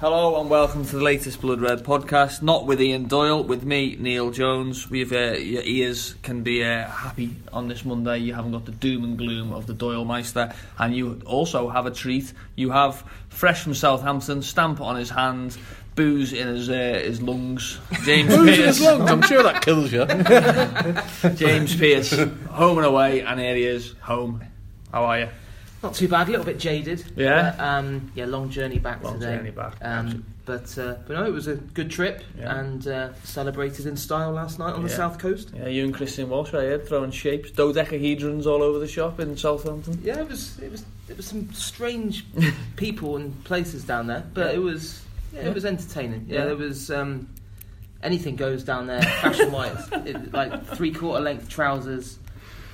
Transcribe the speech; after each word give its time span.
Hello 0.00 0.40
and 0.40 0.48
welcome 0.48 0.82
to 0.86 0.96
the 0.96 1.02
latest 1.02 1.42
Blood 1.42 1.60
Red 1.60 1.84
podcast. 1.84 2.40
Not 2.40 2.64
with 2.64 2.80
Ian 2.80 3.04
Doyle, 3.04 3.44
with 3.44 3.64
me, 3.64 3.98
Neil 4.00 4.30
Jones. 4.30 4.88
We've 4.88 5.12
uh, 5.12 5.32
your 5.32 5.62
ears 5.62 6.14
can 6.22 6.42
be 6.42 6.64
uh, 6.64 6.88
happy 6.88 7.36
on 7.52 7.68
this 7.68 7.84
Monday. 7.84 8.16
You 8.16 8.32
haven't 8.32 8.52
got 8.52 8.64
the 8.64 8.72
doom 8.72 9.04
and 9.04 9.18
gloom 9.18 9.52
of 9.52 9.66
the 9.66 9.74
Doyle 9.74 10.06
Meister, 10.06 10.54
and 10.78 10.96
you 10.96 11.20
also 11.26 11.68
have 11.68 11.84
a 11.84 11.90
treat. 11.90 12.32
You 12.56 12.70
have 12.70 13.04
fresh 13.28 13.62
from 13.62 13.74
Southampton, 13.74 14.40
stamp 14.40 14.80
on 14.80 14.96
his 14.96 15.10
hand, 15.10 15.58
booze 15.96 16.32
in 16.32 16.48
his 16.48 16.70
uh, 16.70 17.02
his 17.04 17.20
lungs. 17.20 17.78
James 18.04 18.34
Who's 18.34 18.58
in 18.58 18.64
his 18.68 18.80
lungs? 18.80 19.10
I'm 19.10 19.20
sure 19.20 19.42
that 19.42 19.60
kills 19.60 19.92
you. 19.92 20.06
James 21.34 21.76
Pearce, 21.76 22.18
home 22.48 22.78
and 22.78 22.86
away, 22.86 23.20
and 23.20 23.38
here 23.38 23.54
he 23.54 23.64
is, 23.64 23.92
home. 24.00 24.42
How 24.90 25.04
are 25.04 25.18
you? 25.18 25.28
Not 25.82 25.94
too 25.94 26.08
bad, 26.08 26.28
a 26.28 26.30
little 26.30 26.44
bit 26.44 26.58
jaded. 26.58 27.04
Yeah? 27.16 27.54
But, 27.56 27.64
um, 27.64 28.12
yeah, 28.14 28.26
long 28.26 28.50
journey 28.50 28.78
back 28.78 29.02
Long 29.02 29.14
today. 29.18 29.36
journey 29.36 29.50
back, 29.50 29.76
Um, 29.80 30.24
but 30.44 30.76
uh, 30.78 30.96
but 31.06 31.14
no, 31.14 31.24
it 31.24 31.32
was 31.32 31.46
a 31.46 31.54
good 31.54 31.90
trip 31.90 32.22
Yeah. 32.38 32.58
and 32.58 32.86
uh, 32.86 33.14
celebrated 33.24 33.86
in 33.86 33.96
style 33.96 34.32
last 34.32 34.58
night 34.58 34.74
on 34.74 34.82
the 34.82 34.88
south 34.90 35.18
coast. 35.18 35.52
Yeah, 35.56 35.68
you 35.68 35.84
and 35.84 35.94
Christian 35.94 36.28
Walsh 36.28 36.52
right 36.52 36.64
here 36.64 36.78
throwing 36.80 37.10
shapes, 37.12 37.50
dodecahedrons 37.52 38.46
all 38.46 38.62
over 38.62 38.78
the 38.78 38.88
shop 38.88 39.20
in 39.20 39.36
Southampton. 39.36 40.00
Yeah, 40.04 40.20
it 40.20 40.28
was 40.28 40.58
it 40.58 40.70
was 40.70 40.84
it 41.08 41.16
was 41.16 41.26
some 41.26 41.50
strange 41.52 42.26
people 42.76 43.16
and 43.16 43.42
places 43.44 43.82
down 43.84 44.06
there, 44.06 44.24
but 44.34 44.54
it 44.54 44.58
was 44.58 45.02
yeah, 45.32 45.42
Yeah. 45.42 45.48
it 45.48 45.54
was 45.54 45.64
entertaining. 45.64 46.26
Yeah, 46.28 46.40
Yeah. 46.40 46.44
there 46.46 46.56
was 46.56 46.90
um, 46.90 47.28
anything 48.02 48.36
goes 48.36 48.64
down 48.64 48.86
there 48.86 49.00
fashion 49.02 49.50
wise. 49.52 49.90
like 50.32 50.66
three 50.74 50.92
quarter 50.92 51.22
length 51.22 51.48
trousers, 51.48 52.18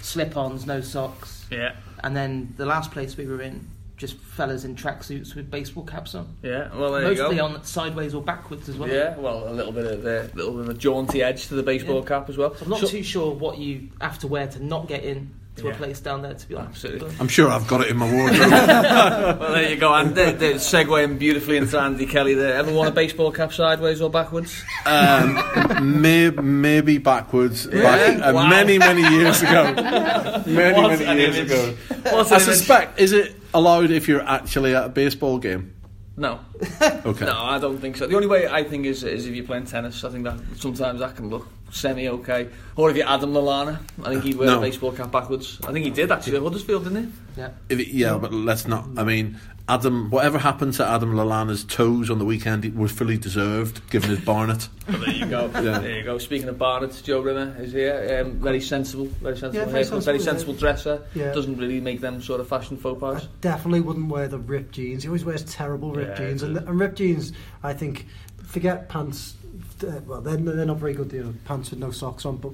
slip 0.01 0.37
ons, 0.37 0.67
no 0.67 0.81
socks, 0.81 1.45
Yeah, 1.51 1.75
and 2.03 2.17
then 2.17 2.55
the 2.57 2.67
last 2.67 2.91
place 2.91 3.17
we 3.17 3.27
were 3.27 3.41
in, 3.43 3.67
just 3.97 4.17
fellas 4.19 4.65
in 4.65 4.77
tracksuits 4.77 5.35
with 5.35 5.51
baseball 5.51 5.83
caps 5.85 6.15
on. 6.15 6.37
yeah. 6.43 6.69
Well, 6.77 6.93
there 6.93 7.03
Mostly 7.03 7.37
you 7.37 7.41
go. 7.41 7.45
on 7.47 7.65
sideways 7.65 8.15
or 8.15 8.23
backwards 8.23 8.69
as 8.69 8.77
well. 8.77 8.89
Yeah, 8.91 9.17
well, 9.17 9.49
a 9.49 9.53
little 9.53 9.73
bit 9.73 9.87
of 9.87 10.03
the 10.03 10.31
little 10.35 10.53
bit 10.53 10.61
of 10.63 10.69
a 10.69 10.75
jaunty 10.75 11.23
edge 11.23 11.49
to 11.49 11.55
the 11.55 11.63
baseball 11.63 12.01
Yeah. 12.01 12.07
cap 12.09 12.29
as 12.29 12.37
well. 12.37 12.55
So 12.55 12.65
I'm 12.65 12.71
not 12.71 12.81
So- 12.81 12.89
too 12.89 13.03
sure 13.03 13.33
what 13.35 13.57
you 13.59 13.89
have 14.01 14.19
to 14.21 14.27
wear 14.27 14.47
to 14.49 14.63
not 14.63 14.87
get 14.89 15.03
in 15.05 15.31
to 15.57 15.65
Yeah. 15.65 15.73
a 15.73 15.75
place 15.77 16.01
down 16.01 16.23
there. 16.23 16.35
To 16.35 16.49
be 16.49 16.55
honest, 16.55 16.85
Absolutely. 16.85 17.15
I'm 17.19 17.29
sure 17.29 17.49
I've 17.51 17.67
got 17.67 17.81
it 17.81 17.89
in 17.89 17.97
my 17.97 18.11
wardrobe. 18.13 18.51
well, 18.51 19.53
there 19.53 19.71
you 19.71 19.77
go. 19.77 19.93
And 19.95 20.15
they're, 20.15 20.33
they're 20.33 20.55
segueing 20.57 21.19
beautifully 21.19 21.57
into 21.57 21.79
Andy 21.79 22.07
Kelly 22.07 22.35
there. 22.35 22.55
Ever 22.57 22.73
worn 22.73 22.89
a 22.89 22.91
baseball 22.91 23.33
cap 23.33 23.53
sideways 23.53 24.01
or 24.01 24.11
backwards? 24.11 24.63
um, 24.85 26.01
may, 26.03 26.31
maybe 26.31 26.99
backwards, 26.99 27.67
Yeah. 27.73 27.83
back, 27.83 28.29
uh, 28.29 28.33
Wow. 28.35 28.49
many, 28.49 28.79
many 28.79 29.03
years 29.03 29.43
ago. 29.43 29.73
Many, 30.47 30.81
What 30.81 30.99
many 31.01 31.21
years 31.21 31.37
image. 31.37 31.51
ago. 31.51 31.75
What's 32.13 32.31
I 32.33 32.37
an 32.37 32.43
image? 32.43 32.55
suspect, 32.57 33.01
is 33.01 33.13
it 33.13 33.35
allowed 33.55 33.91
if 33.91 34.07
you're 34.09 34.23
actually 34.27 34.75
at 34.75 34.85
a 34.85 34.89
baseball 34.89 35.39
game? 35.39 35.73
No, 36.19 36.39
Okay. 37.07 37.25
no, 37.25 37.35
I 37.39 37.59
don't 37.59 37.79
think 37.79 37.97
so. 37.97 38.07
The 38.07 38.17
only 38.17 38.27
way 38.29 38.47
I 38.49 38.65
think 38.65 38.87
is 38.87 39.05
is 39.05 39.27
if 39.27 39.35
you're 39.35 39.45
playing 39.45 39.67
tennis. 39.67 40.03
I 40.05 40.11
think 40.11 40.25
that 40.25 40.39
sometimes 40.57 41.01
that 41.01 41.17
can 41.17 41.29
look 41.31 41.47
semi 41.71 42.09
okay. 42.09 42.49
Or 42.77 42.91
if 42.91 42.97
you're 42.97 43.09
Adam 43.09 43.33
Lallana, 43.33 43.79
I 44.05 44.11
think 44.11 44.25
he'd 44.25 44.37
wear 44.37 44.49
No. 44.49 44.59
a 44.59 44.61
baseball 44.61 44.93
cap 44.93 45.11
backwards. 45.13 45.59
I 45.67 45.73
think 45.73 45.85
he 45.85 45.91
did 45.91 46.11
actually 46.13 46.37
at 46.37 46.43
Huddersfield, 46.43 46.85
didn't 46.85 47.05
he? 47.05 47.41
yeah. 47.41 47.51
If 47.69 47.79
it- 47.81 47.89
yeah, 47.89 48.17
but 48.19 48.33
let's 48.33 48.67
not. 48.67 48.87
I 48.97 49.05
mean, 49.05 49.39
Adam, 49.69 50.11
whatever 50.11 50.39
happened 50.39 50.75
to 50.75 50.87
Adam 50.87 51.15
Lallana's 51.15 51.65
toes 51.65 52.09
on 52.09 52.21
the 52.21 52.25
weekend 52.25 52.65
it 52.65 52.77
was 52.77 52.93
fully 52.93 53.19
deserved, 53.19 53.81
given 53.91 54.11
his 54.11 54.21
barnet. 54.21 54.69
Well, 54.87 55.01
there 55.01 55.11
you 55.11 55.27
go. 55.27 55.47
Yeah. 55.55 55.79
There 55.81 55.97
you 55.99 56.05
go. 56.05 56.17
Speaking 56.19 56.49
of 56.49 56.59
Barnett, 56.59 57.03
Joe 57.03 57.21
Rimmer 57.21 57.57
is 57.61 57.73
here. 57.73 58.23
Um, 58.25 58.35
very 58.39 58.61
sensible, 58.61 59.07
very 59.21 59.37
sensible 59.37 59.59
Yeah, 59.59 59.65
very 59.73 59.83
haircut, 59.83 60.05
very 60.05 60.19
sensible, 60.21 60.25
sensible 60.25 60.55
dresser. 60.55 61.03
Yeah. 61.17 61.33
Doesn't 61.33 61.57
really 61.59 61.81
make 61.81 62.01
them 62.01 62.23
sort 62.23 62.39
of 62.41 62.47
fashion 62.47 62.77
faux 62.77 63.03
I 63.03 63.15
pas. 63.15 63.29
definitely 63.41 63.81
wouldn't 63.81 64.07
wear 64.09 64.29
the 64.29 64.39
ripped 64.39 64.71
jeans. 64.77 65.03
He 65.03 65.09
always 65.09 65.25
wears 65.25 65.43
terrible 65.43 65.91
ripped 65.93 66.21
Yeah, 66.21 66.29
jeans, 66.29 66.43
he 66.43 66.46
and, 66.47 66.55
does. 66.57 66.65
and 66.69 66.81
ripped 66.81 66.99
jeans. 66.99 67.33
I 67.63 67.73
think 67.75 68.07
forget 68.45 68.89
pants. 68.89 69.35
Uh, 69.83 70.01
well, 70.07 70.21
they're, 70.21 70.37
they're 70.37 70.65
not 70.67 70.79
very 70.79 70.95
good. 70.95 71.13
You 71.13 71.25
know, 71.25 71.35
pants 71.45 71.71
with 71.71 71.79
no 71.79 71.91
socks 71.91 72.25
on, 72.25 72.37
but 72.39 72.53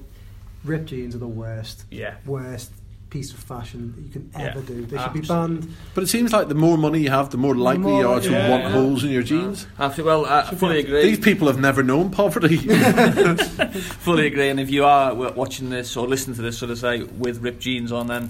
ripped 0.65 0.87
jeans 0.87 1.15
are 1.15 1.19
the 1.19 1.27
worst, 1.27 1.85
Yeah. 1.91 2.15
worst 2.25 2.71
piece 3.09 3.31
of 3.31 3.37
fashion 3.37 3.93
that 3.95 4.01
you 4.01 4.09
can 4.09 4.29
Yeah, 4.33 4.49
ever 4.55 4.61
do. 4.61 4.85
They 4.87 4.97
should 4.97 5.13
be 5.13 5.21
banned. 5.21 5.71
But 5.93 6.03
it 6.03 6.07
seems 6.07 6.33
like 6.33 6.47
the 6.47 6.55
more 6.55 6.79
money 6.79 6.99
you 6.99 7.11
have, 7.11 7.29
the 7.29 7.37
more 7.37 7.53
likely 7.55 7.83
more 7.83 8.01
you 8.01 8.07
are 8.09 8.19
to 8.19 8.31
Yeah, 8.31 8.49
want 8.49 8.63
yeah. 8.63 8.71
holes 8.71 9.03
in 9.03 9.11
your 9.11 9.21
jeans. 9.21 9.67
After, 9.77 10.03
well, 10.03 10.25
I 10.25 10.49
fully 10.55 10.79
agree. 10.79 11.03
These 11.03 11.19
people 11.19 11.45
have 11.47 11.59
never 11.59 11.83
known 11.83 12.09
poverty. 12.09 12.57
fully 12.57 14.25
agree. 14.27 14.49
And 14.49 14.59
if 14.59 14.71
you 14.71 14.83
are 14.85 15.13
watching 15.13 15.69
this 15.69 15.95
or 15.95 16.07
listening 16.07 16.35
to 16.37 16.41
this, 16.41 16.57
sort 16.57 16.71
of 16.71 16.79
say 16.79 17.03
with 17.03 17.37
ripped 17.43 17.59
jeans 17.59 17.91
on, 17.91 18.07
then 18.07 18.29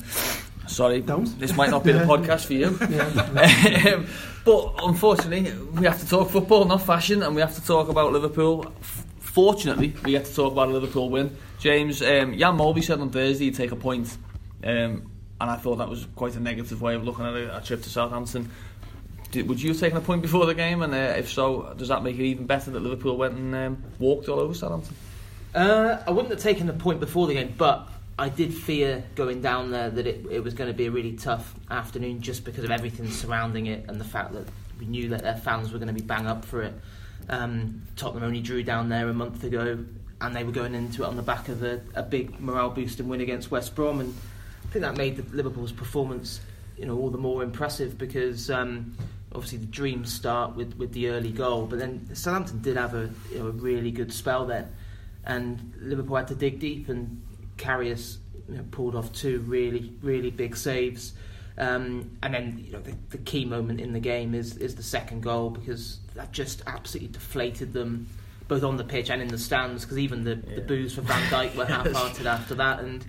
sorry, 0.67 1.01
Don't. 1.01 1.39
this 1.39 1.55
might 1.55 1.69
not 1.69 1.83
be 1.83 1.91
the 1.91 1.99
podcast 2.05 2.45
for 2.45 2.53
you. 2.53 2.77
Yeah. 2.89 3.93
um, 3.95 4.07
but 4.45 4.73
unfortunately, 4.83 5.51
we 5.71 5.85
have 5.85 5.99
to 5.99 6.07
talk 6.07 6.29
football, 6.29 6.65
not 6.65 6.81
fashion, 6.81 7.23
and 7.23 7.35
we 7.35 7.41
have 7.41 7.55
to 7.55 7.65
talk 7.65 7.89
about 7.89 8.11
Liverpool. 8.11 8.71
Fortunately, 9.19 9.93
we 10.03 10.11
get 10.11 10.25
to 10.25 10.35
talk 10.35 10.51
about 10.51 10.67
a 10.67 10.71
Liverpool 10.71 11.09
win. 11.09 11.35
James, 11.59 12.01
um, 12.01 12.37
Jan 12.37 12.57
Molby 12.57 12.83
said 12.83 12.99
on 12.99 13.09
Thursday 13.09 13.45
he'd 13.45 13.55
take 13.55 13.71
a 13.71 13.75
point, 13.75 14.17
um, 14.63 15.09
and 15.39 15.49
I 15.49 15.55
thought 15.55 15.77
that 15.77 15.89
was 15.89 16.07
quite 16.15 16.35
a 16.35 16.39
negative 16.39 16.81
way 16.81 16.95
of 16.95 17.03
looking 17.03 17.25
at 17.25 17.33
a, 17.33 17.57
a 17.57 17.61
trip 17.61 17.81
to 17.83 17.89
Southampton. 17.89 18.51
Did, 19.31 19.47
would 19.47 19.61
you 19.61 19.69
have 19.69 19.79
taken 19.79 19.97
a 19.97 20.01
point 20.01 20.21
before 20.21 20.45
the 20.45 20.53
game? 20.53 20.81
And 20.81 20.93
uh, 20.93 21.15
if 21.17 21.31
so, 21.31 21.73
does 21.77 21.87
that 21.87 22.03
make 22.03 22.17
it 22.17 22.23
even 22.23 22.45
better 22.45 22.69
that 22.69 22.79
Liverpool 22.79 23.17
went 23.17 23.35
and 23.35 23.55
um, 23.55 23.83
walked 23.97 24.29
all 24.29 24.39
over 24.39 24.53
Southampton? 24.53 24.95
Uh, 25.55 26.03
I 26.05 26.11
wouldn't 26.11 26.33
have 26.33 26.41
taken 26.41 26.67
the 26.67 26.73
point 26.73 26.99
before 26.99 27.27
the 27.27 27.33
game, 27.33 27.53
but 27.57 27.87
I 28.17 28.29
did 28.29 28.53
fear 28.53 29.03
going 29.15 29.41
down 29.41 29.71
there 29.71 29.89
that 29.89 30.05
it, 30.05 30.25
it 30.29 30.43
was 30.43 30.53
going 30.53 30.69
to 30.69 30.73
be 30.73 30.85
a 30.85 30.91
really 30.91 31.13
tough 31.13 31.55
afternoon 31.71 32.21
just 32.21 32.45
because 32.45 32.63
of 32.63 32.69
everything 32.69 33.09
surrounding 33.09 33.65
it 33.65 33.85
and 33.87 33.99
the 33.99 34.05
fact 34.05 34.33
that 34.33 34.45
we 34.79 34.85
knew 34.85 35.09
that 35.09 35.21
their 35.21 35.35
fans 35.35 35.71
were 35.71 35.79
going 35.79 35.87
to 35.87 35.93
be 35.93 36.01
bang 36.01 36.27
up 36.27 36.45
for 36.45 36.61
it. 36.61 36.73
Um, 37.29 37.81
Tottenham 37.95 38.23
only 38.23 38.41
drew 38.41 38.63
down 38.63 38.89
there 38.89 39.09
a 39.09 39.13
month 39.13 39.43
ago, 39.43 39.83
and 40.21 40.35
they 40.35 40.43
were 40.43 40.51
going 40.51 40.75
into 40.75 41.03
it 41.03 41.07
on 41.07 41.15
the 41.15 41.23
back 41.23 41.49
of 41.49 41.63
a, 41.63 41.81
a 41.95 42.03
big 42.03 42.39
morale 42.39 42.69
boosting 42.69 43.07
win 43.07 43.21
against 43.21 43.49
West 43.49 43.75
Brom, 43.75 43.99
and 43.99 44.13
I 44.63 44.67
think 44.67 44.83
that 44.83 44.97
made 44.97 45.17
the, 45.17 45.35
Liverpool's 45.35 45.71
performance, 45.71 46.39
you 46.77 46.85
know, 46.85 46.97
all 46.97 47.09
the 47.09 47.17
more 47.17 47.43
impressive 47.43 47.97
because 47.97 48.51
um, 48.51 48.95
obviously 49.33 49.59
the 49.59 49.65
dreams 49.67 50.13
start 50.13 50.55
with, 50.55 50.75
with 50.77 50.93
the 50.93 51.09
early 51.09 51.31
goal, 51.31 51.65
but 51.65 51.79
then 51.79 52.13
Southampton 52.13 52.61
did 52.61 52.77
have 52.77 52.93
a, 52.93 53.09
you 53.31 53.39
know, 53.39 53.47
a 53.47 53.51
really 53.51 53.91
good 53.91 54.13
spell 54.13 54.45
then, 54.45 54.69
and 55.25 55.73
Liverpool 55.79 56.17
had 56.17 56.27
to 56.27 56.35
dig 56.35 56.59
deep, 56.59 56.89
and 56.89 57.21
Karius 57.57 58.17
you 58.49 58.55
know, 58.57 58.65
pulled 58.71 58.95
off 58.95 59.11
two 59.13 59.39
really 59.41 59.93
really 60.01 60.31
big 60.31 60.55
saves. 60.57 61.13
Um, 61.55 62.17
and 62.23 62.33
then 62.33 62.63
you 62.65 62.71
know 62.73 62.81
the, 62.81 62.95
the 63.09 63.19
key 63.19 63.45
moment 63.45 63.79
in 63.79 63.93
the 63.93 63.99
game 63.99 64.33
is 64.33 64.57
is 64.57 64.75
the 64.75 64.81
second 64.83 65.21
goal 65.21 65.51
because 65.51 65.99
that 66.15 66.31
just 66.31 66.63
absolutely 66.65 67.13
deflated 67.13 67.73
them 67.73 68.07
both 68.47 68.63
on 68.63 68.75
the 68.77 68.83
pitch 68.83 69.09
and 69.11 69.21
in 69.21 69.27
the 69.27 69.37
stands 69.37 69.83
because 69.83 69.97
even 69.99 70.23
the, 70.23 70.35
Yeah. 70.47 70.55
the 70.55 70.61
boos 70.61 70.95
for 70.95 71.01
Van 71.01 71.21
Dijk 71.29 71.55
were 71.55 71.65
half-hearted 71.77 72.25
after 72.25 72.55
that 72.55 72.79
and 72.79 73.05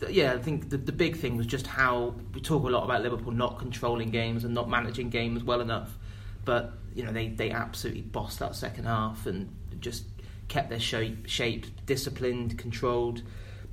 th- 0.00 0.12
yeah 0.12 0.32
I 0.34 0.38
think 0.38 0.70
the, 0.70 0.76
the 0.76 0.92
big 0.92 1.16
thing 1.16 1.36
was 1.36 1.46
just 1.46 1.66
how 1.68 2.14
we 2.34 2.40
talk 2.40 2.64
a 2.64 2.68
lot 2.68 2.82
about 2.84 3.02
Liverpool 3.02 3.32
not 3.32 3.58
controlling 3.60 4.10
games 4.10 4.42
and 4.44 4.52
not 4.52 4.68
managing 4.68 5.08
games 5.08 5.44
well 5.44 5.60
enough 5.60 5.96
but 6.44 6.74
you 6.94 7.04
know 7.04 7.12
they, 7.12 7.28
they 7.28 7.50
absolutely 7.52 8.02
bossed 8.02 8.40
that 8.40 8.56
second 8.56 8.84
half 8.86 9.26
and 9.26 9.48
just 9.78 10.04
kept 10.48 10.68
their 10.68 10.80
shape, 10.80 11.28
shape 11.28 11.66
disciplined 11.86 12.58
controlled 12.58 13.22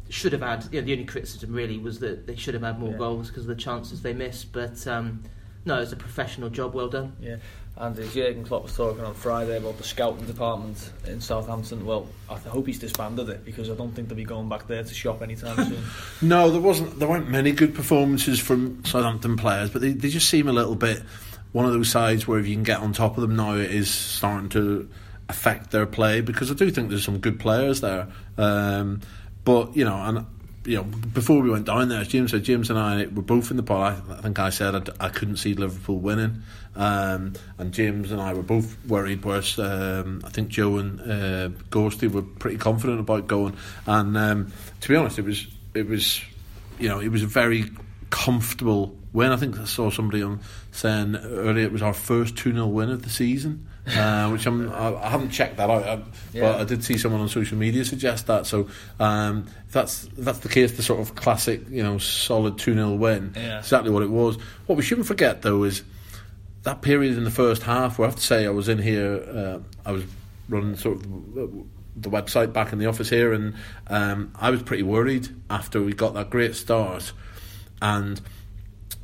should 0.10 0.34
have 0.34 0.42
had. 0.42 0.66
You 0.72 0.82
know, 0.82 0.86
the 0.86 0.94
only 0.94 1.06
criticism 1.06 1.54
really 1.54 1.78
was 1.78 2.00
that 2.00 2.28
they 2.28 2.36
should 2.36 2.54
have 2.54 2.64
had 2.64 2.80
more 2.80 2.92
Yeah. 2.92 2.98
goals 2.98 3.28
because 3.30 3.44
of 3.44 3.50
the 3.50 3.56
chances 3.56 4.02
they 4.02 4.14
missed. 4.14 4.52
But 4.52 4.86
um, 4.88 5.24
no, 5.66 5.80
it's 5.80 5.92
a 5.92 5.96
professional 5.98 6.50
job. 6.50 6.74
Well 6.74 6.90
done. 6.90 7.14
Yeah, 7.22 7.38
and 7.78 7.98
as 7.98 8.14
Jurgen 8.14 8.44
Klopp 8.44 8.64
was 8.64 8.76
talking 8.76 9.04
on 9.06 9.14
Friday 9.14 9.56
about 9.58 9.78
the 9.78 9.84
scouting 9.84 10.26
department 10.26 10.92
in 11.08 11.22
Southampton, 11.22 11.86
well, 11.86 12.08
I 12.30 12.36
hope 12.36 12.68
he's 12.68 12.80
disbanded 12.80 13.30
it 13.30 13.46
because 13.46 13.70
I 13.70 13.74
don't 13.76 13.92
think 13.94 14.10
they'll 14.10 14.18
be 14.18 14.26
going 14.26 14.50
back 14.50 14.68
there 14.68 14.84
to 14.84 14.94
shop 14.94 15.22
anytime 15.22 15.56
soon. 15.70 15.84
No, 16.22 16.50
there 16.52 16.60
wasn't. 16.62 17.00
There 17.00 17.08
weren't 17.08 17.30
many 17.30 17.52
good 17.52 17.74
performances 17.76 18.40
from 18.40 18.84
Southampton 18.86 19.38
players, 19.38 19.70
but 19.70 19.82
they, 19.82 19.92
they 19.92 20.10
just 20.10 20.28
seem 20.30 20.48
a 20.48 20.54
little 20.54 20.76
bit 20.76 21.02
one 21.52 21.66
of 21.66 21.72
those 21.74 21.90
sides 21.90 22.28
where 22.28 22.38
if 22.40 22.48
you 22.48 22.54
can 22.56 22.64
get 22.64 22.80
on 22.80 22.94
top 22.94 23.18
of 23.18 23.22
them 23.22 23.36
now, 23.36 23.56
it 23.56 23.72
is 23.72 23.90
starting 23.90 24.50
to 24.50 24.90
affect 25.30 25.72
their 25.72 25.86
play 25.86 26.22
because 26.22 26.50
I 26.52 26.56
do 26.56 26.70
think 26.72 26.90
there's 26.90 27.04
some 27.06 27.20
good 27.20 27.40
players 27.40 27.82
there. 27.82 28.08
Um, 28.38 29.02
but 29.50 29.76
you 29.76 29.84
know, 29.84 29.96
and 29.96 30.28
you 30.64 30.76
know, 30.76 30.84
before 30.84 31.42
we 31.42 31.50
went 31.50 31.66
down 31.66 31.90
there, 31.90 32.02
as 32.02 32.08
James 32.08 32.30
said, 32.30 32.44
James 32.44 32.70
and 32.70 32.78
I 32.78 33.08
were 33.08 33.24
both 33.24 33.50
in 33.50 33.58
the 33.58 33.64
pod. 33.64 34.08
I, 34.08 34.14
I 34.14 34.22
think 34.22 34.38
I 34.38 34.52
said 34.52 34.76
I'd, 34.76 34.90
I 35.00 35.10
couldn't 35.10 35.38
see 35.38 35.56
Liverpool 35.56 35.98
winning, 35.98 36.44
um, 36.76 37.34
and 37.58 37.74
James 37.74 38.12
and 38.12 38.22
I 38.22 38.36
were 38.36 38.44
both 38.44 38.78
worried. 38.86 39.26
Whereas 39.26 39.58
um, 39.58 40.22
I 40.24 40.30
think 40.30 40.50
Joe 40.50 40.78
and 40.78 41.02
uh, 41.02 41.50
Ghosty 41.72 42.12
were 42.12 42.22
pretty 42.22 42.58
confident 42.58 43.00
about 43.00 43.26
going. 43.26 43.58
And 43.88 44.16
um, 44.16 44.54
to 44.82 44.88
be 44.88 44.96
honest, 44.96 45.18
it 45.18 45.26
was 45.26 45.48
it 45.74 45.88
was 45.88 46.22
you 46.78 46.90
know 46.90 47.00
it 47.00 47.10
was 47.10 47.24
a 47.24 47.28
very 47.28 47.72
comfortable 48.12 48.96
win. 49.14 49.32
I 49.32 49.38
think 49.38 49.60
I 49.60 49.66
saw 49.66 49.90
somebody 49.90 50.22
on 50.24 50.40
saying 50.72 51.16
earlier 51.16 51.66
it 51.66 51.72
was 51.72 51.82
our 51.82 51.94
first 51.94 52.38
2 52.38 52.54
0 52.54 52.68
win 52.68 52.90
of 52.90 53.04
the 53.04 53.10
season. 53.10 53.68
Uh, 53.90 54.30
which 54.30 54.46
I'm, 54.46 54.72
I, 54.72 54.94
I 55.04 55.10
haven't 55.10 55.32
checked 55.32 55.58
that 55.58 55.68
out, 55.68 55.84
I, 55.84 55.94
Yeah. 56.32 56.42
but 56.52 56.62
I 56.62 56.64
did 56.64 56.84
see 56.84 56.96
someone 56.96 57.22
on 57.22 57.28
social 57.28 57.58
media 57.58 57.84
suggest 57.84 58.28
that. 58.28 58.46
So 58.46 58.70
um, 59.00 59.48
that's 59.72 60.08
that's 60.16 60.40
the 60.40 60.50
case, 60.50 60.74
the 60.74 60.84
sort 60.84 61.00
of 61.00 61.16
classic, 61.16 61.62
you 61.72 61.82
know, 61.82 61.98
solid 61.98 62.60
two 62.60 62.76
0 62.76 62.94
win. 62.96 63.34
Yeah. 63.36 63.58
Exactly 63.58 63.90
what 63.90 64.04
it 64.04 64.12
was. 64.12 64.38
What 64.68 64.76
we 64.76 64.84
shouldn't 64.84 65.08
forget 65.08 65.42
though 65.42 65.64
is 65.64 65.82
that 66.64 66.84
period 66.84 67.18
in 67.18 67.24
the 67.24 67.32
first 67.32 67.64
half, 67.64 67.98
where 67.98 68.08
I 68.08 68.12
have 68.12 68.20
to 68.20 68.26
say 68.26 68.46
I 68.46 68.50
was 68.52 68.70
in 68.70 68.78
here, 68.78 69.24
uh, 69.28 69.60
I 69.90 69.92
was 69.94 70.04
running 70.50 70.76
sort 70.76 70.98
of 70.98 71.04
the 71.96 72.10
website 72.12 72.54
back 72.54 72.72
in 72.72 72.78
the 72.78 72.86
office 72.86 73.10
here, 73.10 73.34
and 73.34 73.56
um, 73.88 74.32
I 74.36 74.52
was 74.52 74.62
pretty 74.62 74.84
worried 74.84 75.30
after 75.50 75.82
we 75.82 75.94
got 75.94 76.14
that 76.14 76.30
great 76.30 76.54
start, 76.56 77.12
and. 77.82 78.22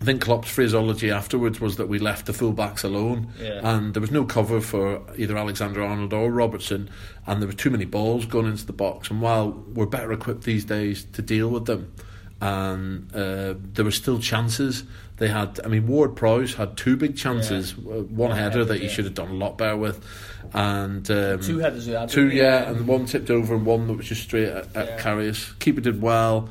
I 0.06 0.10
think 0.10 0.22
Klopp's 0.22 0.52
phraseology 0.52 1.10
afterwards 1.10 1.60
was 1.60 1.78
that 1.78 1.88
we 1.90 1.98
left 1.98 2.28
the 2.28 2.32
fullbacks 2.32 2.84
alone, 2.84 3.30
Yeah. 3.42 3.60
and 3.64 3.92
there 3.96 4.02
was 4.02 4.12
no 4.12 4.24
cover 4.24 4.62
for 4.62 5.02
either 5.18 5.36
Alexander 5.36 5.82
Arnold 5.82 6.14
or 6.14 6.30
Robertson, 6.30 6.92
and 7.26 7.42
there 7.42 7.48
were 7.48 7.56
too 7.56 7.72
many 7.72 7.86
balls 7.86 8.28
going 8.28 8.46
into 8.46 8.68
the 8.68 8.72
box. 8.74 9.10
And 9.10 9.20
while 9.20 9.50
we're 9.74 9.88
better 9.88 10.12
equipped 10.12 10.44
these 10.44 10.64
days 10.64 11.06
to 11.14 11.24
deal 11.24 11.50
with 11.50 11.66
them, 11.66 11.92
and 12.40 13.10
uh, 13.16 13.56
there 13.74 13.84
were 13.84 13.90
still 13.90 14.20
chances. 14.20 14.84
They 15.18 15.28
had, 15.28 15.60
I 15.66 15.70
mean, 15.70 15.88
Ward 15.88 16.16
Prowse 16.16 16.54
had 16.54 16.78
two 16.78 16.98
big 16.98 17.18
chances, 17.18 17.74
uh, 17.74 17.78
one, 17.80 18.16
One 18.16 18.32
header 18.32 18.60
header, 18.60 18.66
that 18.66 18.82
he 18.82 18.88
should 18.88 19.06
have 19.06 19.16
done 19.16 19.30
a 19.30 19.34
lot 19.34 19.58
better 19.58 19.76
with, 19.76 20.06
and 20.54 21.10
um, 21.10 21.40
Two 21.40 21.58
headers. 21.58 21.90
Two, 22.14 22.30
yeah, 22.30 22.70
and 22.70 22.86
one 22.86 23.08
tipped 23.08 23.32
over 23.32 23.56
and 23.56 23.66
one 23.66 23.88
that 23.88 23.94
was 23.94 24.06
just 24.06 24.22
straight 24.22 24.50
at, 24.50 24.76
at 24.76 24.86
Yeah. 24.88 25.00
Karius. 25.00 25.58
Keeper 25.58 25.82
did 25.82 26.00
well. 26.00 26.48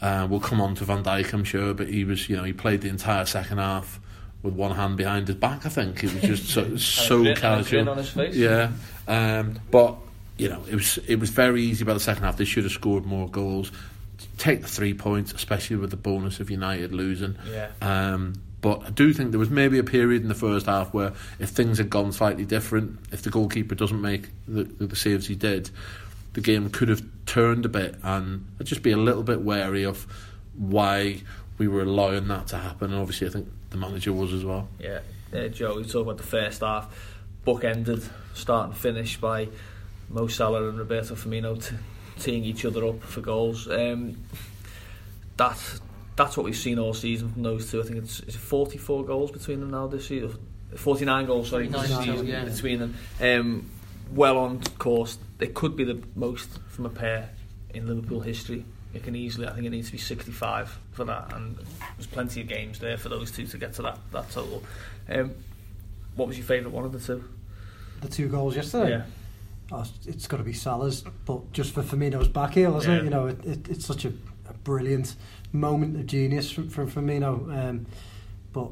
Uh, 0.00 0.26
we'll 0.28 0.40
come 0.40 0.60
on 0.60 0.74
to 0.76 0.84
Van 0.84 1.02
Dijk, 1.02 1.32
I'm 1.32 1.44
sure, 1.44 1.72
but 1.74 1.88
he 1.88 2.04
was, 2.04 2.28
you 2.28 2.36
know, 2.36 2.44
he 2.44 2.52
played 2.52 2.82
the 2.82 2.88
entire 2.88 3.24
second 3.24 3.58
half 3.58 3.98
with 4.42 4.54
one 4.54 4.72
hand 4.72 4.96
behind 4.96 5.26
his 5.26 5.36
back. 5.36 5.64
I 5.64 5.68
think 5.70 6.04
it 6.04 6.12
was 6.12 6.22
just 6.22 6.48
so, 6.50 6.76
so 6.76 7.22
grin- 7.22 7.36
had 7.36 7.52
a 7.60 7.62
grin 7.62 7.64
casual. 7.64 7.88
on 7.90 7.98
his 7.98 8.10
face. 8.10 8.34
Yeah, 8.36 8.70
um, 9.08 9.58
but 9.70 9.96
you 10.38 10.48
know, 10.48 10.62
it 10.68 10.74
was 10.74 10.98
it 11.06 11.18
was 11.18 11.30
very 11.30 11.62
easy 11.62 11.84
by 11.84 11.94
the 11.94 12.00
second 12.00 12.24
half. 12.24 12.36
They 12.36 12.44
should 12.44 12.64
have 12.64 12.72
scored 12.72 13.06
more 13.06 13.28
goals. 13.28 13.72
Take 14.38 14.62
the 14.62 14.68
three 14.68 14.94
points, 14.94 15.32
especially 15.32 15.76
with 15.76 15.90
the 15.90 15.96
bonus 15.96 16.40
of 16.40 16.50
United 16.50 16.92
losing. 16.92 17.36
Yeah. 17.50 17.70
Um, 17.80 18.34
but 18.60 18.82
I 18.86 18.90
do 18.90 19.12
think 19.12 19.30
there 19.30 19.38
was 19.38 19.50
maybe 19.50 19.78
a 19.78 19.84
period 19.84 20.22
in 20.22 20.28
the 20.28 20.34
first 20.34 20.66
half 20.66 20.92
where 20.92 21.12
if 21.38 21.50
things 21.50 21.78
had 21.78 21.88
gone 21.88 22.12
slightly 22.12 22.44
different, 22.44 22.98
if 23.12 23.22
the 23.22 23.30
goalkeeper 23.30 23.74
doesn't 23.74 24.00
make 24.00 24.28
the, 24.48 24.64
the 24.64 24.96
saves 24.96 25.26
he 25.26 25.34
did, 25.36 25.70
the 26.36 26.42
game 26.42 26.68
could 26.68 26.90
have 26.90 27.02
turned 27.24 27.64
a 27.64 27.68
bit, 27.68 27.96
and 28.02 28.46
I'd 28.60 28.66
just 28.66 28.82
be 28.82 28.90
a 28.92 28.96
little 28.98 29.22
bit 29.22 29.40
wary 29.40 29.84
of 29.84 30.06
why 30.54 31.22
we 31.56 31.66
were 31.66 31.80
allowing 31.80 32.28
that 32.28 32.48
to 32.48 32.58
happen. 32.58 32.92
And 32.92 33.00
obviously, 33.00 33.26
I 33.26 33.30
think 33.30 33.48
the 33.70 33.78
manager 33.78 34.12
was 34.12 34.34
as 34.34 34.44
well. 34.44 34.68
Yeah, 34.78 35.00
uh, 35.32 35.48
Joe, 35.48 35.76
we 35.76 35.84
talk 35.84 36.02
about 36.02 36.18
the 36.18 36.24
first 36.24 36.60
half. 36.60 36.94
Book 37.46 37.64
ended, 37.64 38.02
start 38.34 38.68
and 38.68 38.76
finish 38.76 39.16
by 39.16 39.48
Mo 40.10 40.26
Salah 40.26 40.68
and 40.68 40.78
Roberto 40.78 41.14
Firmino 41.14 41.66
t- 41.66 41.74
teeing 42.18 42.44
each 42.44 42.66
other 42.66 42.84
up 42.84 43.02
for 43.02 43.22
goals. 43.22 43.66
Um, 43.66 44.18
that's 45.38 45.80
that's 46.16 46.36
what 46.36 46.44
we've 46.44 46.54
seen 46.54 46.78
all 46.78 46.92
season 46.92 47.32
from 47.32 47.44
those 47.44 47.70
two. 47.70 47.80
I 47.80 47.84
think 47.84 47.96
it's, 47.96 48.20
it's 48.20 48.36
44 48.36 49.06
goals 49.06 49.30
between 49.30 49.60
them 49.60 49.70
now 49.70 49.86
this 49.86 50.08
season. 50.08 50.38
49 50.76 51.24
goals, 51.24 51.48
sorry, 51.48 51.68
this 51.68 51.88
49, 51.88 52.04
season 52.04 52.26
yeah. 52.26 52.44
between 52.44 52.78
them. 52.78 52.94
Um, 53.22 53.70
well 54.12 54.36
on 54.36 54.60
course. 54.78 55.16
It 55.40 55.54
could 55.54 55.76
be 55.76 55.84
the 55.84 56.02
most 56.14 56.48
from 56.68 56.86
a 56.86 56.90
pair 56.90 57.30
in 57.74 57.86
Liverpool 57.86 58.20
history. 58.20 58.64
It 58.94 59.02
can 59.02 59.14
easily, 59.14 59.46
I 59.46 59.52
think 59.52 59.66
it 59.66 59.70
needs 59.70 59.88
to 59.88 59.92
be 59.92 59.98
65 59.98 60.78
for 60.92 61.04
that, 61.04 61.32
and 61.34 61.56
there's 61.96 62.06
plenty 62.06 62.40
of 62.40 62.48
games 62.48 62.78
there 62.78 62.96
for 62.96 63.10
those 63.10 63.30
two 63.30 63.46
to 63.48 63.58
get 63.58 63.74
to 63.74 63.82
that, 63.82 63.98
that 64.12 64.30
total. 64.30 64.62
Um, 65.08 65.32
what 66.14 66.28
was 66.28 66.38
your 66.38 66.46
favourite 66.46 66.72
one 66.74 66.84
of 66.86 66.92
the 66.92 66.98
two? 67.00 67.22
The 68.00 68.08
two 68.08 68.28
goals 68.28 68.56
yesterday. 68.56 68.90
Yeah. 68.90 69.02
Oh, 69.72 69.84
it's 70.06 70.26
got 70.26 70.38
to 70.38 70.44
be 70.44 70.52
Salah's, 70.54 71.02
but 71.26 71.52
just 71.52 71.74
for 71.74 71.82
Firmino's 71.82 72.28
back 72.28 72.54
heel, 72.54 72.76
isn't 72.78 72.90
Yeah. 72.90 72.98
it? 73.00 73.04
You 73.04 73.10
know, 73.10 73.26
it, 73.26 73.44
it, 73.44 73.68
it's 73.68 73.84
such 73.84 74.04
a, 74.06 74.12
a 74.48 74.54
brilliant 74.64 75.14
moment 75.52 75.96
of 75.96 76.06
genius 76.06 76.50
from, 76.50 76.70
from 76.70 76.90
Firmino. 76.90 77.52
Um, 77.68 77.86
but 78.52 78.70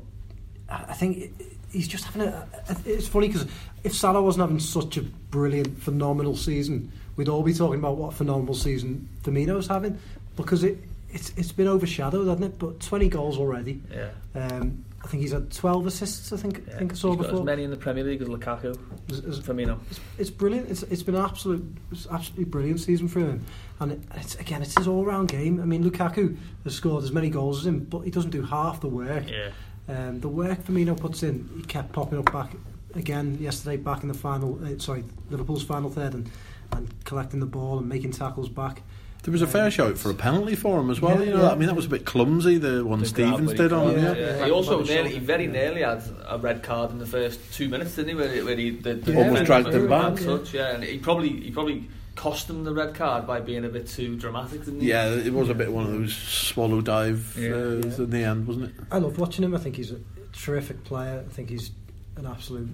I 0.70 0.94
think 0.94 1.18
it, 1.18 1.32
he's 1.74 1.88
just 1.88 2.04
having 2.04 2.22
a. 2.22 2.46
a- 2.68 2.76
It's 2.86 3.06
funny 3.08 3.28
because 3.28 3.46
if 3.82 3.94
Salah 3.94 4.22
wasn't 4.22 4.42
having 4.42 4.60
such 4.60 4.96
a 4.96 5.02
brilliant, 5.02 5.78
phenomenal 5.82 6.36
season, 6.36 6.90
we'd 7.16 7.28
all 7.28 7.42
be 7.42 7.52
talking 7.52 7.78
about 7.78 7.96
what 7.98 8.14
phenomenal 8.14 8.54
season 8.54 9.08
Firmino's 9.22 9.66
having 9.66 9.98
because 10.36 10.64
it 10.64 10.78
it's 11.10 11.30
it's 11.36 11.52
been 11.52 11.68
overshadowed, 11.68 12.26
hasn't 12.28 12.44
it? 12.44 12.58
But 12.58 12.80
20 12.80 13.08
goals 13.08 13.36
already. 13.38 13.80
Yeah. 13.92 14.10
Um, 14.34 14.84
I 15.02 15.06
think 15.06 15.22
he's 15.22 15.32
had 15.32 15.52
12 15.52 15.86
assists. 15.86 16.32
I 16.32 16.38
think 16.38 16.64
yeah. 16.66 16.76
I 16.76 16.78
think 16.78 16.92
I 16.92 16.94
saw 16.94 17.10
He's 17.10 17.18
got 17.18 17.22
before. 17.26 17.40
as 17.40 17.44
many 17.44 17.62
in 17.64 17.70
the 17.70 17.76
Premier 17.76 18.02
League 18.04 18.22
as 18.22 18.28
Lukaku, 18.28 18.78
As- 19.10 19.22
as- 19.24 19.40
Firmino. 19.40 19.78
it's, 19.90 20.00
it's 20.16 20.30
brilliant. 20.30 20.70
It's 20.70 20.82
it's 20.84 21.02
been 21.02 21.14
an 21.14 21.22
absolute, 21.24 21.62
it's 21.92 22.06
absolutely 22.10 22.46
brilliant 22.46 22.80
season 22.80 23.06
for 23.08 23.20
him. 23.20 23.44
And 23.80 23.92
it, 23.92 24.00
it's 24.14 24.34
again, 24.36 24.62
it's 24.62 24.76
his 24.78 24.88
all-round 24.88 25.28
game. 25.28 25.60
I 25.60 25.66
mean, 25.66 25.84
Lukaku 25.84 26.36
has 26.64 26.74
scored 26.74 27.04
as 27.04 27.12
many 27.12 27.28
goals 27.28 27.60
as 27.60 27.66
him, 27.66 27.80
but 27.80 28.00
he 28.00 28.10
doesn't 28.10 28.30
do 28.30 28.42
half 28.42 28.80
the 28.80 28.88
work. 28.88 29.28
Yeah. 29.28 29.50
Um, 29.88 30.20
the 30.20 30.28
work 30.28 30.64
Firmino 30.64 30.96
puts 30.98 31.22
in, 31.22 31.48
he 31.56 31.62
kept 31.62 31.92
popping 31.92 32.18
up 32.18 32.32
back 32.32 32.52
again 32.94 33.36
yesterday, 33.40 33.76
back 33.76 34.02
in 34.02 34.08
the 34.08 34.14
final. 34.14 34.58
Uh, 34.64 34.78
sorry, 34.78 35.04
Liverpool's 35.30 35.62
final 35.64 35.90
third, 35.90 36.14
and 36.14 36.30
and 36.72 36.88
collecting 37.04 37.38
the 37.40 37.46
ball 37.46 37.78
and 37.78 37.88
making 37.88 38.10
tackles 38.12 38.48
back. 38.48 38.82
There 39.22 39.32
was 39.32 39.42
a 39.42 39.46
fair 39.46 39.70
shout 39.70 39.96
for 39.96 40.10
a 40.10 40.14
penalty 40.14 40.54
for 40.54 40.80
him 40.80 40.90
as 40.90 41.00
well. 41.00 41.18
Yeah, 41.18 41.24
you 41.24 41.30
know, 41.34 41.42
yeah. 41.44 41.50
I 41.52 41.54
mean 41.54 41.66
that 41.68 41.76
was 41.76 41.86
a 41.86 41.88
bit 41.90 42.04
clumsy. 42.04 42.58
The 42.58 42.84
one 42.84 43.00
The 43.00 43.06
Stephens 43.06 43.54
did 43.54 43.72
on 43.72 43.88
he 43.88 43.94
him. 43.94 44.00
grabbed, 44.02 44.18
Yeah. 44.20 44.36
yeah. 44.38 44.44
He 44.46 44.50
also 44.50 44.82
nearly, 44.82 45.10
he 45.12 45.18
very 45.18 45.46
nearly 45.46 45.82
had 45.82 46.02
a 46.28 46.36
red 46.38 46.62
card 46.62 46.90
in 46.90 46.98
the 46.98 47.06
first 47.06 47.40
two 47.54 47.68
minutes, 47.68 47.94
didn't 47.96 48.08
he? 48.10 48.14
Where 48.16 48.28
he, 48.28 48.42
where 48.42 48.56
he 48.56 48.70
the, 48.70 48.94
the 48.94 49.12
Yeah. 49.12 49.18
Almost 49.20 49.44
dragged 49.44 49.64
went 49.66 49.76
him 49.76 49.80
for 49.82 49.86
a 49.86 49.88
back. 49.90 50.14
bad 50.16 50.24
Touch, 50.24 50.54
yeah, 50.54 50.74
and 50.74 50.84
he 50.84 50.98
probably 50.98 51.28
he 51.40 51.50
probably 51.50 51.88
cost 52.16 52.48
him 52.48 52.64
the 52.64 52.72
red 52.72 52.94
card 52.94 53.26
by 53.26 53.40
being 53.40 53.64
a 53.64 53.68
bit 53.68 53.88
too 53.88 54.16
dramatic, 54.16 54.64
didn't 54.64 54.80
he? 54.80 54.88
Yeah, 54.88 55.10
it 55.10 55.32
was 55.32 55.48
a 55.48 55.54
bit 55.54 55.72
one 55.72 55.84
of 55.86 55.92
those 55.92 56.14
swallow 56.14 56.80
dive 56.80 57.36
Yeah. 57.38 57.48
uh, 57.50 57.54
Yeah. 57.84 57.96
in 58.04 58.10
the 58.10 58.24
end, 58.24 58.46
wasn't 58.46 58.66
it? 58.66 58.72
I 58.90 58.98
love 58.98 59.18
watching 59.18 59.44
him. 59.44 59.54
I 59.54 59.58
think 59.58 59.76
he's 59.76 59.90
a 59.92 59.98
terrific 60.32 60.84
player. 60.84 61.24
I 61.26 61.32
think 61.32 61.50
he's 61.50 61.70
an 62.16 62.26
absolute 62.26 62.68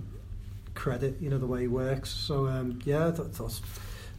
credit. 0.74 1.16
You 1.20 1.30
know 1.30 1.38
the 1.38 1.46
way 1.46 1.62
he 1.62 1.66
works. 1.68 2.10
So 2.10 2.46
um, 2.48 2.78
yeah, 2.84 3.08
I 3.08 3.10
thought, 3.12 3.32
thought 3.34 3.44
was 3.44 3.62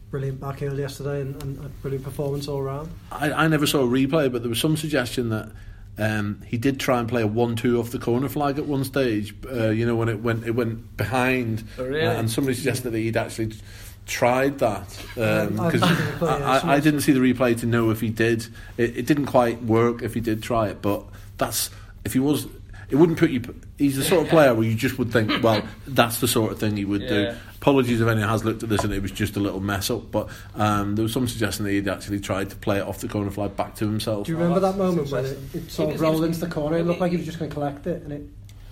brilliant 0.10 0.40
back 0.42 0.60
heel 0.60 0.78
yesterday 0.78 1.22
and, 1.22 1.42
and 1.42 1.66
a 1.66 1.70
brilliant 1.70 2.04
performance 2.04 2.48
all 2.48 2.62
round. 2.62 2.90
I, 3.12 3.32
I 3.32 3.48
never 3.48 3.66
saw 3.66 3.82
a 3.82 3.88
replay, 3.88 4.32
but 4.32 4.42
there 4.42 4.50
was 4.50 4.60
some 4.60 4.76
suggestion 4.76 5.30
that 5.30 5.52
um, 5.98 6.42
he 6.46 6.58
did 6.58 6.80
try 6.80 7.00
and 7.00 7.08
play 7.08 7.22
a 7.22 7.28
one-two 7.28 7.80
off 7.80 7.92
the 7.92 8.00
corner 8.00 8.28
flag 8.28 8.58
at 8.58 8.66
one 8.66 8.84
stage. 8.84 9.34
Uh, 9.50 9.70
you 9.70 9.86
know 9.86 9.96
when 9.96 10.10
it 10.10 10.22
went 10.22 10.46
it 10.46 10.52
went 10.52 10.98
behind, 10.98 11.64
Oh, 11.78 11.86
really? 11.86 12.06
uh, 12.06 12.14
and 12.20 12.30
somebody 12.30 12.56
suggested 12.56 12.92
that 12.92 12.98
he'd 12.98 13.16
actually 13.18 13.54
tried 14.06 14.60
that 14.60 14.88
Um, 15.18 15.60
I 15.60 15.72
because 15.72 15.82
haven't 15.82 15.98
seen 15.98 16.06
the 16.20 16.26
replay, 16.26 16.40
yeah, 16.40 16.46
I, 16.46 16.58
I, 16.58 16.74
I 16.76 16.80
didn't 16.80 17.02
see 17.02 17.12
the 17.14 17.20
replay 17.20 17.60
to 17.60 17.66
know 17.66 17.90
if 17.92 18.02
he 18.02 18.10
did. 18.10 18.48
It, 18.78 18.98
it 18.98 19.06
didn't 19.06 19.28
quite 19.28 19.62
work 19.64 20.02
if 20.02 20.14
he 20.14 20.20
did 20.20 20.42
try 20.44 20.68
it, 20.70 20.82
but 20.82 21.04
that's 21.38 21.70
if 22.06 22.14
he 22.14 22.20
was. 22.20 22.48
It 22.90 22.96
wouldn't 22.98 23.18
put 23.20 23.30
you. 23.32 23.42
He's 23.78 23.96
the 23.96 24.04
sort 24.04 24.24
of 24.24 24.28
player 24.30 24.54
where 24.54 24.68
you 24.68 24.76
just 24.76 25.00
would 25.00 25.14
think, 25.14 25.42
well, 25.42 25.62
that's 25.88 26.20
the 26.20 26.28
sort 26.28 26.52
of 26.52 26.60
thing 26.60 26.76
he 26.76 26.84
would 26.84 27.04
Yeah. 27.04 27.08
do. 27.32 27.36
Apologies 27.62 28.02
if 28.02 28.08
anyone 28.08 28.28
has 28.28 28.44
looked 28.44 28.64
at 28.64 28.70
this 28.70 28.84
and 28.84 28.92
it 28.92 29.02
was 29.04 29.12
just 29.12 29.38
a 29.38 29.40
little 29.40 29.60
mess 29.62 29.90
up, 29.92 30.12
but 30.12 30.28
um, 30.56 30.96
there 30.96 31.04
was 31.04 31.14
some 31.14 31.26
suggestion 31.28 31.64
that 31.64 31.72
he'd 31.72 31.88
actually 31.88 32.20
tried 32.20 32.50
to 32.50 32.56
play 32.58 32.80
it 32.80 32.82
off 32.82 32.98
the 33.00 33.08
corner 33.08 33.30
flag 33.32 33.56
back 33.56 33.76
to 33.76 33.86
himself. 33.86 34.26
Do 34.26 34.32
you 34.34 34.38
remember 34.40 34.58
Oh, 34.58 34.72
that 34.72 34.78
moment 34.78 35.10
when 35.12 35.26
it, 35.26 35.38
it 35.54 35.72
sort 35.72 35.94
of 35.94 36.02
rolled 36.02 36.24
into 36.26 36.40
the 36.40 36.48
corner? 36.48 36.80
It 36.80 36.84
looked 36.88 37.00
like 37.00 37.12
he 37.12 37.18
was 37.18 37.26
just 37.28 37.38
going 37.40 37.50
to 37.50 37.54
collect 37.54 37.86
it, 37.88 38.02
and 38.04 38.12
it. 38.12 38.24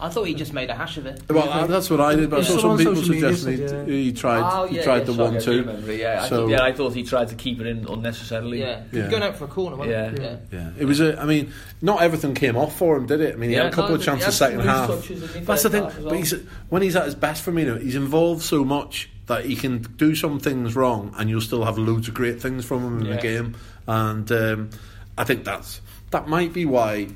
I 0.01 0.07
thought 0.09 0.23
he 0.23 0.33
just 0.33 0.53
made 0.53 0.69
a 0.69 0.73
hash 0.75 0.95
of 0.97 1.05
it. 1.05 1.21
Well, 1.29 1.49
uh, 1.49 1.67
that's 1.67 1.89
what 1.89 1.99
I 1.99 2.15
did, 2.15 2.29
but 2.29 2.39
I 2.39 2.43
saw 2.43 2.57
some 2.59 2.77
people 2.77 2.95
social 2.95 3.13
media 3.13 3.35
suggesting 3.35 3.57
he, 3.87 3.93
yeah. 3.97 4.03
he 4.03 4.13
tried. 4.13 4.41
Oh, 4.49 4.65
he 4.65 4.77
yeah, 4.77 4.83
tried 4.83 4.99
yeah, 4.99 5.03
the 5.03 5.13
sorry, 5.13 5.27
I 5.27 5.31
one 5.31 5.39
do 5.39 5.45
two. 5.45 5.59
remember, 5.59 5.93
Yeah, 5.93 6.21
I 6.23 6.27
So- 6.29 6.37
thought, 6.43 6.49
yeah, 6.51 6.61
I 6.63 6.71
thought 6.71 6.93
he 6.93 7.03
tried 7.03 7.27
to 7.29 7.35
keep 7.35 7.59
it 7.59 7.67
in 7.67 7.85
unnecessarily. 7.87 8.61
Yeah, 8.61 8.83
Yeah. 8.93 9.01
He's 9.01 9.11
going 9.11 9.23
out 9.23 9.35
for 9.35 9.43
a 9.45 9.47
corner, 9.49 9.75
wasn't 9.75 9.95
Yeah. 9.97 10.11
he? 10.11 10.21
Yeah. 10.21 10.35
Yeah, 10.53 10.69
it 10.79 10.85
was. 10.85 11.01
A, 11.01 11.19
I 11.19 11.25
mean, 11.25 11.51
not 11.81 12.01
everything 12.01 12.33
came 12.33 12.55
off 12.55 12.77
for 12.77 12.95
him, 12.95 13.07
did 13.07 13.19
it? 13.19 13.33
I 13.33 13.37
mean, 13.37 13.49
he 13.49 13.55
Yeah, 13.57 13.63
had 13.63 13.73
a 13.73 13.75
couple 13.75 13.89
no, 13.89 13.95
of 13.95 14.01
he 14.01 14.05
chances 14.05 14.25
had 14.25 14.33
second 14.33 14.59
half. 14.61 14.87
touches, 14.89 15.19
didn't 15.21 15.35
he, 15.35 15.39
That's 15.45 15.63
the 15.63 15.69
thing. 15.69 15.83
half 15.83 15.97
as 15.97 16.03
But 16.05 16.15
he's, 16.15 16.33
when 16.69 16.81
he's 16.81 16.95
at 16.95 17.05
his 17.05 17.15
best 17.15 17.43
for 17.43 17.51
me, 17.51 17.63
you 17.63 17.67
know, 17.69 17.77
he's 17.77 17.95
involved 17.95 18.41
so 18.41 18.63
much 18.63 19.09
that 19.27 19.45
he 19.45 19.55
can 19.55 19.79
do 19.97 20.15
some 20.15 20.39
things 20.39 20.75
wrong, 20.77 21.13
and 21.17 21.29
you'll 21.29 21.41
still 21.41 21.65
have 21.65 21.77
loads 21.77 22.07
of 22.07 22.13
great 22.13 22.41
things 22.41 22.63
from 22.65 22.83
him 22.85 22.99
in 23.01 23.05
Yeah. 23.05 23.15
the 23.17 23.21
game. 23.21 23.55
And 23.85 24.31
um, 24.31 24.69
I 25.17 25.23
think 25.25 25.43
that's 25.43 25.81
that 26.11 26.27
might 26.27 26.53
be 26.53 26.65
why 26.65 27.09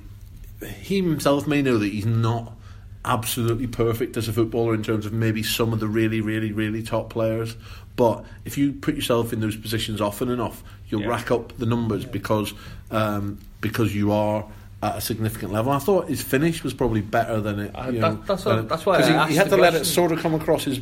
he 0.82 0.98
himself 0.98 1.48
may 1.48 1.62
know 1.62 1.78
that 1.78 1.92
he's 1.92 2.06
not 2.06 2.54
absolutely 3.06 3.68
perfect 3.68 4.16
as 4.18 4.28
a 4.28 4.34
footballer 4.34 4.74
in 4.74 4.84
terms 4.84 5.06
of 5.06 5.14
maybe 5.14 5.44
some 5.44 5.74
of 5.74 5.80
the 5.80 5.88
really, 5.88 6.22
really, 6.22 6.52
really 6.52 6.82
top 6.84 7.10
players. 7.10 7.56
But 7.96 8.24
if 8.46 8.58
you 8.58 8.74
put 8.74 8.96
yourself 8.96 9.34
in 9.34 9.40
those 9.40 9.56
positions 9.56 10.02
often 10.02 10.30
enough, 10.30 10.64
you'll 10.90 11.02
Yeah. 11.02 11.08
rack 11.10 11.30
up 11.32 11.58
the 11.58 11.66
numbers 11.66 12.06
because 12.06 12.54
um, 12.92 13.40
because 13.62 13.96
you 13.96 14.12
are 14.12 14.46
at 14.84 14.98
a 14.98 15.02
significant 15.02 15.52
level. 15.52 15.72
I 15.72 15.80
thought 15.80 16.08
his 16.10 16.22
finish 16.22 16.64
was 16.64 16.74
probably 16.74 17.02
better 17.02 17.40
than 17.42 17.60
it. 17.60 17.72
Uh, 17.74 17.86
that- 17.86 17.94
know, 17.94 18.24
that's 18.28 18.46
what- 18.46 18.60
it- 18.60 18.70
that's 18.70 18.86
why 18.86 19.02
he, 19.28 19.32
he 19.34 19.36
had 19.38 19.50
to 19.50 19.58
let 19.58 19.74
it 19.74 19.86
sort 19.86 20.12
of 20.12 20.20
come 20.20 20.34
across 20.36 20.64
his 20.64 20.80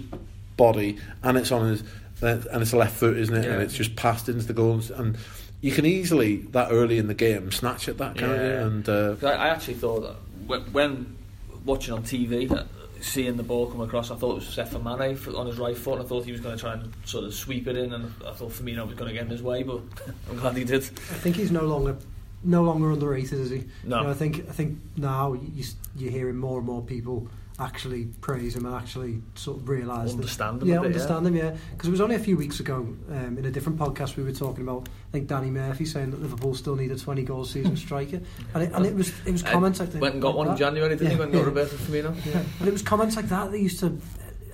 body, 0.57 0.97
and 1.23 1.37
it's 1.37 1.51
on 1.51 1.69
his 1.69 1.83
and 2.21 2.61
it's 2.61 2.71
a 2.73 2.77
left 2.77 2.95
foot, 2.97 3.17
isn't 3.17 3.35
it? 3.35 3.45
Yeah. 3.45 3.53
And 3.53 3.61
it's 3.63 3.73
just 3.73 3.95
passed 3.95 4.29
into 4.29 4.45
the 4.45 4.53
goals 4.53 4.91
and. 4.91 5.17
You 5.63 5.71
can 5.71 5.85
easily 5.85 6.37
that 6.53 6.69
early 6.71 6.97
in 6.97 7.05
the 7.05 7.13
game 7.13 7.51
snatch 7.51 7.87
at 7.87 7.99
that, 7.99 8.17
can't 8.17 8.31
you? 8.31 8.47
And 8.47 8.89
uh, 8.89 9.15
I, 9.21 9.27
I 9.27 9.47
actually 9.49 9.75
thought 9.75 10.17
that 10.47 10.73
when 10.73 11.15
watching 11.65 11.93
on 11.93 12.03
TV, 12.03 12.51
uh, 12.51 12.63
seeing 13.01 13.37
the 13.37 13.43
ball 13.43 13.67
come 13.67 13.81
across, 13.81 14.11
I 14.11 14.15
thought 14.15 14.31
it 14.31 14.35
was 14.35 14.47
Stefan 14.47 14.83
Mane 14.83 15.17
on 15.35 15.47
his 15.47 15.57
right 15.57 15.77
foot. 15.77 15.99
I 15.99 16.03
thought 16.03 16.25
he 16.25 16.31
was 16.31 16.41
going 16.41 16.55
to 16.55 16.61
try 16.61 16.73
and 16.73 16.93
sort 17.05 17.25
of 17.25 17.33
sweep 17.33 17.67
it 17.67 17.75
in, 17.75 17.93
and 17.93 18.11
I 18.25 18.33
thought 18.33 18.51
Firmino 18.51 18.85
was 18.87 18.95
going 18.95 19.09
to 19.09 19.13
get 19.13 19.23
in 19.23 19.29
his 19.29 19.43
way, 19.43 19.63
but 19.63 19.81
I'm 20.29 20.37
glad 20.37 20.55
he 20.57 20.63
did. 20.63 20.83
I 20.83 21.15
think 21.19 21.35
he's 21.35 21.51
no 21.51 21.65
longer 21.65 21.97
no 22.43 22.63
longer 22.63 22.91
underrated, 22.91 23.39
is 23.39 23.51
he? 23.51 23.65
No. 23.83 23.99
You 23.99 24.03
know, 24.05 24.09
I 24.09 24.13
think 24.13 24.49
I 24.49 24.51
think 24.51 24.79
now 24.97 25.33
you 25.33 25.63
you're 25.95 26.11
hearing 26.11 26.37
more 26.37 26.57
and 26.57 26.65
more 26.65 26.81
people 26.81 27.27
actually 27.61 28.05
praise 28.21 28.55
him 28.55 28.65
and 28.65 28.75
actually 28.75 29.21
sort 29.35 29.57
of 29.57 29.69
realise 29.69 30.11
that 30.11 30.17
Understand 30.17 30.61
him 30.61 30.67
yeah, 30.67 30.79
bit, 30.79 30.87
understand 30.87 31.27
him, 31.27 31.35
yeah. 31.35 31.55
Because 31.71 31.87
it 31.87 31.91
was 31.91 32.01
only 32.01 32.15
a 32.15 32.19
few 32.19 32.35
weeks 32.35 32.59
ago 32.59 32.75
um, 33.11 33.37
in 33.37 33.45
a 33.45 33.51
different 33.51 33.77
podcast 33.77 34.17
we 34.17 34.23
were 34.23 34.31
talking 34.31 34.63
about. 34.63 34.89
I 34.89 35.11
think 35.11 35.27
Danny 35.27 35.49
Murphy 35.49 35.85
saying 35.85 36.11
that 36.11 36.21
Liverpool 36.21 36.55
still 36.55 36.75
need 36.75 36.91
a 36.91 36.97
20 36.97 37.23
goal 37.23 37.45
season 37.45 37.77
striker, 37.85 38.19
and 38.53 38.63
it, 38.63 38.71
and 38.73 38.85
it 38.85 38.95
was 38.95 39.09
it 39.25 39.31
was 39.31 39.43
Uh, 39.43 39.51
comments 39.51 39.79
like 39.79 39.91
that. 39.91 40.01
Went 40.01 40.15
and 40.15 40.21
got 40.21 40.35
one 40.35 40.47
in 40.47 40.53
that. 40.53 40.59
January, 40.59 40.95
didn't 40.95 41.11
he? 41.11 41.15
Went 41.17 41.33
and 41.33 41.39
got. 41.39 41.45
Roberto 41.45 41.75
Firmino. 41.75 42.25
Yeah. 42.25 42.43
And 42.59 42.67
it 42.67 42.71
was 42.71 42.81
comments 42.81 43.15
like 43.15 43.29
that 43.29 43.51
that 43.51 43.59
used 43.59 43.79
to 43.79 43.97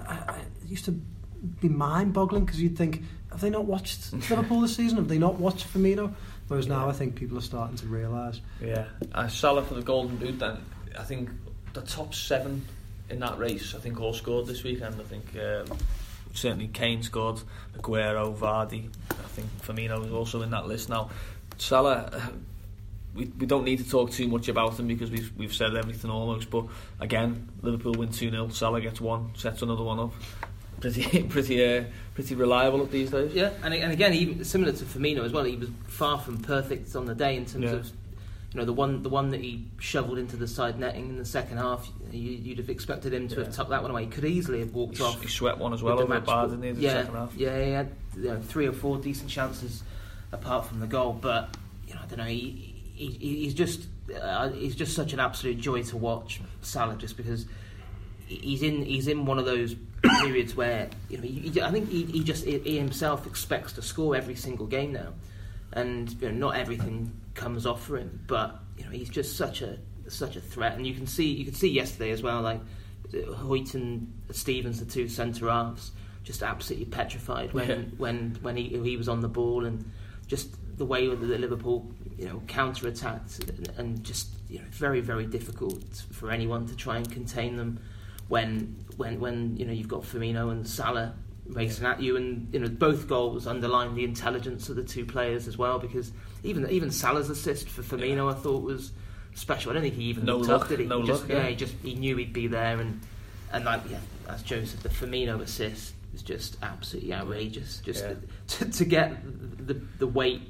uh, 0.08 0.18
uh, 0.28 0.34
used 0.66 0.86
to 0.86 0.92
be 1.62 1.70
mind-boggling 1.70 2.46
because 2.46 2.62
you'd 2.62 2.78
think, 2.78 3.04
have 3.32 3.42
they 3.42 3.50
not 3.50 3.66
watched 3.66 4.12
Liverpool 4.30 4.62
this 4.62 4.76
season? 4.76 4.98
Have 4.98 5.08
they 5.08 5.20
not 5.20 5.36
watched 5.40 5.72
Firmino? 5.74 6.14
Whereas 6.48 6.68
now 6.68 6.90
I 6.90 6.94
think 6.94 7.16
people 7.16 7.38
are 7.38 7.42
starting 7.42 7.78
to 7.78 7.86
realise. 7.88 8.42
Yeah, 8.62 8.86
uh, 9.14 9.28
Salah 9.28 9.64
for 9.64 9.76
the 9.76 9.82
Golden 9.82 10.18
Boot. 10.18 10.40
Then 10.40 10.58
I 10.98 11.04
think 11.04 11.30
the 11.74 11.82
top 11.82 12.14
seven 12.14 12.66
in 13.10 13.20
that 13.20 13.38
race, 13.38 13.74
I 13.76 13.80
think 13.80 14.00
all 14.00 14.14
scored 14.14 14.48
this 14.48 14.64
weekend. 14.64 14.96
I 15.00 15.04
think 15.04 15.26
um, 15.38 15.78
certainly 16.34 16.68
Kane 16.68 17.02
scored, 17.04 17.40
Aguero, 17.78 18.36
Vardy. 18.38 18.90
I 19.12 19.14
think 19.36 19.48
Firmino 19.62 20.06
is 20.06 20.12
also 20.12 20.42
in 20.42 20.52
that 20.52 20.68
list 20.68 20.90
now. 20.90 21.10
Salah. 21.58 22.10
uh, 22.14 22.30
We, 23.16 23.26
we 23.40 23.48
don't 23.48 23.64
need 23.64 23.80
to 23.80 23.90
talk 23.90 24.12
too 24.12 24.28
much 24.28 24.48
about 24.48 24.78
him 24.80 24.88
because 24.88 25.10
we've 25.10 25.32
we've 25.38 25.54
said 25.54 25.76
everything 25.76 26.12
almost. 26.12 26.50
But 26.52 26.66
again, 27.00 27.48
Liverpool 27.64 27.94
win 27.94 28.10
two 28.10 28.30
0 28.30 28.50
Salah 28.50 28.80
gets 28.82 29.02
one, 29.02 29.32
sets 29.36 29.64
another 29.64 29.84
one 29.84 30.00
up. 30.00 30.12
Pretty 30.82 31.24
pretty 31.36 31.66
uh, 31.66 31.86
pretty 32.14 32.36
reliable 32.36 32.84
at 32.84 32.92
these 32.92 33.10
days. 33.10 33.34
Yeah, 33.34 33.52
and, 33.64 33.74
and 33.74 33.92
again, 33.92 34.14
even 34.14 34.44
similar 34.46 34.72
to 34.72 34.84
Firmino 34.86 35.24
as 35.26 35.32
well, 35.32 35.46
he 35.46 35.56
was 35.56 35.70
far 35.88 36.20
from 36.20 36.38
perfect 36.44 36.96
on 36.96 37.06
the 37.06 37.16
day 37.16 37.38
in 37.38 37.46
terms 37.48 37.64
Yeah. 37.64 37.72
of 37.72 37.92
you 38.58 38.64
know 38.64 38.66
the 38.66 38.74
one 38.74 39.04
the 39.04 39.10
one 39.10 39.30
that 39.30 39.40
he 39.40 39.64
shoveled 39.80 40.18
into 40.18 40.36
the 40.36 40.48
side 40.48 40.80
netting 40.80 41.10
in 41.10 41.18
the 41.20 41.26
second 41.26 41.58
half. 41.58 41.88
You, 42.12 42.20
you'd 42.32 42.58
have 42.58 42.72
expected 42.72 43.14
him 43.14 43.28
to 43.28 43.36
Yeah. 43.36 43.44
have 43.46 43.54
tucked 43.56 43.70
that 43.70 43.84
one 43.84 43.92
away. 43.92 44.06
He 44.06 44.10
could 44.10 44.26
easily 44.26 44.60
have 44.62 44.74
walked 44.74 44.98
He, 44.98 45.04
off. 45.04 45.22
he 45.22 45.28
swept 45.28 45.60
one 45.60 45.74
as 45.76 45.84
well 45.84 46.00
over 46.00 46.12
the 46.12 46.20
the 46.20 46.26
bar, 46.26 46.48
didn't 46.48 46.64
he? 46.64 46.70
in 46.70 46.76
The 46.78 46.82
yeah, 46.82 46.92
second 46.94 47.14
half. 47.14 47.36
yeah, 47.36 47.64
he 47.64 47.72
had 47.72 47.92
you 48.16 48.24
know, 48.24 48.40
three 48.42 48.66
or 48.68 48.72
four 48.74 48.98
decent 48.98 49.30
chances 49.30 49.84
apart 50.32 50.66
from 50.66 50.80
the 50.80 50.88
goal, 50.88 51.14
but 51.14 51.56
you 51.88 51.94
know 51.94 52.00
I 52.04 52.08
don't 52.08 52.18
know. 52.18 52.24
He, 52.26 52.74
he 52.96 53.10
he's 53.44 53.54
just 53.54 53.86
uh, 54.20 54.50
he's 54.50 54.76
just 54.76 54.96
such 54.96 55.14
an 55.14 55.20
absolute 55.20 55.60
joy 55.60 55.84
to 55.84 55.98
watch 55.98 56.42
Salah 56.64 56.96
just 56.96 57.16
because 57.16 57.46
he's 58.26 58.64
in 58.64 58.84
he's 58.84 59.08
in 59.08 59.28
one 59.28 59.38
of 59.38 59.46
those 59.46 59.76
periods 60.22 60.56
where 60.56 60.90
you 61.10 61.18
know 61.18 61.24
he, 61.24 61.62
I 61.62 61.70
think 61.70 61.90
he, 61.92 62.06
he 62.06 62.24
just 62.24 62.44
he 62.44 62.76
himself 62.80 63.28
expects 63.28 63.74
to 63.74 63.84
score 63.84 64.16
every 64.16 64.34
single 64.36 64.66
game 64.66 64.94
now, 64.94 65.14
and 65.74 66.12
you 66.22 66.30
know 66.30 66.50
not 66.50 66.56
everything 66.58 67.12
comes 67.34 67.66
off 67.66 67.86
for 67.86 67.98
him, 67.98 68.24
but 68.28 68.60
you 68.78 68.86
know 68.86 68.92
he's 68.92 69.10
just 69.10 69.38
such 69.38 69.62
a 69.62 69.78
such 70.08 70.36
a 70.36 70.42
threat, 70.42 70.76
and 70.76 70.86
you 70.88 70.94
can 70.94 71.08
see 71.08 71.26
you 71.26 71.46
could 71.46 71.56
see 71.58 71.70
yesterday 71.70 72.12
as 72.12 72.24
well 72.24 72.42
like 72.42 72.62
Hoedt 73.14 73.74
and 73.74 74.12
Stephens, 74.32 74.80
the 74.80 74.86
two 74.86 75.08
centre 75.08 75.50
halves, 75.50 75.92
just 76.24 76.44
absolutely 76.44 76.86
petrified 76.86 77.54
when 77.54 77.70
Yeah. 77.70 77.76
when 77.98 78.38
when 78.42 78.58
he 78.58 78.70
he 78.70 78.98
was 78.98 79.08
on 79.10 79.22
the 79.22 79.30
ball 79.30 79.66
and 79.66 79.90
just 80.28 80.56
the 80.78 80.86
way 80.86 81.08
that 81.08 81.40
Liverpool 81.40 81.90
you 82.18 82.26
know 82.28 82.42
counter 82.48 82.88
attacked 82.88 83.40
and 83.78 84.04
just 84.04 84.30
you 84.50 84.60
know 84.60 84.66
very 84.72 85.02
very 85.02 85.26
difficult 85.26 86.04
for 86.12 86.32
anyone 86.32 86.68
to 86.68 86.76
try 86.76 86.98
and 86.98 87.12
contain 87.12 87.56
them 87.58 87.80
when 88.28 88.76
when 88.98 89.20
when 89.20 89.56
you 89.58 89.66
know 89.66 89.72
you've 89.72 89.88
got 89.88 90.04
Firmino 90.04 90.52
and 90.52 90.68
Salah 90.68 91.16
racing 91.50 91.86
at 91.86 92.02
you 92.02 92.18
and 92.18 92.48
you 92.54 92.60
know 92.60 92.68
both 92.68 93.08
goals 93.08 93.48
underline 93.48 93.96
the 93.96 94.04
intelligence 94.04 94.70
of 94.70 94.76
the 94.76 94.84
two 94.84 95.06
players 95.06 95.48
as 95.48 95.58
well 95.58 95.80
because 95.80 96.12
even 96.44 96.70
even 96.70 96.92
Salah's 96.92 97.30
assist 97.30 97.70
for 97.70 97.82
Firmino 97.82 98.30
I 98.32 98.36
thought 98.36 98.64
was 98.64 98.92
special 99.34 99.72
I 99.72 99.76
don't 99.76 99.84
think 99.84 99.96
he 99.96 100.04
even 100.04 100.26
No 100.26 100.38
looked 100.38 100.50
look, 100.50 100.62
up 100.64 100.68
did 100.70 100.80
he 100.80 100.86
no 100.86 101.02
He 101.02 101.08
just, 101.08 101.22
look, 101.24 101.30
yeah 101.32 101.38
yeah. 101.44 101.50
he 101.50 101.56
just 101.56 101.74
he 101.84 101.96
knew 101.96 102.18
he'd 102.18 102.34
be 102.34 102.48
there 102.48 102.80
and 102.80 103.00
and 103.54 103.64
like 103.66 103.82
yeah 103.90 104.00
as 104.30 104.44
Joe 104.44 104.64
said 104.66 104.82
the 104.82 104.90
Firmino 104.90 105.40
assist 105.42 105.94
is 106.14 106.22
just 106.22 106.58
absolutely 106.64 107.14
outrageous 107.14 107.80
just 107.80 108.04
Yeah. 108.04 108.14
to, 108.48 108.70
to 108.70 108.86
get 108.86 109.14
the 109.68 109.76
the 110.00 110.08
weight 110.08 110.42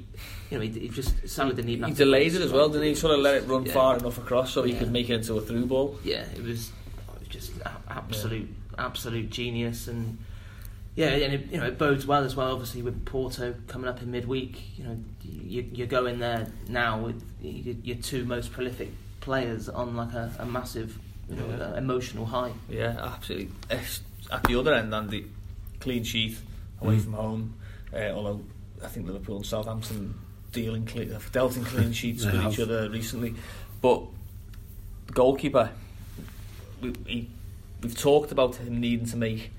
you 0.50 0.58
know 0.58 0.64
he, 0.64 0.70
he 0.70 0.88
just 0.88 1.28
Salah 1.28 1.52
didn't 1.54 1.70
even 1.70 1.84
He 1.84 1.90
have 1.90 1.98
delayed 1.98 2.34
it 2.34 2.40
as 2.42 2.50
well, 2.52 2.68
didn't 2.68 2.86
he? 2.88 2.94
Sort 2.94 3.14
of 3.14 3.20
let 3.20 3.34
it 3.36 3.46
run 3.46 3.66
Yeah. 3.66 3.72
far 3.72 3.96
enough 3.98 4.18
across 4.18 4.52
so 4.52 4.62
he 4.64 4.72
could 4.74 4.90
make 4.90 5.10
it 5.10 5.14
into 5.14 5.34
a 5.36 5.40
through 5.40 5.66
ball. 5.66 5.96
yeah, 6.02 6.24
it 6.34 6.42
was, 6.42 6.68
it 7.14 7.18
was 7.20 7.28
just 7.28 7.52
a- 7.60 7.70
absolute, 7.90 8.48
absolute 8.78 9.28
genius, 9.30 9.86
and 9.88 10.18
yeah, 10.98 11.10
and 11.26 11.34
it, 11.34 11.52
you 11.52 11.58
know 11.58 11.66
it 11.66 11.78
bodes 11.78 12.06
well 12.06 12.24
as 12.24 12.34
well. 12.36 12.50
Obviously, 12.52 12.82
with 12.82 13.04
Porto 13.04 13.54
coming 13.68 13.88
up 13.88 14.02
in 14.02 14.10
midweek, 14.10 14.76
you 14.78 14.84
know 14.84 14.98
you, 15.22 15.64
you're 15.72 15.86
going 15.86 16.18
there 16.18 16.48
now 16.68 16.98
with 16.98 17.22
your 17.40 17.96
two 17.96 18.24
most 18.24 18.52
prolific 18.52 18.90
players 19.20 19.68
on 19.68 19.94
like 19.96 20.12
a, 20.12 20.32
a 20.38 20.46
massive, 20.46 20.98
you 21.28 21.36
know, 21.36 21.46
Yeah. 21.48 21.64
uh, 21.66 21.74
emotional 21.74 22.26
high. 22.26 22.52
Yeah, 22.68 22.96
absolutely. 23.00 23.50
It's- 23.70 24.00
At 24.30 24.42
the 24.44 24.58
other 24.58 24.74
end, 24.74 24.92
Andy, 24.94 25.26
clean 25.80 26.02
sheet 26.04 26.36
away 26.82 26.96
Mm. 26.96 27.02
from 27.04 27.12
home. 27.14 27.54
Uh, 27.94 28.10
although 28.16 28.40
I 28.84 28.88
think 28.88 29.06
Liverpool 29.06 29.36
and 29.36 29.46
Southampton 29.46 30.14
dealing 30.52 30.84
clean, 30.86 31.10
have 31.12 31.30
dealt 31.32 31.56
in 31.56 31.64
clean 31.64 31.92
sheets 32.00 32.24
with 32.24 32.34
have. 32.34 32.52
each 32.52 32.60
other 32.60 32.90
recently, 32.90 33.34
but 33.80 34.02
the 35.06 35.12
goalkeeper, 35.12 35.70
we, 36.82 36.92
he, 37.06 37.28
we've 37.82 37.96
talked 37.98 38.32
about 38.32 38.56
him 38.56 38.80
needing 38.80 39.06
to 39.06 39.16
make 39.16 39.50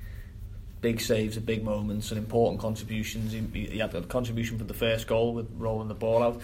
big 0.81 1.01
saves 1.01 1.37
at 1.37 1.45
big 1.45 1.63
moments 1.63 2.11
and 2.11 2.17
important 2.17 2.61
contributions. 2.61 3.31
He, 3.31 3.39
he 3.65 3.79
had 3.79 3.93
a 3.95 4.01
contribution 4.01 4.57
for 4.57 4.63
the 4.63 4.73
first 4.73 5.07
goal 5.07 5.33
with 5.33 5.49
rolling 5.57 5.87
the 5.87 5.93
ball 5.93 6.23
out. 6.23 6.41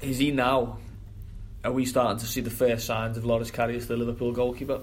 Is 0.00 0.18
he 0.18 0.30
now? 0.30 0.78
Are 1.64 1.72
we 1.72 1.84
starting 1.84 2.18
to 2.18 2.26
see 2.26 2.40
the 2.40 2.50
first 2.50 2.86
signs 2.86 3.16
of 3.16 3.24
Loris 3.24 3.50
Karius, 3.50 3.86
the 3.86 3.96
Liverpool 3.96 4.32
goalkeeper? 4.32 4.80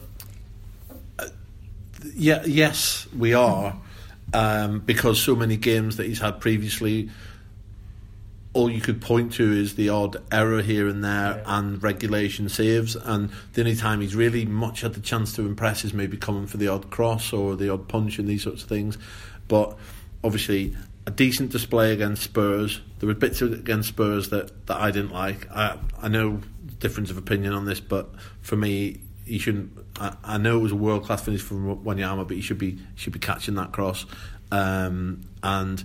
Yeah, 2.16 2.44
yes, 2.46 3.08
we 3.18 3.34
are, 3.34 3.76
um, 4.34 4.80
because 4.80 5.22
so 5.22 5.36
many 5.36 5.58
games 5.58 5.98
that 5.98 6.06
he's 6.06 6.20
had 6.20 6.40
previously, 6.40 7.10
all 8.54 8.70
you 8.70 8.82
could 8.82 9.00
point 9.00 9.34
to 9.34 9.52
is 9.52 9.76
the 9.76 9.90
odd 9.90 10.18
error 10.32 10.62
here 10.62 10.88
and 10.88 11.04
there 11.04 11.36
Yeah. 11.38 11.58
and 11.60 11.82
regulation 11.84 12.50
saves, 12.50 12.96
and 12.96 13.30
the 13.54 13.62
only 13.62 13.76
time 13.76 14.02
he's 14.02 14.16
really 14.16 14.46
much 14.46 14.82
had 14.82 14.94
the 14.94 15.02
chance 15.02 15.34
to 15.34 15.44
impress 15.46 15.86
is 15.86 15.94
maybe 15.94 16.18
coming 16.18 16.48
for 16.48 16.58
the 16.58 16.68
odd 16.68 16.90
cross 16.90 17.32
or 17.32 17.56
the 17.56 17.70
odd 17.70 17.88
punch 17.88 18.18
and 18.18 18.28
these 18.28 18.44
sorts 18.44 18.64
of 18.64 18.70
things. 18.70 18.98
But 19.48 19.78
obviously, 20.24 20.76
a 21.06 21.12
decent 21.12 21.52
display 21.52 21.94
against 21.94 22.24
Spurs. 22.24 22.82
There 23.00 23.08
were 23.08 23.14
bits 23.16 23.42
against 23.42 23.90
Spurs 23.90 24.30
that, 24.30 24.66
that 24.68 24.78
I 24.78 24.92
didn't 24.92 25.14
like. 25.14 25.50
I 25.52 25.78
I 26.02 26.08
know 26.08 26.42
difference 26.80 27.12
of 27.12 27.18
opinion 27.18 27.54
on 27.54 27.66
this, 27.66 27.80
but 27.80 28.10
for 28.42 28.56
me, 28.56 29.02
he 29.26 29.38
shouldn't. 29.38 29.72
I, 30.00 30.16
I 30.24 30.38
know 30.38 30.58
it 30.58 30.62
was 30.62 30.72
a 30.72 30.76
world 30.76 31.06
class 31.06 31.22
finish 31.24 31.42
from 31.42 31.84
Wanyama, 31.84 32.28
but 32.28 32.36
he 32.36 32.42
should 32.42 32.58
be 32.58 32.80
should 32.96 33.14
be 33.14 33.20
catching 33.20 33.56
that 33.56 33.72
cross. 33.72 34.06
Um, 34.52 35.22
and 35.44 35.84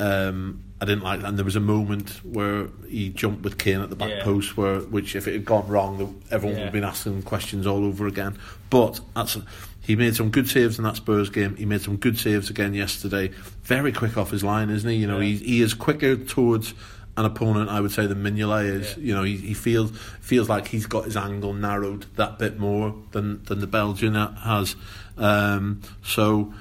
um, 0.00 0.62
I 0.80 0.84
didn't 0.84 1.04
like 1.04 1.20
that. 1.22 1.28
And 1.28 1.38
there 1.38 1.44
was 1.44 1.56
a 1.56 1.60
moment 1.60 2.10
where 2.24 2.68
he 2.88 3.08
jumped 3.08 3.42
with 3.42 3.56
Kane 3.56 3.80
at 3.80 3.88
the 3.88 3.96
back 3.96 4.10
Yeah. 4.10 4.24
post, 4.24 4.56
where 4.58 4.80
which 4.80 5.16
if 5.16 5.26
it 5.26 5.32
had 5.32 5.44
gone 5.44 5.66
wrong, 5.68 6.20
everyone 6.30 6.56
would 6.58 6.64
have 6.64 6.72
been 6.72 6.84
asking 6.84 7.22
questions 7.22 7.66
all 7.66 7.82
over 7.84 8.06
again. 8.06 8.36
But 8.68 9.00
that's 9.14 9.38
he 9.80 9.96
made 9.96 10.16
some 10.16 10.30
good 10.30 10.48
saves 10.50 10.78
in 10.78 10.84
that 10.84 10.96
Spurs 10.96 11.30
game. 11.30 11.56
He 11.56 11.64
made 11.64 11.80
some 11.80 11.96
good 11.96 12.18
saves 12.18 12.50
again 12.50 12.74
yesterday. 12.74 13.30
Very 13.64 13.92
quick 13.92 14.18
off 14.18 14.30
his 14.32 14.42
line, 14.44 14.68
isn't 14.68 14.88
he? 14.90 14.96
You 14.96 15.06
know, 15.06 15.18
Yeah. 15.20 15.28
he 15.28 15.36
he 15.36 15.62
is 15.62 15.72
quicker 15.72 16.16
towards 16.16 16.74
an 17.16 17.24
opponent, 17.24 17.70
I 17.70 17.80
would 17.80 17.92
say, 17.92 18.06
than 18.06 18.22
Mignolet 18.22 18.66
is. 18.66 18.96
Yeah. 18.98 19.02
You 19.04 19.14
know, 19.14 19.22
he, 19.22 19.36
he 19.38 19.54
feels 19.54 19.92
feels 20.20 20.50
like 20.50 20.68
he's 20.68 20.84
got 20.84 21.06
his 21.06 21.16
angle 21.16 21.54
narrowed 21.54 22.04
that 22.16 22.38
bit 22.38 22.58
more 22.58 22.94
than 23.12 23.42
than 23.44 23.60
the 23.60 23.66
Belgian 23.66 24.14
has. 24.14 24.76
Um, 25.16 25.80
so, 26.02 26.52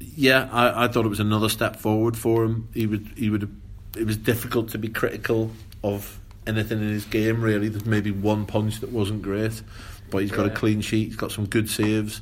yeah, 0.00 0.48
I, 0.50 0.84
I 0.84 0.88
thought 0.88 1.04
it 1.04 1.10
was 1.10 1.20
another 1.20 1.48
step 1.48 1.76
forward 1.76 2.16
for 2.16 2.44
him. 2.44 2.68
He 2.74 2.86
would 2.86 3.06
he 3.16 3.30
would. 3.30 3.54
It 3.96 4.06
was 4.06 4.16
difficult 4.16 4.70
to 4.70 4.78
be 4.78 4.88
critical 4.88 5.50
of 5.84 6.18
anything 6.46 6.78
in 6.78 6.88
his 6.88 7.04
game. 7.04 7.42
Really, 7.42 7.68
there's 7.68 7.86
maybe 7.86 8.10
one 8.10 8.46
punch 8.46 8.80
that 8.80 8.90
wasn't 8.90 9.22
great, 9.22 9.62
but 10.10 10.18
he's 10.18 10.30
got 10.30 10.46
a 10.46 10.50
clean 10.50 10.80
sheet. 10.80 11.08
He's 11.08 11.16
got 11.16 11.32
some 11.32 11.46
good 11.46 11.68
saves, 11.68 12.20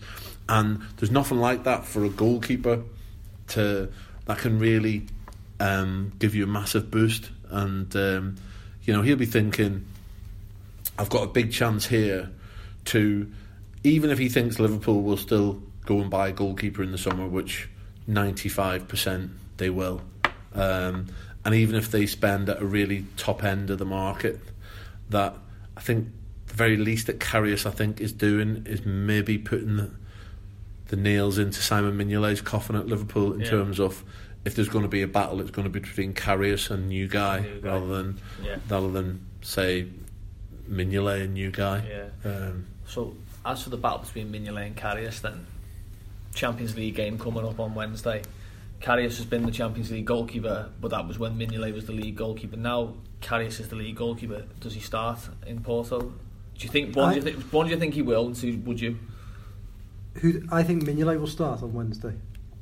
and 0.48 0.80
there's 0.96 1.10
nothing 1.10 1.38
like 1.38 1.64
that 1.64 1.84
for 1.84 2.04
a 2.04 2.08
goalkeeper 2.08 2.82
to 3.48 3.88
that 4.26 4.38
can 4.38 4.58
really 4.58 5.06
um, 5.60 6.12
give 6.18 6.34
you 6.34 6.44
a 6.44 6.48
massive 6.48 6.90
boost. 6.90 7.30
And 7.50 7.94
um, 7.96 8.36
you 8.82 8.92
know 8.92 9.02
he'll 9.02 9.16
be 9.16 9.26
thinking, 9.26 9.86
I've 10.98 11.10
got 11.10 11.22
a 11.22 11.28
big 11.28 11.52
chance 11.52 11.86
here 11.86 12.30
to, 12.86 13.30
even 13.84 14.10
if 14.10 14.18
he 14.18 14.28
thinks 14.28 14.58
Liverpool 14.58 15.02
will 15.02 15.16
still 15.16 15.62
go 15.88 16.00
and 16.02 16.10
buy 16.10 16.28
a 16.28 16.32
goalkeeper 16.32 16.82
in 16.82 16.92
the 16.92 16.98
summer, 16.98 17.26
which 17.26 17.70
95% 18.06 19.30
they 19.56 19.70
will, 19.70 20.02
um, 20.54 21.06
and 21.46 21.54
even 21.54 21.74
if 21.76 21.90
they 21.90 22.04
spend 22.04 22.50
at 22.50 22.60
a 22.60 22.66
really 22.66 23.06
top 23.16 23.42
end 23.42 23.70
of 23.70 23.78
the 23.78 23.86
market, 23.86 24.38
that 25.08 25.34
I 25.78 25.80
think 25.80 26.08
the 26.46 26.54
very 26.54 26.76
least 26.76 27.06
that 27.06 27.20
Karius 27.20 27.64
I 27.64 27.70
think 27.70 28.02
is 28.02 28.12
doing 28.12 28.64
is 28.66 28.84
maybe 28.84 29.38
putting 29.38 29.76
the, 29.76 29.90
the 30.88 30.96
nails 30.96 31.38
into 31.38 31.62
Simon 31.62 31.96
Mignolet's 31.96 32.42
coffin 32.42 32.76
at 32.76 32.86
Liverpool 32.86 33.32
in 33.32 33.40
Yeah. 33.40 33.50
terms 33.50 33.80
of 33.80 34.04
if 34.44 34.54
there's 34.54 34.68
going 34.68 34.84
to 34.84 34.88
be 34.90 35.00
a 35.02 35.08
battle, 35.08 35.40
it's 35.40 35.50
going 35.50 35.64
to 35.64 35.70
be 35.70 35.80
between 35.80 36.12
Karius 36.12 36.70
and 36.70 36.88
New 36.90 37.08
Guy, 37.08 37.40
New 37.40 37.60
Guy. 37.60 37.68
rather 37.70 37.86
than 37.86 38.18
Yeah. 38.44 38.56
rather 38.68 38.90
than 38.90 39.20
say 39.40 39.86
Mignolet 40.70 41.22
and 41.24 41.32
New 41.34 41.50
Guy. 41.50 41.82
Yeah. 41.88 42.30
Um, 42.30 42.66
So 42.86 43.16
as 43.46 43.62
for 43.62 43.70
the 43.70 43.76
battle 43.78 44.00
between 44.00 44.30
Mignolet 44.30 44.66
and 44.66 44.76
Karius, 44.76 45.20
then 45.22 45.46
Champions 46.38 46.76
League 46.76 46.94
game 46.94 47.18
coming 47.18 47.44
up 47.44 47.58
on 47.58 47.74
Wednesday. 47.74 48.22
Karius 48.80 49.16
has 49.16 49.26
been 49.26 49.44
the 49.44 49.50
Champions 49.50 49.90
League 49.90 50.04
goalkeeper, 50.04 50.70
but 50.80 50.92
that 50.92 51.06
was 51.08 51.18
when 51.18 51.36
Mignolet 51.36 51.74
was 51.74 51.86
the 51.86 51.92
league 51.92 52.14
goalkeeper. 52.14 52.56
Now 52.56 52.94
Karius 53.20 53.58
is 53.58 53.68
the 53.68 53.74
league 53.74 53.96
goalkeeper. 53.96 54.44
Does 54.60 54.72
he 54.72 54.80
start 54.80 55.18
in 55.48 55.60
Porto? 55.60 56.00
Do 56.00 56.12
you 56.60 56.68
think 56.68 56.94
one? 56.94 57.08
I- 57.10 57.14
do 57.14 57.16
you 57.16 57.22
think 57.22 57.52
one? 57.52 57.66
Do 57.66 57.72
you 57.72 57.78
think 57.78 57.94
he 57.94 58.02
will? 58.02 58.26
And 58.26 58.36
two, 58.36 58.56
would 58.64 58.80
you? 58.80 58.98
Who 60.20 60.42
I 60.50 60.62
think 60.62 60.84
Mignolet 60.84 61.18
will 61.18 61.26
start 61.26 61.62
on 61.62 61.72
Wednesday, 61.74 62.14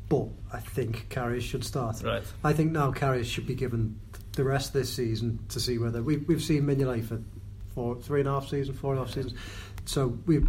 but 0.09 0.26
I 0.52 0.61
think 0.61 1.09
Karius 1.11 1.42
should 1.42 1.64
start. 1.64 2.02
Right. 2.02 2.25
I 2.42 2.54
think 2.54 2.73
now 2.73 2.92
Karius 2.92 3.26
should 3.26 3.47
be 3.47 3.54
given 3.54 4.00
the 4.33 4.45
rest 4.45 4.68
of 4.68 4.73
this 4.75 4.92
season 4.92 5.38
to 5.50 5.61
see 5.61 5.76
whether 5.78 6.02
we, 6.02 6.18
we've 6.18 6.42
seen 6.42 6.62
Mignolet 6.64 7.04
for 7.06 7.21
four, 7.75 7.97
three 7.97 8.21
and 8.21 8.28
a 8.28 8.33
half 8.33 8.49
seasons, 8.49 8.78
four 8.78 8.92
and 8.92 9.02
a 9.02 9.04
half 9.04 9.14
seasons. 9.14 9.35
So 9.85 10.18
we 10.26 10.45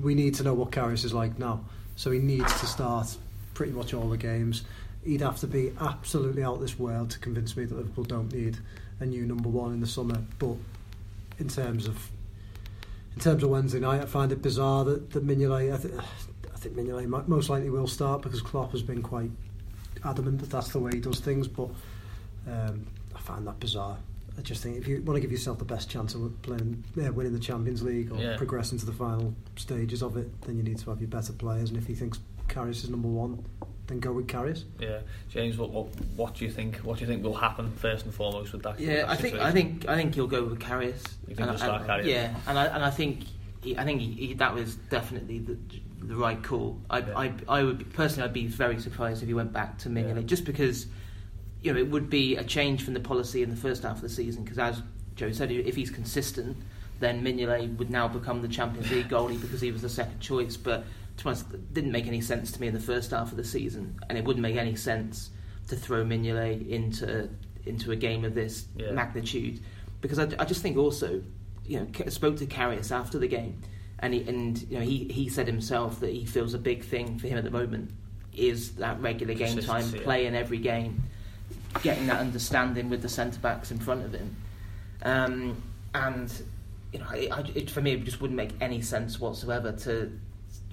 we 0.00 0.14
need 0.14 0.34
to 0.36 0.42
know 0.42 0.54
what 0.54 0.70
Karius 0.70 1.04
is 1.04 1.12
like 1.12 1.38
now. 1.38 1.64
So 1.96 2.10
he 2.10 2.18
needs 2.18 2.60
to 2.60 2.66
start 2.66 3.16
pretty 3.54 3.72
much 3.72 3.94
all 3.94 4.08
the 4.08 4.18
games. 4.18 4.62
He'd 5.04 5.22
have 5.22 5.38
to 5.40 5.46
be 5.46 5.72
absolutely 5.80 6.42
out 6.42 6.60
this 6.60 6.78
world 6.78 7.10
to 7.10 7.18
convince 7.18 7.56
me 7.56 7.64
that 7.64 7.74
Liverpool 7.74 8.04
don't 8.04 8.32
need 8.32 8.58
a 9.00 9.06
new 9.06 9.24
number 9.24 9.48
one 9.48 9.72
in 9.72 9.80
the 9.80 9.86
summer. 9.86 10.22
But 10.38 10.56
in 11.38 11.48
terms 11.48 11.86
of 11.86 12.10
in 13.14 13.22
terms 13.22 13.42
of 13.42 13.48
Wednesday 13.48 13.80
night, 13.80 14.02
I 14.02 14.04
find 14.04 14.30
it 14.30 14.42
bizarre 14.42 14.84
that, 14.84 15.10
that 15.12 15.26
Mignolet. 15.26 15.72
I, 15.72 15.78
th- 15.78 15.94
I 16.52 16.58
think 16.58 16.76
Mignolet 16.76 17.06
might, 17.06 17.28
most 17.28 17.48
likely 17.48 17.70
will 17.70 17.88
start 17.88 18.20
because 18.20 18.42
Klopp 18.42 18.72
has 18.72 18.82
been 18.82 19.02
quite 19.02 19.30
adamant 20.04 20.40
that 20.40 20.50
that's 20.50 20.68
the 20.68 20.78
way 20.78 20.90
he 20.92 21.00
does 21.00 21.20
things. 21.20 21.48
But 21.48 21.70
um, 22.46 22.86
I 23.14 23.18
find 23.20 23.46
that 23.46 23.58
bizarre. 23.58 23.96
I 24.38 24.42
just 24.42 24.62
think 24.62 24.76
if 24.76 24.86
you 24.86 25.00
want 25.02 25.16
to 25.16 25.20
give 25.20 25.32
yourself 25.32 25.58
the 25.58 25.64
best 25.64 25.88
chance 25.88 26.14
of 26.14 26.42
playing, 26.42 26.84
yeah, 26.94 27.08
winning 27.10 27.32
the 27.32 27.38
Champions 27.38 27.82
League 27.82 28.12
or 28.12 28.18
Yeah. 28.18 28.36
progressing 28.36 28.78
to 28.78 28.86
the 28.86 28.92
final 28.92 29.34
stages 29.56 30.02
of 30.02 30.16
it, 30.16 30.28
then 30.42 30.56
you 30.56 30.62
need 30.62 30.78
to 30.78 30.90
have 30.90 31.00
your 31.00 31.08
better 31.08 31.32
players. 31.32 31.70
And 31.70 31.78
if 31.78 31.86
he 31.86 31.94
thinks 31.94 32.18
Karius 32.48 32.84
is 32.84 32.90
number 32.90 33.08
one, 33.08 33.44
then 33.86 33.98
go 34.00 34.12
with 34.12 34.26
Karius. 34.26 34.64
Yeah, 34.80 34.98
James. 35.30 35.56
What, 35.56 35.70
what 35.70 35.86
what 36.16 36.34
do 36.34 36.44
you 36.44 36.50
think? 36.50 36.76
What 36.78 36.98
do 36.98 37.02
you 37.04 37.06
think 37.06 37.22
will 37.22 37.34
happen 37.34 37.70
first 37.76 38.04
and 38.04 38.12
foremost 38.14 38.52
with 38.52 38.62
that? 38.64 38.78
Yeah, 38.80 38.96
that 39.06 39.08
I 39.10 39.16
think 39.16 39.34
I 39.36 39.52
think 39.52 39.88
I 39.88 39.96
think 39.96 40.14
he'll 40.14 40.26
go 40.26 40.44
with 40.44 40.58
Karius. 40.60 41.02
You 41.28 41.34
think 41.34 41.40
And 41.40 41.50
he'll 41.50 41.58
start 41.58 41.82
and- 41.82 41.90
Karius? 41.90 42.06
Yeah, 42.06 42.34
and 42.46 42.58
I 42.58 42.66
and 42.66 42.84
I 42.84 42.90
think 42.90 43.24
he, 43.62 43.76
I 43.78 43.84
think 43.84 44.00
he, 44.00 44.12
he, 44.12 44.34
that 44.34 44.54
was 44.54 44.74
definitely 44.90 45.38
the 45.38 45.56
the 46.02 46.14
right 46.16 46.42
call. 46.42 46.78
I 46.90 46.98
Yeah. 46.98 47.18
I, 47.18 47.32
I 47.48 47.62
would 47.62 47.92
personally 47.94 48.28
I'd 48.28 48.34
be 48.34 48.46
very 48.48 48.78
surprised 48.80 49.22
if 49.22 49.28
he 49.28 49.34
went 49.34 49.52
back 49.52 49.78
to 49.78 49.88
Mignolet 49.88 50.16
Yeah. 50.16 50.22
just 50.22 50.44
because 50.44 50.86
you 51.66 51.72
know 51.72 51.78
it 51.78 51.90
would 51.90 52.08
be 52.08 52.36
a 52.36 52.44
change 52.44 52.84
from 52.84 52.94
the 52.94 53.00
policy 53.00 53.42
in 53.42 53.50
the 53.50 53.56
first 53.56 53.82
half 53.82 53.96
of 53.96 54.02
the 54.02 54.08
season 54.08 54.44
because 54.44 54.58
as 54.58 54.82
Joe 55.16 55.32
said 55.32 55.50
if 55.50 55.74
he's 55.74 55.90
consistent 55.90 56.56
then 57.00 57.24
Mignolet 57.24 57.76
would 57.76 57.90
now 57.90 58.06
become 58.06 58.40
the 58.40 58.48
Champions 58.48 58.88
League 58.90 59.08
goalie 59.08 59.40
because 59.40 59.60
he 59.60 59.72
was 59.72 59.82
the 59.82 59.88
second 59.88 60.20
choice 60.20 60.56
but 60.56 60.84
to 61.16 61.24
be 61.24 61.28
honest, 61.30 61.52
it 61.52 61.74
didn't 61.74 61.90
make 61.90 62.06
any 62.06 62.20
sense 62.20 62.52
to 62.52 62.60
me 62.60 62.68
in 62.68 62.74
the 62.74 62.80
first 62.80 63.10
half 63.10 63.32
of 63.32 63.36
the 63.36 63.44
season 63.44 63.98
and 64.08 64.16
it 64.16 64.24
wouldn't 64.24 64.42
make 64.42 64.54
any 64.56 64.76
sense 64.76 65.30
to 65.68 65.74
throw 65.74 66.04
Mignolet 66.04 66.68
into 66.68 67.28
into 67.66 67.90
a 67.90 67.96
game 67.96 68.24
of 68.24 68.34
this 68.34 68.66
Yeah. 68.76 68.92
magnitude 68.92 69.60
because 70.00 70.20
I, 70.20 70.28
I 70.38 70.44
just 70.44 70.62
think 70.62 70.76
also 70.76 71.20
you 71.64 71.80
know 71.80 71.88
I 71.98 72.10
spoke 72.10 72.36
to 72.36 72.46
Karius 72.46 72.92
after 72.92 73.18
the 73.18 73.26
game 73.26 73.60
and 73.98 74.14
he, 74.14 74.20
and 74.28 74.62
you 74.70 74.78
know 74.78 74.84
he, 74.84 75.08
he 75.10 75.28
said 75.28 75.48
himself 75.48 75.98
that 75.98 76.12
he 76.12 76.24
feels 76.26 76.54
a 76.54 76.58
big 76.58 76.84
thing 76.84 77.18
for 77.18 77.26
him 77.26 77.36
at 77.36 77.42
the 77.42 77.50
moment 77.50 77.90
is 78.32 78.76
that 78.76 79.00
regular 79.00 79.34
game 79.34 79.58
time 79.58 79.90
yeah. 79.92 80.02
playing 80.02 80.36
every 80.36 80.58
game 80.58 81.02
getting 81.82 82.06
that 82.06 82.20
understanding 82.20 82.88
with 82.90 83.02
the 83.02 83.08
centre 83.08 83.40
backs 83.40 83.70
in 83.70 83.78
front 83.78 84.04
of 84.04 84.12
him 84.12 84.34
um, 85.02 85.62
and 85.94 86.42
you 86.92 86.98
know 86.98 87.08
it, 87.10 87.56
it, 87.56 87.70
for 87.70 87.80
me 87.80 87.92
it 87.92 88.04
just 88.04 88.20
wouldn't 88.20 88.36
make 88.36 88.50
any 88.60 88.80
sense 88.80 89.20
whatsoever 89.20 89.72
to 89.72 90.18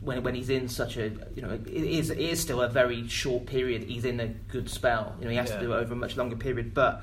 when 0.02 0.22
when 0.24 0.36
he's 0.36 0.50
in 0.50 0.68
such 0.68 0.98
a 0.98 1.12
you 1.36 1.42
know 1.42 1.50
it 1.52 1.68
is 1.68 2.10
it 2.10 2.20
is 2.20 2.40
still 2.40 2.62
a 2.62 2.70
very 2.70 3.08
short 3.08 3.46
period 3.46 3.84
he's 3.84 4.06
in 4.06 4.20
a 4.20 4.28
good 4.28 4.70
spell 4.70 5.16
you 5.20 5.26
know 5.26 5.32
he 5.32 5.38
has 5.38 5.50
Yeah. 5.50 5.58
to 5.60 5.66
do 5.66 5.74
it 5.74 5.78
over 5.78 5.94
a 5.94 5.98
much 5.98 6.18
longer 6.18 6.36
period 6.36 6.74
but 6.74 7.02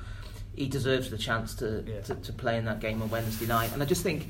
he 0.55 0.67
deserves 0.67 1.09
the 1.09 1.17
chance 1.17 1.55
to, 1.55 1.83
Yeah. 1.87 2.01
to, 2.01 2.15
to 2.15 2.33
play 2.33 2.57
in 2.57 2.65
that 2.65 2.79
game 2.81 3.01
on 3.01 3.09
Wednesday 3.09 3.45
night 3.47 3.71
and 3.73 3.81
I 3.81 3.85
just 3.85 4.03
think 4.03 4.27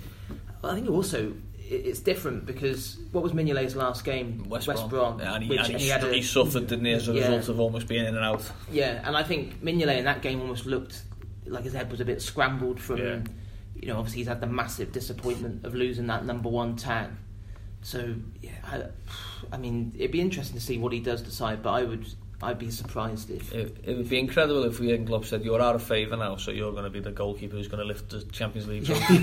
I 0.64 0.74
think 0.76 0.90
also 0.90 1.34
it's 1.74 2.00
different 2.00 2.46
because 2.46 2.98
what 3.12 3.24
was 3.24 3.32
Mignolet's 3.34 3.76
last 3.76 4.04
game 4.04 4.44
West, 4.50 4.66
Brom, 4.68 4.90
Brom, 4.90 5.20
Yeah, 5.20 5.36
and 5.36 5.44
he, 5.44 5.56
and 5.58 5.68
he, 5.68 5.78
he 5.84 5.88
had 5.88 6.04
he 6.04 6.22
suffered, 6.22 6.68
didn't 6.68 6.86
he, 6.86 6.92
as 6.94 7.08
a 7.08 7.14
Yeah. 7.14 7.22
result 7.30 7.50
of 7.50 7.60
almost 7.60 7.88
being 7.88 8.06
in 8.06 8.16
and 8.16 8.24
out. 8.26 8.44
yeah, 8.72 9.02
and 9.06 9.16
I 9.16 9.24
think 9.24 9.64
Mignolet 9.64 9.98
in 10.00 10.06
that 10.06 10.22
game 10.22 10.42
almost 10.42 10.66
looked 10.66 11.04
like 11.46 11.64
his 11.64 11.74
head 11.74 11.90
was 11.90 12.02
a 12.02 12.06
bit 12.06 12.22
scrambled 12.22 12.80
from, 12.80 12.98
Yeah. 12.98 13.20
you 13.80 13.88
know, 13.88 13.98
obviously 13.98 14.20
he's 14.20 14.28
had 14.28 14.42
the 14.42 14.48
massive 14.48 14.92
disappointment 14.92 15.66
of 15.66 15.74
losing 15.74 16.08
that 16.08 16.26
number 16.26 16.50
one 16.50 16.76
tag. 16.76 17.10
So 17.82 18.16
yeah, 18.42 18.52
I, 18.64 18.84
I 19.52 19.58
mean, 19.58 19.94
it'd 19.98 20.12
be 20.12 20.22
interesting 20.22 20.58
to 20.58 20.64
see 20.64 20.78
what 20.78 20.92
he 20.94 21.00
does 21.00 21.22
decide, 21.22 21.64
but 21.64 21.72
I 21.72 21.84
would, 21.84 22.06
I'd 22.44 22.58
be 22.58 22.72
surprised 22.72 23.30
if. 23.30 23.54
It, 23.54 23.78
it 23.84 23.98
would 23.98 24.10
be 24.10 24.18
incredible 24.20 24.64
if 24.64 24.80
Jurgen 24.80 25.06
Klopp 25.06 25.26
said, 25.26 25.44
"You're 25.46 25.62
out 25.62 25.76
of 25.76 25.84
favour 25.84 26.18
now, 26.18 26.38
so 26.38 26.52
you're 26.52 26.72
going 26.72 26.86
to 26.86 26.90
be 26.90 27.00
the 27.00 27.12
goalkeeper 27.12 27.56
who's 27.56 27.68
going 27.68 27.82
to 27.82 27.86
lift 27.86 28.10
the 28.10 28.22
Champions 28.32 28.68
League." 28.68 28.86
trophy." 28.86 29.16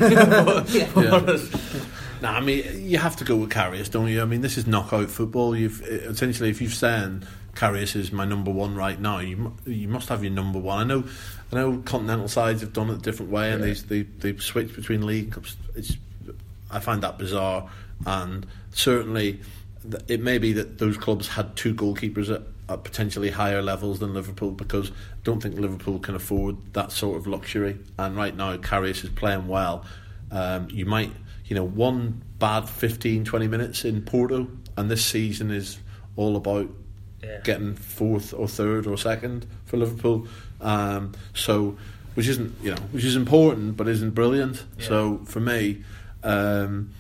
Yeah. 0.78 0.86
For. 1.36 2.22
Nah, 2.22 2.32
I 2.36 2.40
mean, 2.40 2.64
you 2.88 2.98
have 2.98 3.16
to 3.16 3.24
go 3.24 3.36
with 3.36 3.50
Karius, 3.50 3.90
don't 3.90 4.08
you? 4.08 4.22
I 4.22 4.24
mean, 4.24 4.40
this 4.40 4.56
is 4.56 4.66
knockout 4.66 5.10
football. 5.10 5.56
You've 5.56 5.82
essentially, 5.82 6.50
if 6.50 6.60
you've 6.60 6.74
said 6.74 7.26
Karius 7.54 7.96
is 7.96 8.12
my 8.12 8.24
number 8.24 8.50
one 8.50 8.74
right 8.76 9.00
now, 9.00 9.18
you 9.18 9.52
you 9.66 9.88
must 9.88 10.08
have 10.10 10.22
your 10.22 10.32
number 10.32 10.58
one. 10.60 10.78
I 10.78 10.84
know, 10.84 11.04
I 11.52 11.56
know, 11.56 11.78
continental 11.78 12.28
sides 12.28 12.60
have 12.60 12.72
done 12.72 12.90
it 12.90 12.94
a 12.94 12.98
different 12.98 13.32
way, 13.32 13.50
and 13.52 13.64
Yeah. 13.64 13.74
they 13.88 14.02
they 14.02 14.32
they 14.32 14.38
switched 14.38 14.76
between 14.76 15.04
league 15.06 15.32
cups. 15.32 15.56
It's 15.74 15.96
I 16.70 16.78
find 16.80 17.02
that 17.02 17.18
bizarre, 17.18 17.68
and 18.06 18.46
certainly 18.72 19.40
it 20.06 20.20
may 20.20 20.38
be 20.38 20.52
that 20.52 20.78
those 20.78 20.96
clubs 20.98 21.26
had 21.28 21.56
two 21.56 21.74
goalkeepers 21.74 22.32
at, 22.34 22.42
at 22.68 22.84
potentially 22.84 23.30
higher 23.30 23.62
levels 23.62 23.98
than 23.98 24.12
Liverpool 24.14 24.50
because 24.50 24.90
I 24.90 24.94
don't 25.24 25.42
think 25.42 25.58
Liverpool 25.58 25.98
can 25.98 26.14
afford 26.14 26.56
that 26.74 26.92
sort 26.92 27.16
of 27.16 27.26
luxury. 27.26 27.78
And 27.98 28.16
right 28.16 28.36
now, 28.36 28.56
Karius 28.58 29.04
is 29.04 29.10
playing 29.10 29.48
well. 29.48 29.84
Um, 30.30 30.68
you 30.70 30.84
might, 30.84 31.10
you 31.46 31.56
know, 31.56 31.64
one 31.64 32.22
bad 32.38 32.68
15, 32.68 33.24
20 33.24 33.48
minutes 33.48 33.84
in 33.84 34.02
Porto, 34.02 34.48
and 34.76 34.90
this 34.90 35.04
season 35.04 35.50
is 35.50 35.78
all 36.16 36.36
about 36.36 36.68
Yeah. 37.22 37.40
getting 37.42 37.74
fourth 37.74 38.32
or 38.34 38.46
third 38.46 38.86
or 38.86 38.96
second 38.98 39.46
for 39.64 39.76
Liverpool. 39.76 40.26
Um, 40.60 41.12
so, 41.34 41.76
which 42.14 42.28
isn't 42.28 42.54
you 42.62 42.70
know, 42.72 42.80
which 42.92 43.04
is 43.04 43.16
important, 43.16 43.76
but 43.76 43.88
isn't 43.88 44.10
brilliant. 44.10 44.64
Yeah. 44.78 44.84
So 44.86 45.20
for 45.24 45.40
me, 45.40 45.82
um, 46.22 46.90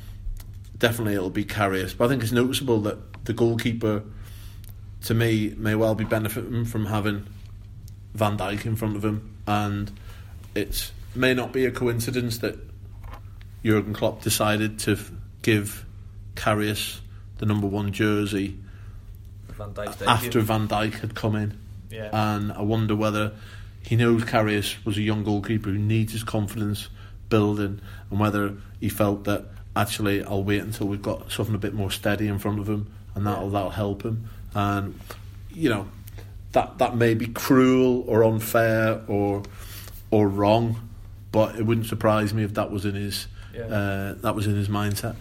definitely 0.78 1.14
it'll 1.14 1.30
be 1.30 1.44
Karius. 1.44 1.96
But 1.96 2.06
I 2.06 2.08
think 2.08 2.22
it's 2.22 2.32
noticeable 2.32 2.80
that 2.82 3.24
the 3.24 3.32
goalkeeper, 3.32 4.02
to 5.04 5.14
me, 5.14 5.54
may 5.56 5.74
well 5.74 5.94
be 5.94 6.04
benefiting 6.04 6.64
from 6.64 6.86
having 6.86 7.26
Van 8.14 8.36
Dijk 8.36 8.66
in 8.66 8.76
front 8.76 8.96
of 8.96 9.04
him, 9.04 9.36
and 9.46 9.90
it 10.54 10.90
may 11.14 11.34
not 11.34 11.52
be 11.52 11.64
a 11.66 11.70
coincidence 11.70 12.38
that 12.38 12.58
Jurgen 13.64 13.94
Klopp 13.94 14.22
decided 14.22 14.78
to 14.80 14.98
give 15.42 15.84
Karius 16.34 17.00
the 17.38 17.46
number 17.46 17.66
one 17.66 17.92
jersey 17.92 18.58
Van 19.58 19.74
after 20.06 20.40
Van 20.40 20.68
Dijk 20.68 20.94
had 21.00 21.14
come 21.14 21.34
in, 21.34 21.58
yeah. 21.90 22.10
and 22.12 22.52
I 22.52 22.62
wonder 22.62 22.94
whether 22.94 23.32
he 23.82 23.96
knows 23.96 24.22
Karius 24.24 24.84
was 24.84 24.96
a 24.96 25.02
young 25.02 25.24
goalkeeper 25.24 25.70
who 25.70 25.78
needs 25.78 26.12
his 26.12 26.22
confidence 26.22 26.88
building, 27.28 27.80
and 28.10 28.20
whether 28.20 28.54
he 28.80 28.88
felt 28.88 29.24
that 29.24 29.46
actually 29.74 30.22
I'll 30.22 30.44
wait 30.44 30.62
until 30.62 30.86
we've 30.86 31.02
got 31.02 31.30
something 31.32 31.54
a 31.54 31.58
bit 31.58 31.74
more 31.74 31.90
steady 31.90 32.28
in 32.28 32.38
front 32.38 32.60
of 32.60 32.68
him, 32.68 32.92
and 33.14 33.26
that'll 33.26 33.50
that'll 33.50 33.70
help 33.70 34.04
him. 34.04 34.28
And 34.58 34.98
you 35.54 35.68
know 35.70 35.86
that 36.52 36.78
that 36.78 36.96
may 36.96 37.14
be 37.14 37.26
cruel 37.26 38.04
or 38.08 38.24
unfair 38.24 39.02
or 39.06 39.42
or 40.10 40.28
wrong, 40.28 40.64
but 41.30 41.54
it 41.56 41.62
wouldn't 41.64 41.86
surprise 41.86 42.34
me 42.34 42.42
if 42.42 42.54
that 42.54 42.70
was 42.70 42.84
in 42.84 42.94
his 42.94 43.26
Yeah. 43.54 43.66
uh, 43.66 44.14
that 44.24 44.34
was 44.34 44.46
in 44.46 44.56
his 44.56 44.68
mindset. 44.68 45.14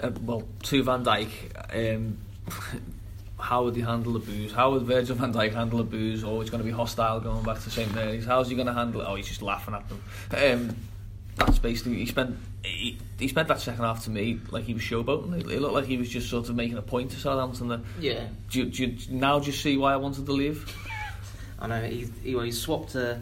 Uh, 0.00 0.10
well, 0.22 0.42
to 0.62 0.82
Van 0.84 1.02
Dijk, 1.04 1.28
um, 1.74 2.18
how 3.40 3.64
would 3.64 3.74
he 3.74 3.82
handle 3.82 4.12
the 4.12 4.18
booze? 4.20 4.52
How 4.52 4.70
would 4.72 4.82
Virgil 4.82 5.16
van 5.16 5.32
Dijk 5.32 5.54
handle 5.54 5.78
the 5.78 5.84
booze? 5.84 6.22
Oh, 6.22 6.40
he's 6.40 6.50
going 6.50 6.62
to 6.62 6.70
be 6.72 6.76
hostile 6.82 7.18
going 7.20 7.42
back 7.44 7.60
to 7.64 7.70
St 7.70 7.92
Mary's. 7.94 8.26
How's 8.26 8.48
he 8.48 8.54
going 8.54 8.66
to 8.68 8.74
handle 8.74 9.00
it? 9.00 9.06
Oh, 9.08 9.14
he's 9.16 9.26
just 9.28 9.42
laughing 9.42 9.74
at 9.74 9.84
them. 9.88 10.00
Um, 10.70 10.76
that's 11.38 11.58
basically 11.58 11.96
he 11.96 12.06
spent 12.06 12.36
he, 12.64 12.98
he 13.18 13.28
spent 13.28 13.48
that 13.48 13.60
second 13.60 13.82
half 13.84 14.04
to 14.04 14.10
me 14.10 14.40
like 14.50 14.64
he 14.64 14.74
was 14.74 14.82
showboating. 14.82 15.40
It, 15.40 15.50
it 15.50 15.60
looked 15.60 15.74
like 15.74 15.86
he 15.86 15.96
was 15.96 16.08
just 16.08 16.28
sort 16.28 16.48
of 16.48 16.54
making 16.56 16.76
a 16.78 16.82
point 16.82 17.10
to 17.12 17.16
Southampton. 17.16 17.68
That 17.68 17.80
Yeah, 18.00 18.26
do, 18.50 18.60
you- 18.60 18.66
do 18.66 18.84
you 18.86 18.96
now 19.10 19.40
just 19.40 19.62
see 19.62 19.76
why 19.76 19.92
I 19.92 19.96
wanted 19.96 20.26
to 20.26 20.32
leave? 20.32 20.74
I 21.60 21.66
know 21.66 21.82
he, 21.82 22.06
he, 22.22 22.34
well, 22.36 22.44
he 22.44 22.52
swapped 22.52 22.94
a 22.94 23.20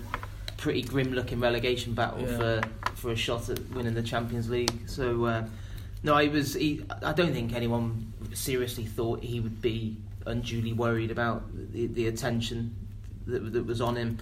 pretty 0.58 0.82
grim-looking 0.82 1.40
relegation 1.40 1.94
battle 1.94 2.20
Yeah. 2.22 2.36
for 2.36 2.60
for 2.94 3.12
a 3.12 3.16
shot 3.16 3.48
at 3.50 3.60
winning 3.70 3.94
the 3.94 4.02
Champions 4.02 4.48
League. 4.50 4.88
So 4.88 5.24
uh, 5.26 5.46
no, 6.02 6.14
I 6.14 6.28
was. 6.28 6.54
He, 6.54 6.82
I 7.02 7.12
don't 7.12 7.32
think 7.32 7.54
anyone 7.54 8.12
seriously 8.34 8.84
thought 8.84 9.22
he 9.22 9.40
would 9.40 9.60
be 9.62 9.96
unduly 10.26 10.72
worried 10.72 11.10
about 11.10 11.42
the, 11.72 11.86
the 11.86 12.08
attention 12.08 12.74
that, 13.26 13.52
that 13.52 13.64
was 13.66 13.80
on 13.80 13.96
him. 13.96 14.18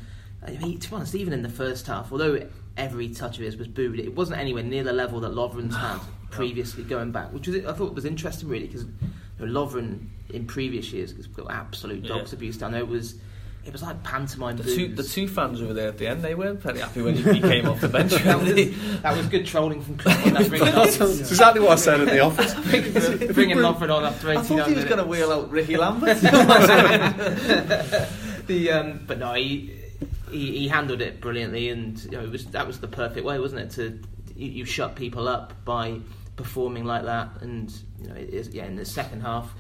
I 0.47 0.51
mean, 0.53 0.79
to 0.79 0.91
be 0.91 0.97
honest, 0.97 1.15
even 1.15 1.33
in 1.33 1.43
the 1.43 1.49
first 1.49 1.87
half, 1.87 2.13
although 2.13 2.47
every 2.77 3.09
touch 3.09 3.39
of 3.39 3.45
his 3.45 3.57
was 3.57 3.69
booed, 3.69 3.99
it 4.01 4.15
wasn't 4.15 4.41
anywhere 4.41 4.63
near 4.63 4.83
the 4.85 4.93
level 4.93 5.21
that 5.21 5.33
Lovren's 5.33 5.77
had 5.77 6.01
previously 6.31 6.83
going 6.85 7.13
back, 7.13 7.33
which 7.33 7.47
was, 7.47 7.65
I 7.65 7.73
thought 7.73 7.95
was 7.95 8.05
interesting 8.05 8.49
really 8.49 8.67
because 8.67 8.85
you 8.85 9.47
know, 9.47 9.67
Lovren 9.67 10.09
in 10.31 10.47
previous 10.47 10.93
years 10.93 11.13
has 11.13 11.27
got 11.27 11.51
absolute 11.51 12.05
dogs 12.05 12.33
Yeah. 12.33 12.37
abuse 12.37 12.57
down 12.59 12.73
there. 12.73 12.81
It 12.81 12.89
was 12.89 13.17
it 13.65 13.73
was 13.73 13.83
like 13.83 14.03
pantomime. 14.03 14.59
The 14.59 14.65
two, 14.65 14.89
the 14.95 15.03
two 15.03 15.27
fans 15.27 15.63
over 15.63 15.73
there 15.73 15.89
at 15.89 15.97
the 15.97 16.07
end, 16.07 16.23
they 16.23 16.35
weren't 16.35 16.61
very 16.61 16.81
happy 16.81 17.01
when 17.01 17.15
he, 17.15 17.23
he 17.35 17.41
came 17.41 17.67
off 17.67 17.81
the 17.81 17.89
bench. 17.89 18.13
that, 18.13 18.39
was, 18.39 18.53
that 19.01 19.17
was 19.17 19.27
good 19.29 19.47
trolling 19.47 19.81
from 19.81 19.97
Klopp 19.97 20.23
that 20.25 20.49
bringing, 20.51 20.71
That's 20.75 21.01
exactly 21.01 21.63
what 21.63 21.73
I 21.73 21.77
said 21.77 22.01
in 22.01 22.09
the 22.09 22.21
office. 22.21 22.53
bringing, 22.69 23.33
bringing 23.33 23.57
Lovren 23.57 23.91
on 23.91 24.05
after 24.05 24.29
I 24.29 24.33
89 24.41 24.45
thought 24.45 24.69
he 24.69 24.75
was 24.75 24.85
going 24.85 24.99
to 24.99 25.07
wheel 25.07 25.33
out 25.33 25.51
Ricky 25.51 25.79
Lambert. 25.79 26.21
the 28.47 28.71
um, 28.71 29.01
but 29.07 29.19
no, 29.19 29.33
he, 29.33 29.74
he 30.35 30.59
he 30.59 30.69
handled 30.69 31.01
it 31.01 31.21
brilliantly, 31.21 31.69
and 31.71 32.03
you 32.05 32.11
know, 32.13 32.21
it 32.25 32.31
was 32.31 32.47
that 32.47 32.67
was 32.67 32.81
the 32.81 32.89
perfect 32.89 33.25
way, 33.25 33.39
wasn't 33.39 33.63
it? 33.63 33.71
To 33.73 33.99
you, 34.37 34.49
you 34.51 34.65
shut 34.65 34.97
people 34.97 35.29
up 35.29 35.53
by 35.65 36.01
performing 36.37 36.85
like 36.85 37.05
that, 37.05 37.29
and 37.41 37.73
you 38.03 38.09
know, 38.09 38.15
it 38.15 38.29
is, 38.31 38.49
yeah. 38.55 38.65
In 38.67 38.77
the 38.77 38.85
second 38.85 39.21
half, 39.23 39.55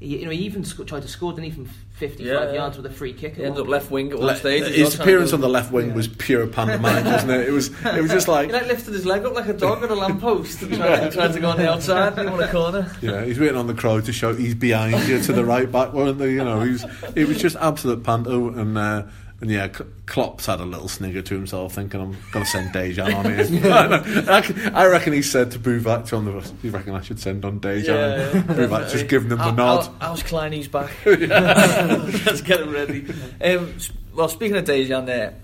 he, 0.00 0.18
you 0.18 0.24
know, 0.24 0.30
he 0.30 0.38
even 0.44 0.64
sco- 0.64 0.84
tried 0.84 1.02
to 1.02 1.08
score, 1.08 1.32
didn't 1.32 1.44
he, 1.44 1.50
from 1.50 1.66
fifty-five 1.96 2.32
Yeah, 2.32 2.46
yeah. 2.46 2.52
yards 2.54 2.76
with 2.78 2.86
a 2.86 2.90
free 2.90 3.12
kick. 3.12 3.36
he 3.36 3.44
ended 3.44 3.60
up 3.60 3.68
left 3.68 3.90
wing 3.90 4.10
at 4.10 4.18
one 4.18 4.26
Le- 4.28 4.36
stage. 4.36 4.64
his 4.74 4.98
appearance 4.98 5.32
on 5.34 5.40
the 5.42 5.48
left 5.48 5.70
wing 5.70 5.92
was 5.94 6.08
pure 6.08 6.46
pantomime, 6.46 7.04
wasn't 7.04 7.30
it? 7.32 7.46
It 7.48 7.52
was. 7.52 7.68
It 7.84 8.00
was 8.02 8.10
just 8.10 8.26
like 8.26 8.46
He 8.50 8.52
like 8.54 8.66
lifted 8.66 8.94
his 8.94 9.04
leg 9.04 9.24
up 9.26 9.34
like 9.34 9.46
a 9.48 9.52
dog 9.52 9.82
at 9.84 9.90
a 9.90 9.94
lamppost 9.94 10.62
and 10.62 10.74
tried, 10.74 11.12
tried 11.12 11.32
to 11.34 11.40
go 11.40 11.50
on 11.50 11.58
the 11.58 11.70
outside. 11.70 12.18
He 12.18 12.24
won 12.26 12.42
a 12.42 12.48
corner. 12.50 12.90
You 13.02 13.08
know, 13.10 13.24
he's 13.24 13.38
waiting 13.38 13.56
on 13.56 13.66
the 13.66 13.74
crowd 13.74 14.06
to 14.06 14.12
shout 14.12 14.38
he's 14.38 14.54
behind 14.54 15.06
you 15.06 15.20
to 15.20 15.32
the 15.32 15.44
right 15.44 15.70
back, 15.70 15.92
weren't 15.92 16.18
they? 16.18 16.32
You 16.32 16.44
know, 16.44 16.60
he 16.62 16.70
was, 16.72 16.84
it 17.14 17.28
was 17.28 17.38
just 17.40 17.56
absolute 17.56 18.02
panto. 18.02 18.48
And, 18.48 18.76
uh, 18.78 19.02
and 19.40 19.50
yeah, 19.50 19.68
K- 19.68 19.84
Klopp's 20.06 20.46
had 20.46 20.60
a 20.60 20.64
little 20.64 20.88
snigger 20.88 21.20
to 21.22 21.34
himself, 21.34 21.74
thinking, 21.74 22.00
I'm 22.00 22.16
going 22.32 22.44
to 22.44 22.50
send 22.50 22.70
Dejan 22.72 23.14
on 23.14 23.24
here. 23.24 23.72
I, 23.72 24.40
reckon- 24.40 24.74
I 24.74 24.86
reckon 24.86 25.12
he 25.12 25.22
said 25.22 25.50
to 25.52 25.58
Buvac 25.58 26.16
on 26.16 26.24
the 26.24 26.52
You 26.62 26.70
reckon 26.70 26.94
I 26.94 27.00
should 27.02 27.18
send 27.20 27.44
on 27.44 27.60
Dejan? 27.60 27.84
Yeah, 27.86 28.30
and 28.38 28.44
Buvac 28.48 28.90
just 28.90 29.08
giving 29.08 29.30
him 29.30 29.38
the 29.38 29.44
How- 29.44 29.50
nod. 29.50 29.86
how- 29.86 30.08
How's 30.08 30.22
Kleiny's 30.22 30.68
back? 30.68 30.90
Let's 31.04 32.40
get 32.42 32.60
him 32.60 32.70
ready. 32.70 33.06
Um, 33.42 33.74
well, 34.14 34.28
speaking 34.28 34.56
of 34.56 34.64
Dejan 34.64 35.06
there, 35.06 35.34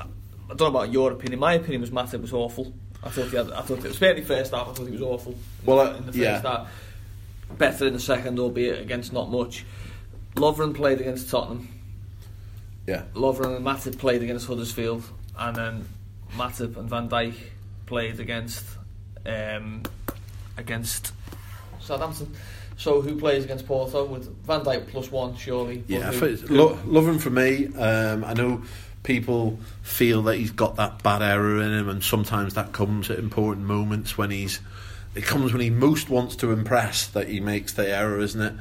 I 0.00 0.04
don't 0.48 0.60
know 0.72 0.78
about 0.80 0.92
your 0.92 1.10
opinion. 1.12 1.40
My 1.40 1.54
opinion 1.54 1.80
was 1.80 1.90
Matip 1.90 2.20
was 2.22 2.32
awful. 2.32 2.72
I 3.02 3.08
thought 3.10 3.28
he 3.28 3.36
had, 3.36 3.50
I 3.52 3.60
thought 3.62 3.78
it 3.78 3.84
was 3.88 3.98
certainly 3.98 4.22
first 4.24 4.52
half. 4.54 4.68
I 4.68 4.72
thought 4.72 4.86
he 4.86 4.92
was 4.92 5.02
awful. 5.02 5.34
Well, 5.66 5.80
uh, 5.80 5.90
in 5.96 6.06
the 6.06 6.12
first 6.12 6.16
yeah. 6.18 6.40
half, 6.40 6.68
better 7.58 7.86
in 7.86 7.92
the 7.94 8.00
second, 8.00 8.38
albeit 8.38 8.80
against 8.80 9.12
not 9.12 9.30
much. 9.30 9.64
Lovren 10.36 10.74
played 10.74 11.00
against 11.00 11.28
Tottenham. 11.30 11.68
Yeah. 12.86 13.04
Lovren 13.14 13.56
and 13.56 13.64
Matip 13.64 13.98
played 13.98 14.22
against 14.22 14.46
Huddersfield, 14.46 15.04
and 15.38 15.56
then 15.56 15.88
Matip 16.36 16.76
and 16.76 16.88
Van 16.88 17.08
Dijk 17.08 17.34
played 17.86 18.20
against 18.20 18.64
um, 19.26 19.82
against 20.56 21.12
Southampton. 21.80 22.34
So 22.76 23.00
who 23.00 23.16
plays 23.18 23.44
against 23.44 23.66
Porto 23.66 24.04
with 24.04 24.28
Van 24.44 24.60
Dijk 24.62 24.88
plus 24.88 25.10
one? 25.10 25.36
Surely. 25.36 25.84
Yeah, 25.86 26.12
who- 26.12 26.36
lo- 26.48 26.74
him 27.06 27.18
for 27.18 27.30
me. 27.30 27.68
Um, 27.74 28.24
I 28.24 28.34
know 28.34 28.62
people 29.02 29.58
feel 29.82 30.22
that 30.22 30.36
he's 30.36 30.50
got 30.50 30.76
that 30.76 31.02
bad 31.02 31.22
error 31.22 31.62
in 31.62 31.72
him, 31.72 31.88
and 31.88 32.02
sometimes 32.02 32.54
that 32.54 32.72
comes 32.72 33.10
at 33.10 33.18
important 33.18 33.66
moments 33.66 34.18
when 34.18 34.30
he's. 34.30 34.60
It 35.14 35.22
comes 35.24 35.52
when 35.52 35.62
he 35.62 35.70
most 35.70 36.08
wants 36.10 36.34
to 36.36 36.50
impress 36.50 37.06
that 37.08 37.28
he 37.28 37.38
makes 37.38 37.72
the 37.74 37.88
error, 37.88 38.18
isn't 38.18 38.40
it? 38.40 38.54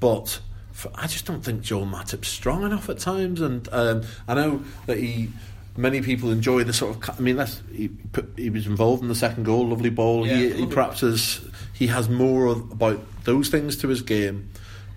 But 0.00 0.40
for, 0.74 0.90
I 0.94 1.06
just 1.06 1.24
don't 1.24 1.42
think 1.42 1.62
Joel 1.62 1.86
Matip's 1.86 2.28
strong 2.28 2.64
enough 2.64 2.90
at 2.90 2.98
times, 2.98 3.40
and 3.40 3.66
um, 3.72 4.02
I 4.28 4.34
know 4.34 4.62
that 4.86 4.98
he. 4.98 5.30
Many 5.76 6.02
people 6.02 6.30
enjoy 6.30 6.62
the 6.62 6.72
sort 6.72 6.96
of. 7.08 7.18
I 7.18 7.20
mean, 7.20 7.34
that's 7.34 7.60
he, 7.72 7.88
put, 7.88 8.32
he 8.36 8.48
was 8.48 8.64
involved 8.68 9.02
in 9.02 9.08
the 9.08 9.14
second 9.16 9.42
goal, 9.42 9.66
lovely 9.66 9.90
ball. 9.90 10.24
Yeah, 10.24 10.36
he, 10.36 10.52
he 10.52 10.66
perhaps 10.66 11.00
has 11.00 11.40
he 11.72 11.88
has 11.88 12.08
more 12.08 12.46
of, 12.46 12.70
about 12.70 13.00
those 13.24 13.48
things 13.48 13.76
to 13.78 13.88
his 13.88 14.00
game, 14.00 14.50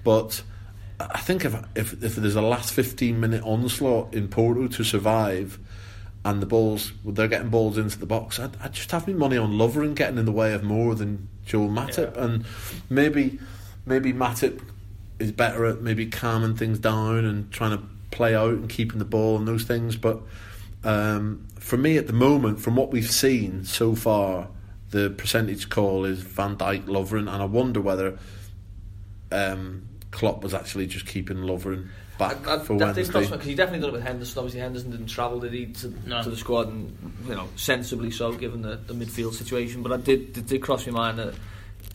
but 0.03 0.43
I 0.99 1.19
think 1.19 1.45
if 1.45 1.55
if 1.75 2.03
if 2.03 2.15
there's 2.17 2.35
a 2.35 2.43
last 2.43 2.73
15 2.73 3.19
minute 3.19 3.41
onslaught 3.43 4.13
in 4.13 4.27
Porto 4.27 4.67
to 4.67 4.83
survive, 4.83 5.57
and 6.23 6.43
the 6.43 6.45
balls 6.45 6.91
they're 7.03 7.27
getting 7.27 7.49
balls 7.49 7.79
into 7.79 7.97
the 7.97 8.05
box, 8.05 8.39
I'd, 8.39 8.55
I'd 8.61 8.73
just 8.73 8.91
have 8.91 9.07
my 9.07 9.13
money 9.13 9.37
on 9.37 9.53
Lovren 9.53 9.95
getting 9.95 10.19
in 10.19 10.25
the 10.25 10.31
way 10.31 10.53
of 10.53 10.61
more 10.63 10.93
than 10.93 11.27
Joel 11.47 11.69
Matip, 11.69 12.15
Yeah. 12.15 12.23
and 12.23 12.45
maybe 12.87 13.39
maybe 13.87 14.13
Matip 14.13 14.61
is 15.19 15.32
better 15.32 15.65
at 15.65 15.82
maybe 15.82 16.06
calming 16.08 16.56
things 16.56 16.80
down 16.80 17.25
and 17.25 17.51
trying 17.51 17.77
to 17.77 17.84
play 18.12 18.36
out 18.36 18.51
and 18.51 18.69
keeping 18.69 18.99
the 18.99 19.06
ball 19.06 19.38
and 19.38 19.47
those 19.47 19.63
things, 19.63 19.95
but. 19.95 20.21
Um, 20.84 21.47
for 21.60 21.75
me, 21.75 21.97
at 21.97 22.08
the 22.08 22.13
moment, 22.13 22.62
from 22.62 22.77
what 22.77 22.91
we've 22.91 23.10
seen 23.12 23.65
so 23.65 23.93
far, 23.93 24.47
the 24.91 25.10
percentage 25.10 25.67
call 25.69 26.06
is 26.06 26.21
Van 26.21 26.56
Dijk, 26.56 26.86
Lovren, 26.86 27.21
and 27.21 27.41
I 27.41 27.45
wonder 27.45 27.82
whether 27.82 28.17
um, 29.32 29.88
Klopp 30.12 30.43
was 30.43 30.53
actually 30.53 30.88
just 30.88 31.06
keeping 31.06 31.38
Lovren 31.38 31.89
back 32.17 32.41
That, 32.43 32.65
for 32.65 32.75
Wednesday. 32.75 33.03
because 33.03 33.43
he 33.43 33.53
definitely 33.53 33.80
done 33.82 33.89
it 33.89 33.93
with 33.93 34.03
Henderson. 34.03 34.39
Obviously, 34.39 34.62
Henderson 34.62 34.91
didn't 34.91 35.08
travel, 35.08 35.39
did 35.41 35.51
he, 35.51 35.65
to, 35.65 35.93
No. 36.08 36.23
to 36.23 36.30
the 36.30 36.38
squad, 36.38 36.69
and 36.69 36.95
you 37.27 37.36
know, 37.36 37.49
sensibly 37.58 38.12
so, 38.12 38.32
given 38.32 38.62
the, 38.62 38.80
the 38.88 38.93
midfield 38.93 39.34
situation. 39.34 39.84
But 39.84 39.91
I 39.91 39.97
did, 39.97 40.38
it 40.38 40.47
did 40.47 40.62
cross 40.62 40.88
my 40.88 40.93
mind 40.93 41.19
that 41.19 41.34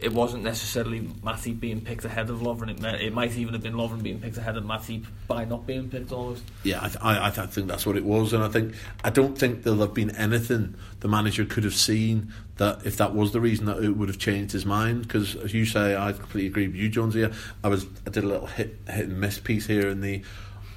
it 0.00 0.12
wasn't 0.12 0.42
necessarily 0.42 1.00
Matip 1.00 1.60
being 1.60 1.80
picked 1.80 2.04
ahead 2.04 2.28
of 2.30 2.40
Lovren. 2.40 2.70
It, 2.70 2.80
might- 2.80 3.00
it 3.00 3.12
might 3.12 3.36
even 3.36 3.54
have 3.54 3.62
been 3.62 3.74
Lovren 3.74 4.02
being 4.02 4.20
picked 4.20 4.36
ahead 4.36 4.56
of 4.56 4.64
Matip 4.64 5.04
by 5.28 5.44
not 5.44 5.66
being 5.66 5.88
picked 5.88 6.10
almost. 6.12 6.42
Yeah, 6.64 6.78
I, 6.82 6.86
th- 6.88 6.98
I, 7.02 7.26
I 7.26 7.30
th- 7.30 7.46
I 7.46 7.50
think 7.50 7.68
that's 7.68 7.86
what 7.86 7.96
it 7.96 8.04
was, 8.04 8.32
and 8.32 8.42
I 8.42 8.48
think 8.48 8.74
I 9.04 9.10
don't 9.10 9.36
think 9.38 9.62
there'll 9.62 9.80
have 9.80 9.94
been 9.94 10.10
anything 10.16 10.74
the 11.00 11.08
manager 11.08 11.44
could 11.44 11.64
have 11.64 11.74
seen 11.74 12.32
that 12.56 12.84
if 12.86 12.96
that 12.98 13.14
was 13.14 13.32
the 13.32 13.40
reason 13.40 13.66
that 13.66 13.82
it 13.82 13.90
would 13.96 14.08
have 14.08 14.18
changed 14.18 14.52
his 14.52 14.66
mind. 14.66 15.02
Because 15.02 15.34
as 15.36 15.52
you 15.54 15.64
say, 15.64 15.96
I 15.96 16.12
completely 16.12 16.46
agree 16.46 16.66
with 16.68 16.76
you, 16.76 16.88
Jones. 16.88 17.14
Here, 17.14 17.32
I 17.64 17.68
was 17.68 17.86
I 18.06 18.10
did 18.10 18.24
a 18.24 18.28
little 18.28 18.46
hit 18.46 18.78
hit 18.88 19.06
and 19.08 19.20
miss 19.20 19.38
piece 19.38 19.66
here 19.66 19.88
in 19.88 20.00
the 20.00 20.22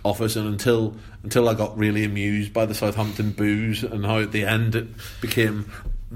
office, 0.04 0.36
and 0.36 0.48
until 0.48 0.96
until 1.24 1.50
I 1.50 1.56
got 1.56 1.76
really 1.78 2.04
amused 2.04 2.54
by 2.54 2.66
the 2.68 2.76
Southampton 2.76 3.32
boos 3.32 3.84
and 3.84 4.06
how 4.06 4.20
at 4.20 4.32
the 4.32 4.46
end 4.46 4.76
it 4.76 4.88
became 5.20 5.72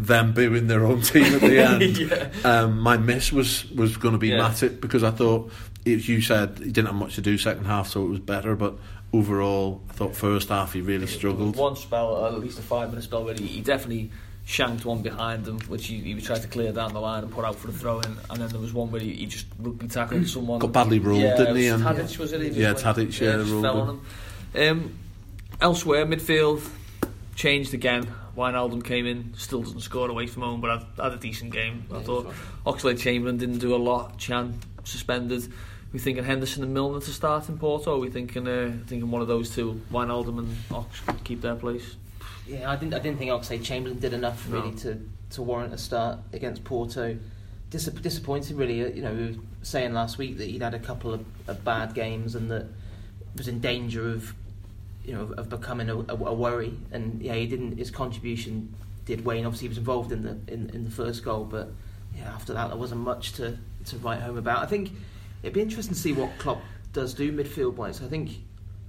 them 0.06 0.34
booing 0.34 0.68
their 0.68 0.86
own 0.86 1.02
team 1.02 1.34
at 1.36 1.42
the 1.42 1.60
end. 1.64 1.98
Yeah. 1.98 2.30
um, 2.44 2.80
my 2.80 2.98
miss 2.98 3.32
was 3.32 3.70
was 3.72 3.98
going 3.98 4.14
to 4.14 4.18
be 4.20 4.30
Yeah. 4.30 4.40
Matip 4.40 4.80
because 4.82 5.04
I 5.04 5.12
thought, 5.12 5.52
as 5.86 6.08
you 6.08 6.22
said, 6.22 6.58
he 6.60 6.72
didn't 6.72 6.88
have 6.88 6.96
much 6.96 7.16
to 7.16 7.22
do 7.22 7.38
second 7.38 7.66
half, 7.66 7.88
so 7.88 8.04
it 8.06 8.10
was 8.10 8.20
better. 8.20 8.56
But 8.56 8.76
overall, 9.14 9.82
I 9.90 9.94
thought 9.94 10.16
first 10.16 10.50
half 10.50 10.74
he 10.74 10.82
really 10.82 11.08
struggled. 11.08 11.56
One 11.56 11.76
spell, 11.76 12.26
at 12.28 12.40
least 12.40 12.60
a 12.60 12.62
five 12.62 12.90
minute 12.90 13.04
spell, 13.04 13.24
where 13.24 13.34
he, 13.36 13.46
he 13.46 13.62
definitely 13.62 14.12
shanked 14.46 14.84
one 14.84 15.02
behind 15.04 15.48
him, 15.48 15.60
which 15.68 15.86
he, 15.88 15.98
he 16.00 16.20
tried 16.22 16.42
to 16.42 16.48
clear 16.48 16.72
down 16.72 16.92
the 16.94 17.00
line 17.00 17.24
and 17.24 17.32
put 17.32 17.46
out 17.46 17.56
for 17.56 17.68
the 17.68 17.74
throw 17.74 18.00
in. 18.00 18.18
And 18.32 18.42
then 18.42 18.50
there 18.50 18.60
was 18.60 18.74
one 18.74 18.90
where 18.90 19.02
he, 19.02 19.14
he 19.14 19.26
just 19.28 19.46
rugby 19.60 19.88
tackled 19.88 20.28
someone. 20.36 20.60
Got 20.60 20.72
badly 20.72 20.98
ruled, 21.00 21.22
yeah, 21.22 21.36
didn't 21.38 21.56
he? 21.58 21.68
And- 21.68 21.84
Tadic, 21.84 22.18
was 22.18 22.34
it? 22.34 22.42
He 22.42 22.62
Yeah, 22.62 22.74
went- 22.74 22.80
Tadic, 22.80 23.20
yeah, 23.20 23.34
just 23.38 23.52
ruled 23.52 23.64
fell 23.64 23.82
him. 23.84 23.90
on 23.90 24.02
him. 24.64 24.80
Um, 24.84 24.94
elsewhere, 25.62 26.06
midfield 26.08 26.68
changed 27.36 27.74
again. 27.76 28.08
Wijnaldum 28.36 28.84
came 28.84 29.06
in, 29.06 29.34
still 29.36 29.62
doesn't 29.62 29.82
score 29.82 30.10
away 30.10 30.28
from 30.28 30.44
home, 30.44 30.62
but 30.62 30.80
had, 30.80 30.88
had 31.04 31.14
a 31.14 31.18
decent 31.18 31.52
game. 31.52 31.86
I 31.94 32.00
thought 32.02 32.34
Oxlade 32.66 33.00
Chamberlain 33.00 33.38
didn't 33.38 33.60
do 33.60 33.76
a 33.76 33.78
lot. 33.78 34.18
Can 34.20 34.60
suspended. 34.84 35.52
We 35.92 36.00
thinking 36.00 36.24
Henderson 36.24 36.64
and 36.64 36.74
Milner 36.74 37.00
to 37.02 37.12
start 37.12 37.50
in 37.50 37.58
Porto. 37.58 37.96
Are 37.96 38.00
we 38.00 38.10
thinking 38.10 38.48
uh, 38.48 38.72
thinking 38.88 39.10
one 39.10 39.22
of 39.22 39.28
those 39.28 39.50
two, 39.54 39.82
Wijnaldum 39.92 40.38
and 40.40 40.56
Ox, 40.72 41.00
could 41.02 41.24
keep 41.24 41.42
their 41.42 41.56
place? 41.56 41.96
Yeah, 42.48 42.70
I 42.72 42.76
didn't. 42.76 42.94
I 42.94 43.00
didn't 43.00 43.18
think 43.18 43.32
Oxlade 43.32 43.64
Chamberlain 43.64 44.00
did 44.00 44.14
enough 44.14 44.48
No. 44.50 44.60
really 44.62 44.76
to, 44.78 45.00
to 45.32 45.42
warrant 45.42 45.74
a 45.74 45.78
start 45.78 46.20
against 46.34 46.64
Porto. 46.64 47.18
Dis- 47.72 47.86
disappointing, 47.86 48.58
really. 48.58 48.84
uh, 48.84 48.88
You 48.90 49.02
know, 49.04 49.14
we 49.14 49.26
were 49.32 49.36
saying 49.64 49.94
last 49.94 50.18
week 50.18 50.38
that 50.38 50.46
he'd 50.48 50.62
had 50.62 50.74
a 50.74 50.80
couple 50.80 51.14
of, 51.14 51.26
of 51.48 51.64
bad 51.64 51.94
games 51.94 52.34
and 52.36 52.50
that 52.52 52.68
was 53.36 53.48
in 53.48 53.60
danger 53.60 54.10
of, 54.10 54.34
you 55.10 55.16
know, 55.16 55.34
of 55.38 55.50
becoming 55.50 55.90
a, 55.90 55.96
a, 55.98 56.16
a 56.16 56.34
worry. 56.34 56.72
And 56.92 57.20
yeah, 57.20 57.34
he 57.34 57.48
didn't. 57.48 57.80
His 57.80 57.90
contribution 57.90 58.76
did 59.06 59.26
wane. 59.26 59.44
Obviously, 59.44 59.66
he 59.66 59.70
was 59.70 59.80
involved 59.80 60.12
in 60.12 60.22
the 60.22 60.38
in, 60.54 60.70
in 60.70 60.84
the 60.86 60.92
first 60.92 61.24
goal, 61.24 61.46
but 61.46 61.72
yeah, 62.16 62.26
after 62.32 62.54
that, 62.54 62.68
there 62.68 62.78
wasn't 62.78 63.02
much 63.02 63.34
to 63.34 63.58
to 63.86 63.98
write 63.98 64.22
home 64.22 64.38
about. 64.38 64.60
I 64.62 64.68
think 64.68 64.92
it'd 65.42 65.54
be 65.56 65.62
interesting 65.62 65.96
to 65.96 66.00
see 66.00 66.14
what 66.14 66.38
Klopp 66.38 66.62
does 66.94 67.16
do 67.16 67.32
midfield 67.32 67.74
wise. 67.74 68.04
I 68.04 68.08
think, 68.08 68.30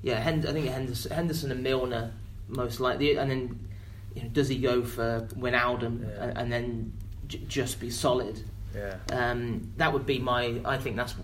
yeah, 0.02 0.20
Hend- 0.20 0.44
I 0.44 0.52
think 0.52 0.66
Henderson, 0.66 1.10
Henderson 1.12 1.50
and 1.52 1.62
Milner 1.62 2.12
most 2.48 2.80
likely, 2.80 3.16
and 3.16 3.30
then 3.30 3.68
you 4.14 4.22
know, 4.24 4.28
does 4.28 4.48
he 4.50 4.58
go 4.58 4.84
for 4.84 5.26
Wijnaldum 5.38 6.02
Yeah. 6.02 6.22
and, 6.24 6.38
and 6.38 6.52
then 6.52 6.92
j- 7.28 7.40
just 7.48 7.80
be 7.80 7.88
solid? 7.88 8.42
Yeah. 8.74 8.96
Um, 9.10 9.72
that 9.78 9.90
would 9.94 10.04
be 10.04 10.18
my. 10.18 10.60
I 10.66 10.76
think 10.76 10.96
that's 10.96 11.14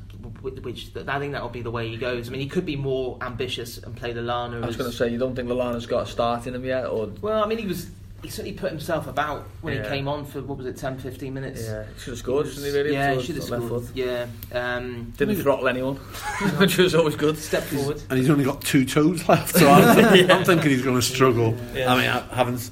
which. 0.42 0.90
I 1.06 1.18
think 1.18 1.32
that 1.32 1.42
will 1.42 1.48
be 1.48 1.62
the 1.62 1.70
way 1.70 1.88
he 1.88 1.96
goes. 1.96 2.28
I 2.28 2.32
mean, 2.32 2.40
he 2.40 2.48
could 2.48 2.66
be 2.66 2.76
more 2.76 3.18
ambitious 3.20 3.78
and 3.78 3.94
play 3.96 4.12
the 4.12 4.20
Lallana. 4.20 4.62
I 4.62 4.66
was 4.66 4.76
going 4.76 4.90
to 4.90 4.96
say, 4.96 5.08
you 5.10 5.18
don't 5.18 5.34
think 5.36 5.48
Lallana's 5.48 5.86
got 5.86 6.06
a 6.08 6.10
start 6.10 6.46
in 6.46 6.54
him 6.54 6.64
yet, 6.64 6.86
or 6.86 7.06
Well, 7.20 7.42
I 7.42 7.46
mean, 7.46 7.58
he 7.58 7.66
was. 7.66 7.88
He 8.22 8.30
certainly 8.30 8.56
put 8.56 8.70
himself 8.70 9.06
about 9.06 9.44
when 9.60 9.74
Yeah. 9.76 9.82
he 9.84 9.88
came 9.90 10.08
on 10.08 10.24
for 10.24 10.40
what 10.42 10.56
was 10.58 10.66
it, 10.66 10.76
10, 10.78 10.98
15 10.98 11.34
minutes. 11.34 11.62
yeah, 11.62 11.84
he 11.94 12.00
should 12.00 12.10
have 12.12 12.18
scored, 12.18 12.46
shouldn't 12.48 12.66
he? 12.66 12.72
Really? 12.72 12.92
Yeah, 12.92 13.14
he 13.14 13.22
should 13.22 13.36
have 13.36 13.44
the 13.44 13.50
left 13.52 13.66
scored. 13.66 13.82
foot. 13.84 13.94
Yeah. 13.94 14.26
Um, 14.52 15.12
Didn't 15.18 15.36
throttle 15.42 15.68
anyone, 15.68 15.96
which 16.56 16.78
was 16.78 16.94
always 16.94 17.14
good. 17.14 17.36
step 17.38 17.62
forward. 17.64 18.02
and 18.08 18.18
he's 18.18 18.30
only 18.30 18.44
got 18.44 18.62
two 18.62 18.84
toes 18.86 19.28
left, 19.28 19.54
so 19.54 19.68
I'm, 19.70 19.94
thinking, 20.10 20.30
I'm 20.30 20.44
thinking 20.44 20.70
he's 20.70 20.82
going 20.82 20.96
to 20.96 21.02
struggle. 21.02 21.54
Yeah. 21.74 21.92
I 21.92 21.96
mean, 22.00 22.08
I 22.08 22.34
haven't. 22.34 22.70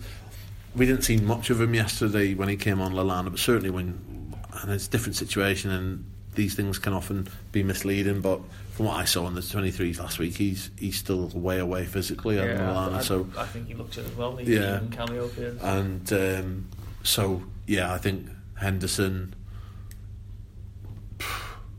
We 0.75 0.87
didn't 0.87 1.03
see 1.03 1.19
much 1.19 1.51
of 1.51 1.61
him 1.61 1.75
yesterday 1.75 2.35
when 2.35 2.49
he 2.49 2.57
came 2.57 2.81
on 2.81 2.95
Lallana, 2.95 3.31
but 3.31 3.39
certainly 3.39 3.71
when 3.71 4.35
and 4.63 4.73
it's 4.73 4.87
a 4.87 4.91
different 4.91 5.15
situation, 5.17 5.71
and 5.71 6.05
these 6.35 6.55
things 6.55 6.79
can 6.79 6.93
often 6.93 7.29
be 7.53 7.63
misleading. 7.63 8.21
But 8.21 8.41
from 8.73 8.87
what 8.87 8.97
I 8.97 9.05
saw 9.05 9.27
in 9.29 9.35
the 9.35 9.41
23s 9.41 9.99
last 10.01 10.19
week, 10.19 10.37
he's 10.37 10.71
he's 10.79 10.97
still 10.97 11.29
way 11.29 11.59
away 11.59 11.85
physically 11.87 12.39
at 12.39 12.47
Yeah, 12.49 12.67
Milan. 12.67 12.95
I, 12.95 13.01
So 13.03 13.29
I 13.39 13.45
think 13.47 13.69
he 13.69 13.75
looked 13.75 13.97
it 13.99 14.05
as 14.07 14.13
well. 14.17 14.37
He 14.37 14.55
Yeah. 14.55 14.81
cameo 14.91 15.27
appearance. 15.27 15.63
and 15.63 16.13
um, 16.13 16.69
so 17.03 17.43
yeah, 17.67 17.93
I 17.93 17.99
think 17.99 18.27
Henderson, 18.55 19.35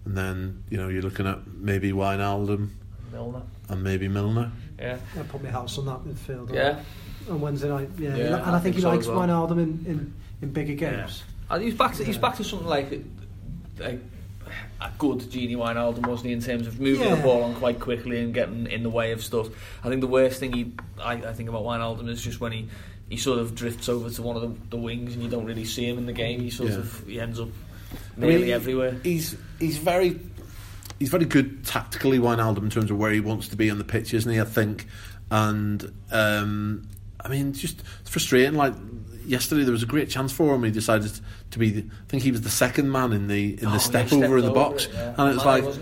and 0.06 0.18
then 0.18 0.64
you 0.70 0.78
know 0.78 0.88
you're 0.88 1.02
looking 1.02 1.28
at 1.28 1.46
maybe 1.48 1.92
Wijnaldum 1.92 2.70
Milner. 3.12 3.42
and 3.70 3.84
maybe 3.84 4.08
Milner. 4.08 4.52
Yeah. 4.80 4.98
I 5.18 5.24
put 5.24 5.42
my 5.44 5.50
house 5.50 5.78
on 5.78 5.86
that 5.86 6.04
midfield. 6.04 6.50
on- 6.50 6.56
Yeah. 6.56 6.80
On 7.30 7.42
Wednesday 7.42 7.70
night, 7.70 7.90
yeah, 7.98 8.16
Yeah, 8.16 8.26
and 8.26 8.36
I, 8.36 8.40
I 8.40 8.52
think, 8.60 8.64
think 8.64 8.76
he 8.76 8.82
so 8.82 8.90
likes 8.90 9.06
as 9.06 9.08
well. 9.10 9.20
Wijnaldum 9.28 9.52
in, 9.58 9.84
in, 9.88 10.14
in 10.44 10.52
bigger 10.52 10.76
games. 10.76 11.24
And 11.50 11.64
he's 11.64 11.74
back 11.74 11.96
to 11.96 12.04
he's 12.04 12.16
Yeah. 12.16 12.22
back 12.22 12.36
to 12.38 12.44
something 12.44 12.68
like 12.68 12.92
a, 13.82 13.98
a 14.82 14.92
good 14.98 15.20
Gini 15.20 15.56
Wijnaldum, 15.56 16.06
wasn't 16.08 16.28
he? 16.28 16.34
In 16.34 16.42
terms 16.42 16.68
of 16.68 16.80
moving 16.80 17.08
Yeah. 17.08 17.16
the 17.16 17.22
ball 17.24 17.44
on 17.44 17.56
quite 17.56 17.80
quickly 17.80 18.22
and 18.22 18.34
getting 18.34 18.68
in 18.68 18.84
the 18.84 18.90
way 18.90 19.12
of 19.12 19.24
stuff. 19.24 19.48
I 19.84 19.90
think 19.90 20.02
the 20.02 20.08
worst 20.08 20.40
thing 20.40 20.54
he 20.54 20.72
I, 21.02 21.14
I 21.14 21.34
think 21.34 21.50
about 21.50 21.64
Wijnaldum 21.64 22.10
is 22.10 22.22
just 22.22 22.40
when 22.40 22.52
he. 22.52 22.68
He 23.08 23.18
sort 23.18 23.38
of 23.38 23.54
drifts 23.54 23.88
over 23.88 24.10
to 24.10 24.22
one 24.24 24.36
of 24.36 24.42
the, 24.42 24.70
the 24.72 24.78
wings, 24.78 25.14
and 25.14 25.22
you 25.22 25.30
don't 25.30 25.46
really 25.46 25.64
see 25.64 25.86
him 25.88 26.00
in 26.00 26.08
the 26.08 26.12
game. 26.12 26.40
He 26.40 26.50
sort 26.50 26.72
Yeah. 26.72 26.78
of 26.80 27.04
he 27.08 27.20
ends 27.20 27.40
up 27.40 27.50
I 28.18 28.20
mean, 28.20 28.30
nearly 28.32 28.52
everywhere. 28.52 29.00
He's 29.04 29.36
he's 29.60 29.78
very 29.78 30.20
he's 30.98 31.10
very 31.10 31.26
good 31.26 31.64
tactically, 31.66 32.18
Wijnaldum, 32.18 32.64
in 32.64 32.70
terms 32.72 32.90
of 32.90 32.98
where 32.98 33.12
he 33.12 33.20
wants 33.20 33.48
to 33.50 33.56
be 33.56 33.70
on 33.70 33.78
the 33.78 33.84
pitch, 33.84 34.12
isn't 34.16 34.32
he? 34.32 34.42
I 34.42 34.44
think, 34.44 34.88
and 35.30 35.92
um, 36.12 36.88
I 37.24 37.28
mean, 37.28 37.54
just 37.54 37.84
frustrating. 38.06 38.56
Like 38.56 38.74
yesterday, 39.28 39.64
there 39.64 39.72
was 39.72 39.84
a 39.84 39.88
great 39.88 40.10
chance 40.10 40.32
for 40.32 40.56
him. 40.56 40.64
He 40.64 40.72
decided 40.72 41.12
to 41.52 41.60
be. 41.60 41.70
The, 41.70 41.82
I 41.82 42.06
think 42.10 42.24
he 42.24 42.32
was 42.32 42.42
the 42.42 42.50
second 42.50 42.92
man 42.92 43.14
in 43.14 43.28
the 43.28 43.54
in 43.54 43.66
Oh, 43.68 43.70
the 43.70 43.76
yeah, 43.76 43.78
step 43.78 44.08
he 44.08 44.24
over 44.24 44.38
in 44.38 44.46
the 44.46 44.52
box, 44.52 44.86
it, 44.86 44.94
yeah. 44.94 45.16
and 45.18 45.32
it 45.32 45.36
was 45.36 45.46
like, 45.46 45.64
it? 45.64 45.82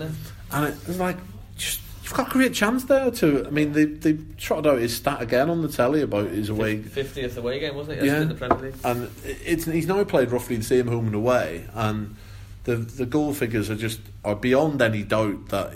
and 0.52 0.66
it 0.66 0.88
was 0.88 0.98
like, 0.98 1.16
just 1.56 1.80
you've 2.02 2.14
got 2.14 2.28
a 2.28 2.30
great 2.30 2.54
chance 2.54 2.84
there 2.84 3.10
to. 3.10 3.46
I 3.46 3.50
mean, 3.50 3.72
they 3.72 3.84
they 3.84 4.18
trotted 4.36 4.66
out 4.66 4.78
his 4.78 4.96
stat 4.96 5.22
again 5.22 5.50
on 5.50 5.62
the 5.62 5.68
telly 5.68 6.02
about 6.02 6.28
his 6.28 6.48
away 6.48 6.78
Fiftieth 6.82 7.36
away 7.36 7.60
game, 7.60 7.74
wasn't 7.76 7.98
it? 7.98 8.04
Yeah. 8.04 8.22
In 8.22 8.28
the 8.28 8.34
Premier 8.34 8.58
League. 8.58 8.74
and 8.84 9.10
it's 9.24 9.64
he's 9.64 9.86
now 9.86 10.02
played 10.04 10.30
roughly 10.30 10.56
the 10.56 10.62
same 10.64 10.86
home 10.88 11.06
and 11.06 11.14
away, 11.14 11.66
and 11.74 12.16
the 12.64 12.76
the 12.76 13.06
goal 13.06 13.32
figures 13.34 13.70
are 13.70 13.76
just 13.76 14.00
are 14.24 14.36
beyond 14.36 14.80
any 14.82 15.02
doubt 15.02 15.48
that 15.48 15.72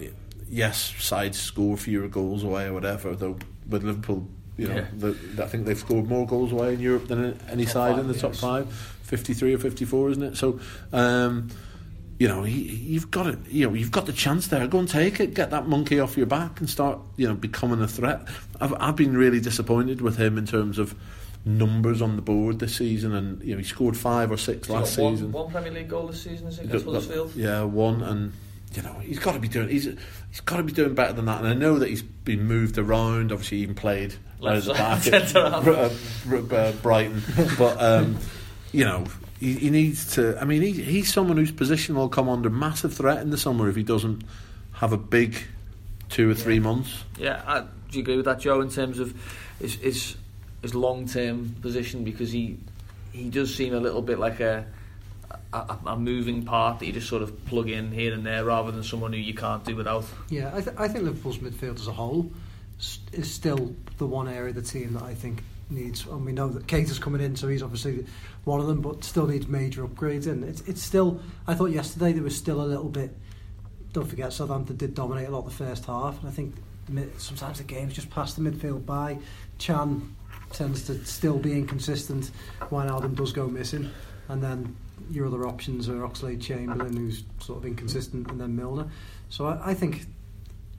yes, 0.51 0.95
sides 0.99 1.39
score 1.39 1.77
fewer 1.77 2.09
goals 2.09 2.43
away 2.43 2.67
or 2.67 2.73
whatever. 2.73 3.15
Though 3.15 3.39
with 3.69 3.85
Liverpool, 3.85 4.27
you 4.59 4.69
know, 4.69 4.75
Yeah. 4.75 4.85
the, 4.99 5.17
I 5.43 5.47
think 5.47 5.65
they've 5.65 5.79
scored 5.79 6.07
more 6.09 6.27
goals 6.27 6.53
away 6.53 6.75
in 6.75 6.81
Europe 6.81 7.09
than 7.09 7.39
any 7.51 7.65
Top 7.65 7.73
side 7.73 7.91
five, 7.95 8.01
in 8.01 8.09
the 8.09 8.19
top 8.19 8.33
yes. 8.33 8.41
five, 8.41 8.69
fifty 9.03 9.33
three 9.33 9.55
or 9.55 9.59
fifty 9.59 9.87
four, 9.87 10.11
isn't 10.11 10.23
it? 10.23 10.37
So. 10.37 10.61
Um, 10.93 11.49
you 12.21 12.27
know, 12.27 12.43
he, 12.43 12.61
you've 12.61 13.13
got 13.13 13.29
it. 13.29 13.39
You 13.49 13.69
know, 13.69 13.75
you've 13.75 13.93
got 13.93 14.07
the 14.07 14.13
chance 14.13 14.49
there. 14.49 14.67
Go 14.67 14.81
and 14.81 14.89
take 14.89 15.21
it. 15.21 15.35
Get 15.35 15.51
that 15.51 15.69
monkey 15.69 16.01
off 16.01 16.17
your 16.17 16.27
back 16.27 16.59
and 16.59 16.69
start. 16.69 16.99
You 17.17 17.29
know, 17.29 17.35
becoming 17.37 17.81
a 17.81 17.87
threat. 17.87 18.27
I've 18.61 18.75
I've 18.81 18.97
been 18.97 19.17
really 19.17 19.39
disappointed 19.41 20.01
with 20.01 20.17
him 20.17 20.37
in 20.37 20.45
terms 20.45 20.81
of 20.81 20.97
numbers 21.45 22.03
on 22.03 22.17
the 22.17 22.23
board 22.23 22.59
this 22.59 22.75
season, 22.75 23.15
and 23.15 23.41
you 23.45 23.53
know 23.53 23.59
he 23.59 23.63
scored 23.65 23.97
five 23.97 24.33
or 24.33 24.37
six 24.37 24.67
He's 24.67 24.75
last 24.75 24.99
one, 24.99 25.15
season. 25.15 25.31
one 25.31 25.49
Premier 25.53 25.71
League 25.71 25.89
goal 25.89 26.09
this 26.09 26.21
season, 26.25 26.49
is 26.49 26.59
it? 26.59 26.63
He's 26.63 26.71
Against 26.71 26.87
got- 26.87 26.93
Huddersfield. 26.95 27.37
yeah, 27.37 27.63
one, 27.63 28.03
and 28.03 28.33
you 28.75 28.83
know 28.83 28.93
he's 29.01 29.19
got 29.19 29.33
to 29.33 29.39
be 29.39 29.49
doing. 29.49 29.69
He's 29.69 29.85
he's 29.85 30.41
got 30.45 30.59
to 30.59 30.63
be 30.63 30.73
doing 30.73 30.95
better 30.95 31.13
than 31.13 31.27
that. 31.27 31.41
And 31.41 31.49
I 31.49 31.55
know 31.55 31.79
that 31.79 31.89
he's 31.89 32.03
been 32.03 32.45
moved 32.45 32.79
around. 32.79 33.33
Obviously, 33.33 33.59
he 33.59 33.63
even 33.65 33.75
played 33.75 34.15
Left 34.41 34.57
at 34.57 34.65
the 34.65 34.75
side, 34.75 34.79
back 34.79 35.03
centre 35.03 35.39
at 35.47 36.53
uh, 36.53 36.57
uh, 36.57 36.73
Brighton, 36.73 37.23
but 37.59 37.81
um, 37.83 38.19
you 38.73 38.85
know. 38.85 39.05
He, 39.41 39.55
he 39.55 39.71
needs 39.71 40.15
to. 40.17 40.37
I 40.41 40.45
mean, 40.45 40.63
he, 40.63 40.73
he's 40.73 41.13
someone 41.13 41.37
whose 41.37 41.53
position 41.53 41.95
will 41.95 42.09
come 42.09 42.29
under 42.29 42.51
massive 42.51 42.93
threat 42.93 43.23
in 43.23 43.31
the 43.31 43.39
summer 43.39 43.69
if 43.69 43.77
he 43.77 43.85
doesn't 43.85 44.25
have 44.73 44.93
a 44.93 44.97
big 44.97 45.39
two 46.09 46.29
or 46.29 46.35
three 46.35 46.59
months. 46.59 47.05
Yeah, 47.17 47.41
I, 47.47 47.61
do 47.61 47.99
you 47.99 48.01
agree 48.01 48.17
with 48.17 48.25
that, 48.25 48.41
Joe? 48.41 48.61
In 48.61 48.71
terms 48.71 48.99
of 48.99 49.15
his 49.61 49.75
his, 49.77 50.17
his 50.63 50.75
long 50.75 51.07
term 51.07 51.55
position, 51.61 52.05
because 52.05 52.33
he 52.33 52.59
he 53.13 53.31
does 53.31 53.55
seem 53.55 53.75
a 53.75 53.81
little 53.81 54.03
bit 54.03 54.19
like 54.19 54.41
a, 54.41 54.67
a 55.53 55.77
a 55.87 55.97
moving 55.97 56.45
part 56.45 56.79
that 56.79 56.87
you 56.87 56.93
just 56.93 57.09
sort 57.09 57.23
of 57.23 57.45
plug 57.47 57.69
in 57.69 57.93
here 57.93 58.13
and 58.13 58.25
there, 58.25 58.45
rather 58.45 58.71
than 58.71 58.83
someone 58.83 59.13
who 59.13 59.19
you 59.19 59.35
can't 59.35 59.65
do 59.65 59.77
without. 59.77 60.05
Yeah, 60.29 60.51
I, 60.55 60.61
th- 60.61 60.77
I 60.79 60.89
think 60.89 61.05
Liverpool's 61.05 61.39
midfield 61.39 61.77
as 61.77 61.89
a 61.89 61.93
whole 61.93 62.31
is 63.13 63.33
still 63.33 63.75
the 63.97 64.07
one 64.07 64.29
area 64.29 64.51
of 64.51 64.55
the 64.55 64.63
team 64.63 64.93
that 64.93 65.03
I 65.03 65.15
think 65.15 65.43
needs. 65.71 66.07
And 66.07 66.25
we 66.25 66.33
know 66.33 66.49
that 66.49 66.67
Keita 66.67 66.91
is 66.91 66.99
coming 66.99 67.21
in, 67.21 67.37
so 67.37 67.49
he's 67.49 67.63
obviously 67.63 68.07
one 68.45 68.61
of 68.61 68.67
them, 68.67 68.81
but 68.81 69.05
still 69.05 69.27
needs 69.27 69.49
major 69.49 69.87
upgrades. 69.87 70.27
And 70.27 70.45
it's 70.45 70.61
it's 70.63 70.83
still. 70.83 71.21
I 71.47 71.55
thought 71.55 71.71
yesterday 71.71 72.13
there 72.13 72.23
was 72.23 72.37
still 72.37 72.61
a 72.61 72.67
little 72.67 72.89
bit. 72.89 73.11
Don't 73.93 74.07
forget, 74.07 74.33
Southampton 74.33 74.77
did 74.77 74.95
dominate 74.95 75.29
a 75.29 75.31
lot 75.31 75.45
the 75.45 75.51
first 75.51 75.87
half, 75.87 76.21
and 76.21 76.29
I 76.29 76.33
think 76.33 76.55
sometimes 77.19 77.59
the 77.59 77.65
games 77.65 77.95
just 77.95 78.11
pass 78.11 78.35
the 78.35 78.43
midfield 78.43 78.87
by. 78.87 79.19
Can 79.59 80.15
tends 80.53 80.85
to 80.85 81.05
still 81.05 81.39
be 81.39 81.53
inconsistent. 81.53 82.31
Wijnaldum 82.61 83.15
does 83.15 83.33
go 83.33 83.49
missing, 83.49 83.91
and 84.29 84.43
then 84.43 84.77
your 85.11 85.27
other 85.27 85.47
options 85.47 85.89
are 85.89 86.01
Oxlade 86.01 86.41
Chamberlain, 86.43 86.97
who's 86.97 87.25
sort 87.41 87.59
of 87.59 87.65
inconsistent, 87.67 88.31
and 88.31 88.41
then 88.41 88.55
Milner. 88.57 88.87
So 89.29 89.47
I, 89.47 89.71
I 89.71 89.75
think 89.75 90.07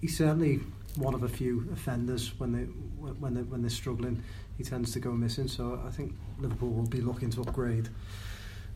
he's 0.01 0.17
certainly 0.17 0.59
one 0.95 1.13
of 1.13 1.23
a 1.23 1.29
few 1.29 1.67
offenders 1.73 2.33
when 2.39 2.51
they 2.51 2.63
when 2.63 3.33
they 3.33 3.41
when 3.41 3.61
they're 3.61 3.69
struggling. 3.69 4.23
He 4.57 4.63
tends 4.63 4.91
to 4.93 4.99
go 4.99 5.11
missing. 5.11 5.47
So 5.47 5.81
I 5.87 5.89
think 5.91 6.13
Liverpool 6.39 6.69
will 6.69 6.87
be 6.87 7.01
looking 7.01 7.29
to 7.31 7.41
upgrade 7.41 7.87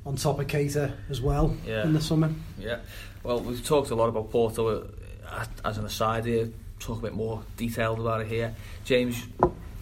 on 0.05 0.15
top 0.15 0.39
of 0.39 0.47
Keita 0.47 0.93
as 1.09 1.21
well 1.21 1.55
Yeah. 1.65 1.83
in 1.83 1.93
the 1.93 2.01
summer. 2.01 2.29
Yeah. 2.59 2.79
Well, 3.23 3.39
we've 3.41 3.65
talked 3.65 3.89
a 3.89 3.95
lot 3.95 4.09
about 4.09 4.31
Porto. 4.31 4.89
Uh, 5.27 5.45
as 5.65 5.77
an 5.77 5.85
aside 5.85 6.25
here, 6.25 6.49
talk 6.79 6.99
a 6.99 7.01
bit 7.01 7.13
more 7.13 7.43
detailed 7.57 7.99
about 7.99 8.21
it 8.21 8.27
here. 8.27 8.53
James, 8.83 9.25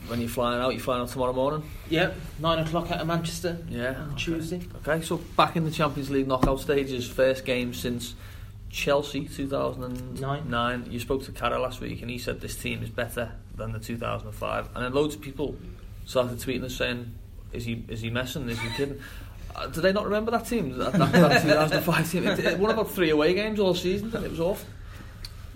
when 0.07 0.19
you're 0.19 0.29
flying 0.29 0.61
out, 0.61 0.71
you're 0.73 0.79
flying 0.81 1.01
out 1.01 1.09
tomorrow 1.09 1.33
morning. 1.33 1.63
Yep, 1.89 2.15
nine 2.39 2.59
o'clock 2.59 2.91
out 2.91 3.01
of 3.01 3.07
Manchester 3.07 3.57
Yeah. 3.69 3.95
on 4.01 4.09
okay. 4.11 4.17
Tuesday. 4.17 4.61
Okay, 4.87 5.01
so 5.03 5.17
back 5.37 5.55
in 5.55 5.63
the 5.65 5.71
Champions 5.71 6.09
League 6.09 6.27
knockout 6.27 6.59
stages, 6.59 7.07
first 7.07 7.45
game 7.45 7.73
since 7.73 8.15
Chelsea 8.69 9.27
2009. 9.27 10.49
Nine. 10.49 10.85
You 10.89 10.99
spoke 10.99 11.23
to 11.25 11.31
Carra 11.31 11.59
last 11.59 11.81
week, 11.81 12.01
and 12.01 12.09
he 12.09 12.17
said 12.17 12.41
this 12.41 12.55
team 12.55 12.81
is 12.83 12.89
better 12.89 13.31
than 13.55 13.71
the 13.73 13.79
2005. 13.79 14.69
And 14.75 14.85
then 14.85 14.93
loads 14.93 15.15
of 15.15 15.21
people 15.21 15.55
started 16.05 16.37
tweeting 16.39 16.63
us 16.63 16.75
saying, 16.75 17.13
"Is 17.51 17.65
he 17.65 17.83
is 17.89 18.01
he 18.01 18.09
messing? 18.09 18.49
Is 18.49 18.59
he 18.59 18.69
kidding?" 18.75 18.99
Uh, 19.53 19.67
do 19.67 19.81
they 19.81 19.91
not 19.91 20.05
remember 20.05 20.31
that 20.31 20.45
team? 20.45 20.77
That, 20.77 20.93
that, 20.93 21.11
that 21.11 21.41
2005 21.43 22.11
team. 22.11 22.25
It, 22.27 22.39
it 22.39 22.57
won 22.59 22.71
about 22.71 22.89
three 22.89 23.09
away 23.09 23.33
games 23.33 23.59
all 23.59 23.75
season, 23.75 24.09
and 24.15 24.23
it 24.25 24.31
was 24.31 24.39
awful. 24.39 24.67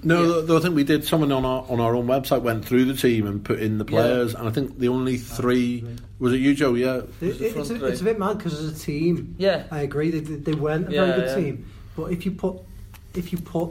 No, 0.04 0.22
Yeah. 0.22 0.28
though, 0.28 0.42
though 0.42 0.58
I 0.58 0.60
think 0.62 0.76
we 0.76 0.84
did. 0.84 1.04
Someone 1.06 1.32
on 1.32 1.46
our 1.46 1.66
on 1.70 1.80
our 1.80 1.96
own 1.96 2.06
website 2.08 2.42
went 2.42 2.66
through 2.66 2.86
the 2.86 2.94
team 2.94 3.26
and 3.28 3.44
put 3.44 3.60
in 3.60 3.78
the 3.78 3.86
Yeah. 3.86 3.90
players, 3.92 4.36
and 4.36 4.48
I 4.48 4.52
think 4.52 4.78
the 4.80 4.88
only 4.90 5.18
three 5.18 5.84
was 6.20 6.34
it 6.34 6.38
you, 6.38 6.54
Joe? 6.54 6.74
Yeah, 6.76 7.02
It, 7.22 7.28
Was 7.28 7.38
the 7.40 7.46
it's, 7.60 7.70
a, 7.72 7.86
it's 7.86 8.02
a 8.02 8.04
bit 8.04 8.20
mad 8.20 8.38
because 8.38 8.54
as 8.60 8.72
a 8.72 8.80
team, 8.86 9.36
Yeah. 9.38 9.64
I 9.72 9.80
agree 9.82 10.12
they, 10.12 10.20
they 10.20 10.54
weren't 10.54 10.90
a 10.90 10.92
Yeah, 10.92 11.06
very 11.06 11.20
good 11.22 11.30
yeah. 11.30 11.36
team. 11.36 11.66
But 11.96 12.12
if 12.12 12.26
you 12.26 12.32
put 12.32 12.58
if 13.16 13.32
you 13.32 13.38
put 13.40 13.70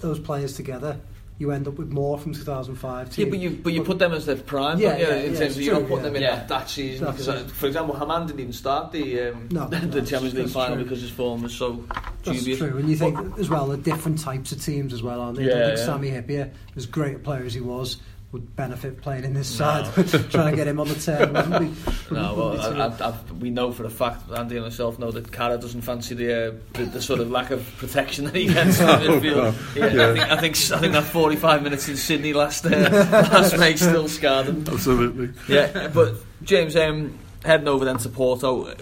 those 0.00 0.18
players 0.18 0.54
together, 0.54 0.96
you 1.40 1.50
end 1.52 1.66
up 1.66 1.78
with 1.78 1.90
more 1.90 2.18
from 2.18 2.34
2005 2.34 3.16
Yeah, 3.16 3.24
but 3.24 3.38
you 3.38 3.50
but 3.50 3.72
you 3.72 3.82
put 3.82 3.98
them 3.98 4.12
as 4.12 4.26
their 4.26 4.36
prime, 4.36 4.78
Yeah, 4.78 4.90
don't 4.90 5.00
yeah, 5.00 5.14
in 5.16 5.34
terms 5.34 5.56
of 5.56 5.62
you 5.62 5.70
don't 5.70 5.88
put 5.88 6.02
them 6.02 6.14
in 6.14 6.22
yeah. 6.22 6.36
that, 6.36 6.48
that 6.48 6.68
season 6.68 7.06
That's 7.06 7.24
because, 7.24 7.42
it. 7.42 7.50
for 7.50 7.66
example, 7.66 7.96
Hamann 7.96 8.26
didn't 8.26 8.40
even 8.40 8.52
start 8.52 8.92
the 8.92 9.30
um, 9.30 9.48
No, 9.50 9.66
the, 9.68 9.80
no, 9.80 10.04
Champions 10.04 10.34
League 10.34 10.50
final 10.50 10.74
true. 10.76 10.84
because 10.84 11.00
his 11.00 11.10
form 11.10 11.42
was 11.42 11.54
so 11.54 11.82
That's 12.24 12.38
dubious. 12.38 12.58
true, 12.58 12.76
and 12.76 12.88
you 12.90 12.96
think 12.96 13.16
But- 13.16 13.38
as 13.40 13.48
well 13.48 13.66
the 13.66 13.78
different 13.78 14.18
types 14.20 14.52
of 14.52 14.62
teams 14.62 14.92
as 14.92 15.02
well, 15.02 15.20
aren't 15.22 15.38
they? 15.38 15.44
I 15.44 15.46
Yeah, 15.46 15.54
don't 15.54 15.66
think 15.68 15.78
yeah. 15.78 15.84
Sami 15.86 16.10
Hyypia, 16.10 16.50
as 16.76 16.84
great 16.86 17.16
a 17.16 17.18
player 17.18 17.44
as 17.44 17.54
he 17.54 17.60
was, 17.60 17.96
would 18.32 18.54
benefit 18.54 19.00
playing 19.02 19.24
in 19.24 19.34
this 19.34 19.58
No. 19.58 19.82
side. 19.82 20.08
Trying 20.30 20.50
to 20.52 20.56
get 20.56 20.68
him 20.68 20.78
on 20.78 20.86
the 20.86 20.94
turn, 20.94 21.32
wouldn't 21.50 21.74
be, 21.74 22.14
No, 22.14 22.34
wouldn't 22.34 22.36
well, 22.36 22.72
too- 22.96 23.02
I, 23.04 23.08
I, 23.08 23.10
I, 23.10 23.32
we 23.40 23.50
know 23.50 23.72
for 23.72 23.84
a 23.84 23.90
fact, 23.90 24.30
Andy 24.30 24.54
and 24.56 24.64
myself 24.64 25.00
know 25.00 25.10
that 25.10 25.32
Carra 25.32 25.58
doesn't 25.58 25.80
fancy 25.80 26.14
the, 26.14 26.48
uh, 26.50 26.54
the 26.74 26.84
the 26.84 27.02
sort 27.02 27.18
of 27.18 27.28
lack 27.30 27.50
of 27.50 27.66
protection 27.78 28.26
that 28.26 28.36
he 28.36 28.46
gets 28.46 28.78
in 28.80 28.86
the 28.86 28.92
midfield. 28.92 29.76
no. 29.76 30.14
Yeah, 30.14 30.32
I 30.32 30.36
think 30.36 30.60
I 30.60 30.70
think 30.70 30.72
I 30.72 30.78
think 30.80 30.92
that 30.92 31.04
45 31.04 31.62
minutes 31.64 31.88
in 31.88 31.96
Sydney 31.96 32.32
last 32.32 32.64
uh, 32.66 32.70
last 32.70 33.58
May 33.58 33.74
still 33.74 34.06
scarred 34.06 34.46
him. 34.46 34.64
absolutely. 34.68 35.30
Yeah, 35.52 35.88
but 35.88 36.14
James, 36.44 36.76
um, 36.76 37.18
heading 37.44 37.66
over 37.66 37.84
then 37.84 37.98
to 37.98 38.08
Porto, 38.10 38.72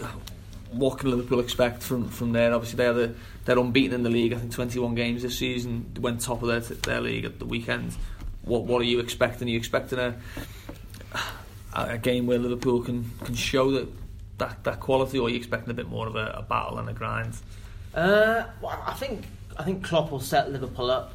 what 0.72 0.98
can 0.98 1.10
Liverpool 1.10 1.40
expect 1.40 1.82
from, 1.82 2.08
from 2.10 2.32
there? 2.32 2.52
Obviously, 2.52 2.76
they're 2.76 2.92
the, 2.92 3.14
they're 3.46 3.58
unbeaten 3.58 3.94
in 3.94 4.02
the 4.02 4.10
league. 4.10 4.34
I 4.34 4.36
think 4.36 4.52
21 4.52 4.94
games 4.94 5.22
this 5.22 5.38
season. 5.38 5.90
Went 5.98 6.20
top 6.20 6.42
of 6.42 6.48
their 6.48 6.60
their 6.60 7.00
league 7.00 7.24
at 7.24 7.38
the 7.38 7.46
weekend. 7.46 7.96
What 8.42 8.64
what 8.64 8.80
are 8.80 8.84
you 8.86 9.00
expecting? 9.00 9.48
Are 9.48 9.50
you 9.50 9.56
expecting 9.58 9.98
a 9.98 10.14
a, 11.74 11.82
a 11.94 11.98
game 11.98 12.26
where 12.26 12.38
Liverpool 12.38 12.82
can, 12.82 13.10
can 13.24 13.34
show 13.34 13.70
that, 13.72 13.88
that 14.38 14.64
that 14.64 14.80
quality, 14.80 15.18
or 15.18 15.26
are 15.26 15.30
you 15.30 15.36
expecting 15.36 15.70
a 15.70 15.74
bit 15.74 15.88
more 15.88 16.06
of 16.06 16.16
a, 16.16 16.34
a 16.38 16.42
battle 16.42 16.78
and 16.78 16.88
a 16.88 16.92
grind? 16.92 17.34
Uh, 17.94 18.44
well, 18.62 18.82
I 18.86 18.94
think 18.94 19.24
I 19.58 19.64
think 19.64 19.84
Klopp 19.84 20.10
will 20.10 20.20
set 20.20 20.50
Liverpool 20.50 20.90
up 20.90 21.14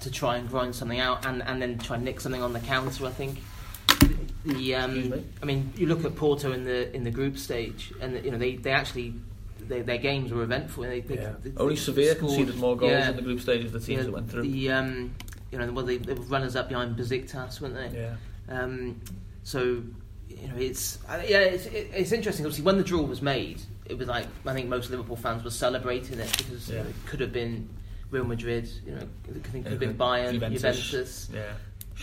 to 0.00 0.10
try 0.10 0.36
and 0.36 0.48
grind 0.48 0.74
something 0.74 0.98
out, 1.00 1.26
and, 1.26 1.42
and 1.42 1.60
then 1.60 1.78
try 1.78 1.96
and 1.96 2.04
nick 2.04 2.20
something 2.20 2.42
on 2.42 2.52
the 2.52 2.60
counter. 2.60 3.06
I 3.06 3.10
think. 3.10 3.38
The 4.46 4.72
Excuse 4.74 5.10
me? 5.10 5.18
um, 5.18 5.24
I 5.42 5.44
mean, 5.44 5.70
you 5.76 5.86
look 5.86 6.02
at 6.06 6.16
Porto 6.16 6.52
in 6.52 6.64
the 6.64 6.94
in 6.96 7.04
the 7.04 7.10
group 7.10 7.36
stage, 7.36 7.92
and 8.00 8.24
you 8.24 8.30
know 8.30 8.38
they, 8.38 8.56
they 8.56 8.70
actually 8.70 9.12
they, 9.60 9.82
their 9.82 9.98
games 9.98 10.32
were 10.32 10.42
eventful. 10.42 10.84
They, 10.84 11.00
they, 11.00 11.16
Yeah. 11.16 11.32
they- 11.42 11.52
Only 11.58 11.74
they 11.74 11.80
Sevilla 11.80 12.14
scored- 12.14 12.30
conceded 12.36 12.56
more 12.56 12.74
goals 12.74 12.92
yeah. 12.92 13.10
in 13.10 13.16
the 13.16 13.22
group 13.22 13.40
stage 13.40 13.64
of 13.66 13.72
the 13.72 13.80
teams 13.80 13.98
Yeah, 13.98 14.02
that 14.04 14.12
went 14.12 14.30
through. 14.30 14.42
The 14.42 14.70
um, 14.72 15.14
you 15.50 15.58
know, 15.58 15.72
well, 15.72 15.84
they, 15.84 15.96
they 15.96 16.14
were 16.14 16.22
runners 16.22 16.56
up 16.56 16.68
behind 16.68 16.96
Besiktas, 16.96 17.60
weren't 17.60 17.74
they? 17.74 17.98
yeah. 17.98 18.14
Um, 18.48 19.00
so 19.42 19.82
you 20.28 20.48
know, 20.48 20.56
it's 20.56 20.98
uh, 21.08 21.22
yeah, 21.26 21.40
it's, 21.40 21.66
it, 21.66 21.90
it's 21.94 22.12
interesting. 22.12 22.46
Obviously, 22.46 22.64
when 22.64 22.76
the 22.76 22.84
draw 22.84 23.02
was 23.02 23.22
made, 23.22 23.60
it 23.86 23.98
was 23.98 24.08
like 24.08 24.26
I 24.46 24.52
think 24.52 24.68
most 24.68 24.90
Liverpool 24.90 25.16
fans 25.16 25.44
were 25.44 25.50
celebrating 25.50 26.18
it 26.18 26.36
because 26.36 26.68
you 26.68 26.76
know, 26.76 26.82
it 26.82 26.94
could 27.06 27.20
have 27.20 27.32
been 27.32 27.68
Real 28.10 28.24
Madrid. 28.24 28.68
You 28.86 28.92
know, 28.92 29.08
it 29.28 29.44
could, 29.44 29.66
have 29.66 29.78
been 29.78 29.96
Bayern, 29.96 30.32
Juventus. 30.32 30.60
Juventus. 30.62 31.30
Yeah. 31.32 31.52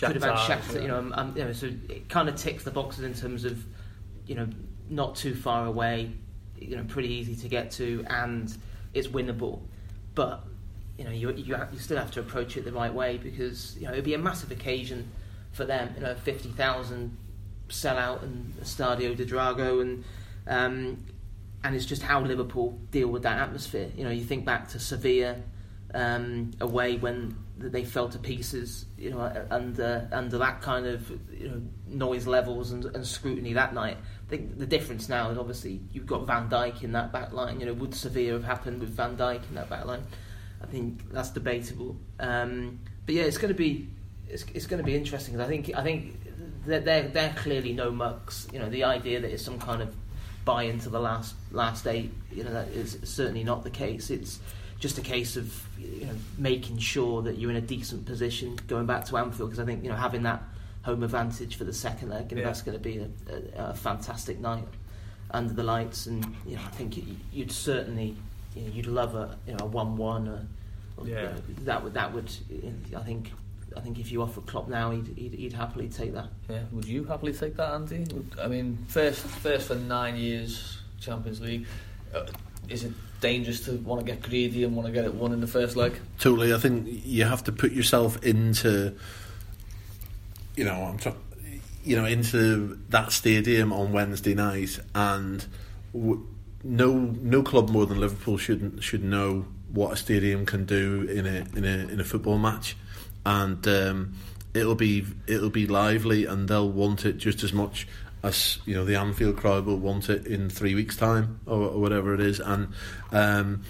could 0.07 0.21
have 0.21 0.23
had 0.23 0.35
Shakhtar, 0.35 0.75
Shakhtar, 0.75 0.81
you 0.81 0.87
know, 0.87 0.97
um, 0.97 1.13
um, 1.15 1.33
you 1.37 1.43
know, 1.43 1.53
so 1.53 1.67
it 1.89 2.09
kind 2.09 2.29
of 2.29 2.35
ticks 2.35 2.63
the 2.63 2.71
boxes 2.71 3.03
in 3.03 3.13
terms 3.13 3.45
of, 3.45 3.63
you 4.25 4.35
know, 4.35 4.47
not 4.89 5.15
too 5.15 5.35
far 5.35 5.65
away, 5.65 6.11
you 6.59 6.75
know, 6.75 6.83
pretty 6.83 7.09
easy 7.09 7.35
to 7.35 7.47
get 7.47 7.71
to, 7.71 8.05
and 8.09 8.57
it's 8.93 9.07
winnable. 9.07 9.61
But 10.15 10.43
you 10.97 11.03
know, 11.03 11.11
you 11.11 11.31
you, 11.31 11.55
you 11.71 11.79
still 11.79 11.97
have 11.97 12.11
to 12.11 12.19
approach 12.19 12.57
it 12.57 12.65
the 12.65 12.71
right 12.71 12.93
way 12.93 13.17
because 13.17 13.75
you 13.77 13.85
know 13.85 13.93
it'd 13.93 14.05
be 14.05 14.13
a 14.13 14.19
massive 14.19 14.51
occasion 14.51 15.11
for 15.51 15.65
them. 15.65 15.93
You 15.95 16.01
know, 16.01 16.15
fifty 16.15 16.49
thousand 16.49 17.17
sellout 17.69 18.23
and 18.23 18.53
Stadio 18.61 19.15
de 19.15 19.25
Drago, 19.25 19.81
and 19.81 20.03
um, 20.47 21.03
and 21.63 21.75
it's 21.75 21.85
just 21.85 22.01
how 22.01 22.21
Liverpool 22.21 22.79
deal 22.91 23.09
with 23.09 23.23
that 23.23 23.39
atmosphere. 23.39 23.91
You 23.95 24.05
know, 24.05 24.11
you 24.11 24.23
think 24.23 24.45
back 24.45 24.69
to 24.69 24.79
Sevilla 24.79 25.35
um, 25.93 26.51
away 26.59 26.97
when 26.97 27.37
they 27.57 27.83
fell 27.83 28.07
to 28.09 28.19
pieces, 28.19 28.85
you 28.97 29.11
know, 29.11 29.47
under 29.49 30.07
under 30.11 30.37
that 30.37 30.61
kind 30.61 30.85
of 30.85 31.09
you 31.31 31.49
know 31.49 31.61
noise 31.87 32.27
levels 32.27 32.71
and, 32.71 32.85
and 32.85 33.05
scrutiny 33.05 33.53
that 33.53 33.73
night. 33.73 33.97
I 33.97 34.29
think 34.29 34.57
the 34.57 34.65
difference 34.65 35.09
now 35.09 35.29
is 35.29 35.37
obviously 35.37 35.81
you've 35.91 36.05
got 36.05 36.27
Van 36.27 36.49
Dijk 36.49 36.83
in 36.83 36.91
that 36.93 37.11
back 37.11 37.33
line. 37.33 37.59
You 37.59 37.67
know, 37.67 37.73
would 37.73 37.95
Sevilla 37.95 38.33
have 38.33 38.43
happened 38.43 38.79
with 38.79 38.89
Van 38.89 39.15
Dijk 39.15 39.47
in 39.49 39.55
that 39.55 39.69
back 39.69 39.85
line? 39.85 40.03
I 40.61 40.65
think 40.65 41.11
that's 41.11 41.29
debatable. 41.29 41.95
Um, 42.19 42.79
but 43.05 43.15
yeah, 43.15 43.23
it's 43.23 43.37
going 43.37 43.53
to 43.53 43.57
be 43.57 43.87
it's, 44.29 44.43
it's 44.53 44.65
going 44.67 44.79
to 44.79 44.85
be 44.85 44.95
interesting 44.95 45.39
I 45.39 45.47
think 45.47 45.71
I 45.75 45.83
think 45.83 46.19
they're, 46.65 46.79
they're 46.81 47.07
they're 47.07 47.33
clearly 47.37 47.73
no 47.73 47.91
mucks. 47.91 48.47
You 48.51 48.59
know, 48.59 48.69
the 48.69 48.83
idea 48.83 49.19
that 49.21 49.31
it's 49.31 49.43
some 49.43 49.59
kind 49.59 49.81
of 49.81 49.95
bye 50.45 50.63
into 50.63 50.89
the 50.89 50.99
last 50.99 51.35
last 51.51 51.87
eight, 51.87 52.11
you 52.31 52.43
know, 52.43 52.51
that 52.53 52.69
is 52.69 52.97
certainly 53.03 53.43
not 53.43 53.63
the 53.63 53.69
case. 53.69 54.09
It's 54.09 54.39
just 54.79 54.97
a 54.97 55.01
case 55.01 55.37
of 55.37 55.65
you 55.79 56.05
know 56.05 56.13
making 56.37 56.77
sure 56.77 57.21
that 57.23 57.37
you're 57.37 57.51
in 57.51 57.57
a 57.57 57.61
decent 57.61 58.05
position 58.05 58.57
going 58.67 58.85
back 58.85 59.05
to 59.05 59.17
Anfield 59.17 59.49
because 59.49 59.59
I 59.59 59.65
think 59.65 59.83
you 59.83 59.89
know 59.89 59.95
having 59.95 60.23
that 60.23 60.43
home 60.83 61.03
advantage 61.03 61.57
for 61.57 61.63
the 61.65 61.73
second 61.73 62.09
leg, 62.09 62.31
know, 62.31 62.37
Yeah. 62.39 62.45
that's 62.45 62.61
going 62.61 62.77
to 62.77 62.83
be 62.83 62.97
a, 62.99 63.07
a, 63.61 63.69
a 63.71 63.73
fantastic 63.73 64.39
night 64.39 64.63
under 65.31 65.53
the 65.53 65.63
lights, 65.63 66.05
and 66.05 66.23
you 66.45 66.55
know 66.55 66.61
I 66.65 66.69
think 66.69 66.97
you'd 67.33 67.51
certainly 67.51 68.15
you 68.57 68.67
know, 68.67 68.73
you'd 68.75 68.87
love 68.87 69.15
a 69.15 69.37
you 69.47 69.53
know 69.53 69.65
a 69.65 69.65
one-one. 69.67 70.27
Or, 70.27 70.47
or, 70.97 71.07
Yeah. 71.07 71.21
you 71.21 71.27
know, 71.27 71.33
that 71.65 71.83
would 71.83 71.93
that 71.93 72.13
would 72.13 72.31
I 72.95 72.99
think 73.03 73.31
I 73.75 73.79
think 73.81 73.99
if 73.99 74.11
you 74.11 74.21
offer 74.23 74.41
Klopp 74.41 74.67
now, 74.69 74.89
he'd, 74.91 75.07
he'd, 75.15 75.33
he'd 75.33 75.53
happily 75.53 75.87
take 75.87 76.13
that. 76.13 76.29
Yeah, 76.49 76.61
would 76.71 76.85
you 76.85 77.03
happily 77.03 77.33
take 77.33 77.55
that, 77.57 77.73
Andy? 77.73 77.99
Would- 78.13 78.35
I 78.41 78.47
mean, 78.47 78.77
first, 78.87 79.19
first 79.21 79.67
for 79.67 79.75
nine 79.75 80.15
years 80.15 80.79
Champions 80.99 81.39
League. 81.41 81.67
Uh, 82.15 82.25
is 82.69 82.83
it 82.83 82.93
dangerous 83.21 83.61
to 83.65 83.73
want 83.77 84.03
to 84.03 84.05
get 84.11 84.21
greedy 84.23 84.63
and 84.63 84.75
want 84.75 84.87
to 84.87 84.91
get 84.91 85.05
it 85.05 85.13
won 85.13 85.31
in 85.31 85.41
the 85.41 85.47
first 85.47 85.75
leg? 85.75 85.99
Totally. 86.19 86.53
I 86.53 86.57
think 86.57 86.87
you 87.05 87.23
have 87.25 87.43
to 87.43 87.51
put 87.51 87.71
yourself 87.71 88.23
into, 88.23 88.95
you 90.55 90.63
know, 90.65 90.73
I'm 90.83 90.97
trying, 90.97 91.15
you 91.85 91.95
know, 91.97 92.05
into 92.05 92.79
that 92.89 93.11
stadium 93.11 93.71
on 93.71 93.91
Wednesday 93.93 94.33
night, 94.33 94.79
and 94.95 95.45
w- 95.93 96.25
no 96.67 96.93
no 97.21 97.41
club 97.41 97.69
more 97.69 97.85
than 97.85 97.99
Liverpool 97.99 98.37
should 98.37 98.83
should 98.83 99.03
know 99.03 99.45
what 99.71 99.93
a 99.93 99.95
stadium 99.95 100.45
can 100.45 100.65
do 100.65 101.03
in 101.03 101.25
a 101.25 101.45
in 101.57 101.65
a 101.65 101.93
in 101.93 101.99
a 101.99 102.03
football 102.03 102.37
match, 102.37 102.75
and 103.25 103.65
um, 103.67 104.13
it'll 104.53 104.75
be 104.75 105.05
it'll 105.27 105.49
be 105.49 105.65
lively, 105.65 106.25
and 106.25 106.47
they'll 106.49 106.69
want 106.69 107.05
it 107.05 107.17
just 107.17 107.43
as 107.43 107.53
much 107.53 107.87
as 108.21 108.59
you 108.65 108.75
know 108.75 108.83
the 108.83 108.95
Anfield 108.95 109.37
crowd 109.37 109.65
will 109.65 109.77
want 109.77 110.09
it 110.09 110.27
in 110.27 110.49
three 110.49 110.75
weeks' 110.75 110.97
time 110.97 111.39
or, 111.45 111.69
or 111.69 111.79
whatever 111.79 112.13
it 112.13 112.21
is, 112.21 112.39
and. 112.39 112.73
Um, 113.11 113.63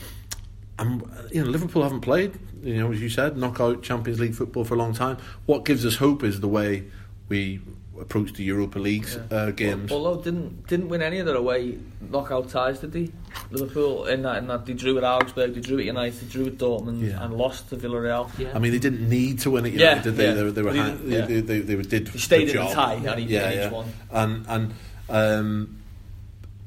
and 0.80 1.02
you 1.32 1.44
know 1.44 1.50
Liverpool 1.50 1.82
haven't 1.82 2.02
played, 2.02 2.38
you 2.62 2.78
know, 2.78 2.92
as 2.92 3.02
you 3.02 3.10
said, 3.10 3.36
knockout 3.36 3.82
Champions 3.82 4.20
League 4.20 4.36
football 4.36 4.64
for 4.64 4.76
a 4.76 4.78
long 4.78 4.94
time. 4.94 5.18
What 5.48 5.66
gives 5.66 5.84
us 5.88 5.96
hope 5.96 6.24
is 6.24 6.40
the 6.40 6.48
way 6.48 6.84
we 7.30 7.62
approach 8.00 8.34
the 8.34 8.44
Europa 8.44 8.80
League 8.80 9.08
uh, 9.32 9.52
games. 9.52 9.92
Although 9.92 10.22
didn't 10.22 10.68
didn't 10.68 10.90
win 10.90 11.02
any 11.02 11.20
of 11.20 11.26
their 11.26 11.36
away 11.36 11.78
knockout 12.10 12.50
ties, 12.50 12.80
did 12.80 12.92
they? 12.92 13.10
Liverpool 13.52 14.06
in 14.06 14.22
that 14.24 14.38
in 14.38 14.48
that 14.48 14.66
they 14.66 14.74
drew 14.74 14.98
at 14.98 15.04
Augsburg, 15.04 15.54
they 15.54 15.62
drew 15.62 15.80
at 15.80 15.86
United, 15.86 16.20
they 16.20 16.28
drew 16.28 16.46
at 16.48 16.58
Dortmund, 16.58 17.02
Yeah. 17.08 17.24
and 17.24 17.34
lost 17.36 17.70
to 17.70 17.78
Villarreal. 17.78 18.30
Yeah. 18.38 18.52
I 18.56 18.60
mean, 18.60 18.72
they 18.72 18.80
didn't 18.80 19.08
need 19.10 19.40
to 19.40 19.52
win 19.52 19.66
it, 19.66 19.74
Yeah, 19.74 19.90
United, 19.90 20.04
did 20.04 20.16
they? 20.18 20.26
yeah. 20.28 20.34
They, 20.34 20.44
were- 20.44 20.52
they 20.52 20.62
were 20.62 20.70
But 20.70 20.76
he 20.76 20.82
ha- 20.82 20.88
didn't- 20.90 21.10
they, 21.10 21.18
yeah. 21.18 21.26
they, 21.26 21.60
they, 21.60 21.76
they 21.76 21.82
did. 21.84 22.10
He 22.10 22.20
stayed 22.20 22.48
the 22.48 22.52
in 22.52 22.58
the 22.58 22.64
job. 22.64 22.72
tie, 22.74 22.94
and 22.96 23.20
he 23.20 23.26
yeah, 23.34 23.52
yeah. 23.52 23.70
one. 23.70 23.86
And 24.12 24.46
and 24.48 24.74
um, 25.10 25.78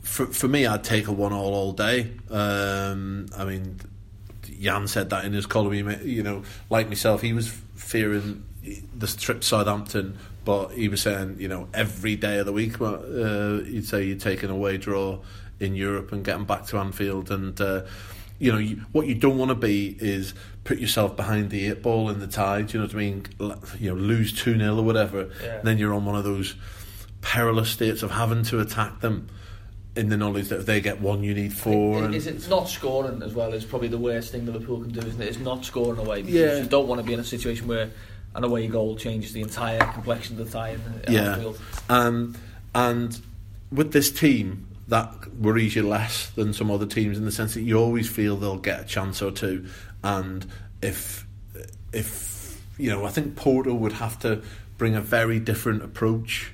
for 0.02 0.26
for 0.26 0.48
me, 0.48 0.66
I'd 0.66 0.84
take 0.84 1.06
a 1.08 1.12
one 1.12 1.32
all 1.32 1.54
all 1.54 1.72
day. 1.72 2.10
Um, 2.30 3.26
I 3.36 3.44
mean, 3.44 3.78
Jan 4.60 4.88
said 4.88 5.10
that 5.10 5.24
in 5.24 5.32
his 5.32 5.46
column. 5.46 5.74
You 6.04 6.22
know, 6.22 6.42
like 6.70 6.88
myself, 6.88 7.20
he 7.22 7.32
was 7.32 7.48
fearing 7.76 8.44
the 8.96 9.06
trip 9.06 9.40
to 9.40 9.46
Southampton, 9.46 10.18
but 10.44 10.68
he 10.72 10.88
was 10.88 11.02
saying, 11.02 11.36
you 11.38 11.48
know, 11.48 11.68
every 11.74 12.16
day 12.16 12.38
of 12.38 12.46
the 12.46 12.52
week, 12.52 12.80
uh, 12.80 13.58
he'd 13.64 13.86
say 13.86 14.04
you'd 14.04 14.20
take 14.20 14.42
an 14.42 14.50
away 14.50 14.78
draw 14.78 15.18
in 15.58 15.74
Europe 15.74 16.12
and 16.12 16.24
getting 16.24 16.44
back 16.44 16.66
to 16.66 16.78
Anfield 16.78 17.30
and. 17.30 17.60
Uh, 17.60 17.82
you 18.42 18.50
know, 18.50 18.56
you, 18.56 18.76
what 18.92 19.06
you 19.06 19.14
don't 19.14 19.36
want 19.36 19.50
to 19.50 19.54
be 19.54 19.94
is 20.00 20.32
put 20.64 20.78
yourself 20.78 21.14
behind 21.14 21.50
the 21.50 21.66
eight 21.66 21.82
ball 21.82 22.08
in 22.08 22.20
the 22.20 22.26
tide. 22.26 22.72
You 22.72 22.80
know 22.80 22.86
what 22.86 22.94
I 22.94 22.96
mean? 22.96 23.26
You 23.78 23.90
know, 23.90 23.94
lose 24.00 24.32
two 24.32 24.56
0 24.56 24.76
or 24.78 24.82
whatever. 24.82 25.28
Yeah. 25.42 25.60
Then 25.62 25.76
you're 25.76 25.92
on 25.92 26.06
one 26.06 26.16
of 26.16 26.24
those 26.24 26.54
perilous 27.20 27.68
states 27.68 28.02
of 28.02 28.10
having 28.10 28.42
to 28.44 28.60
attack 28.60 29.00
them 29.00 29.28
in 29.94 30.08
the 30.08 30.16
knowledge 30.16 30.48
that 30.48 30.60
if 30.60 30.64
they 30.64 30.80
get 30.80 31.02
one, 31.02 31.22
you 31.22 31.34
need 31.34 31.52
four. 31.52 32.02
and- 32.02 32.14
Is 32.14 32.26
it 32.26 32.48
not 32.48 32.66
scoring 32.70 33.22
as 33.22 33.34
well 33.34 33.52
is 33.52 33.66
probably 33.66 33.88
the 33.88 33.98
worst 33.98 34.32
thing 34.32 34.46
Liverpool 34.46 34.80
can 34.80 34.90
do, 34.90 35.00
isn't 35.00 35.20
it? 35.20 35.28
It's 35.28 35.38
not 35.38 35.62
scoring 35.66 35.98
away 36.00 36.22
because 36.22 36.34
Yeah. 36.34 36.62
you 36.62 36.64
don't 36.66 36.88
want 36.88 37.02
to 37.02 37.06
be 37.06 37.12
in 37.12 37.20
a 37.20 37.24
situation 37.24 37.68
where 37.68 37.90
an 38.34 38.44
away 38.44 38.66
goal 38.68 38.96
changes 38.96 39.32
the 39.32 39.40
entire 39.42 39.80
complexion 39.92 40.38
of 40.38 40.46
the 40.46 40.52
tie 40.52 40.70
in 40.70 40.80
at 41.04 41.10
Yeah. 41.10 41.52
Um, 41.88 42.36
and 42.74 43.20
with 43.72 43.92
this 43.92 44.10
team, 44.10 44.66
that 44.88 45.32
worries 45.34 45.74
you 45.76 45.86
less 45.88 46.30
than 46.30 46.52
some 46.52 46.70
other 46.70 46.86
teams 46.86 47.16
in 47.18 47.24
the 47.24 47.32
sense 47.32 47.54
that 47.54 47.62
you 47.62 47.76
always 47.76 48.08
feel 48.08 48.36
they'll 48.36 48.56
get 48.58 48.80
a 48.80 48.84
chance 48.84 49.22
or 49.22 49.30
two. 49.30 49.66
And 50.02 50.46
if 50.82 51.26
if 51.92 52.60
you 52.78 52.90
know, 52.90 53.04
I 53.04 53.10
think 53.10 53.36
Porto 53.36 53.74
would 53.74 53.92
have 53.92 54.18
to 54.20 54.42
bring 54.78 54.94
a 54.94 55.00
very 55.00 55.38
different 55.38 55.82
approach, 55.82 56.52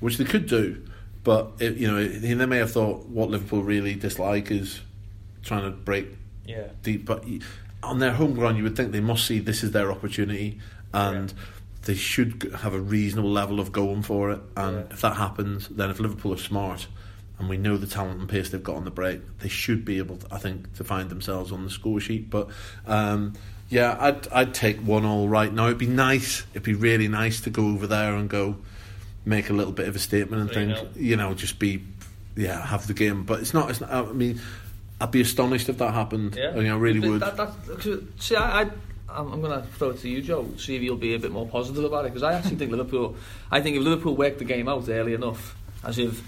which 0.00 0.16
they 0.18 0.24
could 0.24 0.46
do. 0.46 0.82
But 1.24 1.52
it, 1.60 1.76
you 1.76 1.86
know, 1.90 2.06
they 2.06 2.34
may 2.46 2.58
have 2.58 2.72
thought 2.72 3.06
what 3.06 3.30
Liverpool 3.30 3.62
really 3.62 3.94
dislike 3.94 4.50
is 4.50 4.80
trying 5.42 5.64
to 5.64 5.70
break 5.70 6.08
Yeah. 6.46 6.64
deep. 6.82 7.04
But 7.04 7.24
on 7.82 7.98
their 8.00 8.12
home 8.12 8.34
ground, 8.34 8.56
you 8.56 8.64
would 8.64 8.76
think 8.76 8.92
they 8.92 9.00
must 9.00 9.26
see 9.26 9.38
this 9.38 9.62
is 9.62 9.70
their 9.72 9.92
opportunity, 9.92 10.58
and 10.92 11.32
they 11.82 11.94
should 11.94 12.50
have 12.60 12.74
a 12.74 12.80
reasonable 12.80 13.30
level 13.30 13.60
of 13.60 13.72
going 13.72 14.02
for 14.02 14.30
it. 14.32 14.40
And 14.56 14.76
Yeah. 14.76 14.82
if 14.90 15.00
that 15.00 15.16
happens, 15.16 15.68
then 15.68 15.90
if 15.90 16.00
Liverpool 16.00 16.32
are 16.34 16.36
smart, 16.38 16.86
and 17.38 17.48
we 17.48 17.56
know 17.56 17.76
the 17.76 17.86
talent 17.86 18.18
and 18.20 18.28
pace 18.28 18.50
they've 18.50 18.62
got 18.62 18.76
on 18.76 18.84
the 18.84 18.90
break, 18.90 19.20
they 19.38 19.48
should 19.48 19.84
be 19.84 19.98
able, 19.98 20.16
to, 20.16 20.26
I 20.34 20.38
think, 20.38 20.74
to 20.76 20.84
find 20.84 21.08
themselves 21.08 21.52
on 21.52 21.64
the 21.64 21.70
score 21.70 22.00
sheet. 22.00 22.28
But 22.30 22.48
um, 22.86 23.34
yeah, 23.68 23.96
I'd 23.98 24.26
I'd 24.32 24.54
take 24.54 24.78
one 24.80 25.04
all 25.04 25.28
right 25.28 25.52
now. 25.52 25.66
It'd 25.66 25.78
be 25.78 25.86
nice. 25.86 26.42
It'd 26.52 26.64
be 26.64 26.74
really 26.74 27.06
nice 27.08 27.40
to 27.42 27.50
go 27.50 27.68
over 27.68 27.86
there 27.86 28.14
and 28.14 28.28
go 28.28 28.56
make 29.24 29.50
a 29.50 29.52
little 29.52 29.72
bit 29.72 29.86
of 29.88 29.94
a 29.94 29.98
statement 29.98 30.42
and 30.42 30.50
think, 30.50 30.96
you 30.96 31.16
know, 31.16 31.32
just 31.34 31.58
be 31.58 31.84
yeah, 32.34 32.64
have 32.66 32.86
the 32.86 32.94
game. 32.94 33.24
But 33.24 33.40
it's 33.40 33.54
not. 33.54 33.70
It's 33.70 33.80
not. 33.80 33.90
I 33.92 34.02
mean. 34.12 34.40
I'd 35.00 35.12
be 35.12 35.20
astonished 35.20 35.68
if 35.68 35.78
that 35.78 35.94
happened. 35.94 36.34
Yeah, 36.36 36.50
I 36.50 36.54
mean, 36.56 36.72
I 36.72 36.76
really 36.76 36.98
would. 37.08 37.20
That, 37.20 37.36
that, 37.36 38.02
see, 38.18 38.34
I, 38.34 38.62
I, 38.62 38.70
I'm, 39.10 39.32
I'm 39.32 39.40
going 39.40 39.60
to 39.60 39.66
throw 39.66 39.90
it 39.90 39.98
to 40.00 40.08
you, 40.08 40.20
Joe. 40.20 40.46
See 40.56 40.76
if 40.76 40.82
you'll 40.82 40.96
be 40.96 41.14
a 41.14 41.18
bit 41.18 41.30
more 41.30 41.46
positive 41.46 41.84
about 41.84 42.04
it 42.04 42.08
because 42.08 42.22
I 42.22 42.34
actually 42.34 42.56
think 42.56 42.70
Liverpool. 42.70 43.16
I 43.50 43.60
think 43.60 43.76
if 43.76 43.82
Liverpool 43.82 44.16
work 44.16 44.38
the 44.38 44.44
game 44.44 44.68
out 44.68 44.88
early 44.88 45.14
enough, 45.14 45.56
as 45.84 45.98
if 45.98 46.22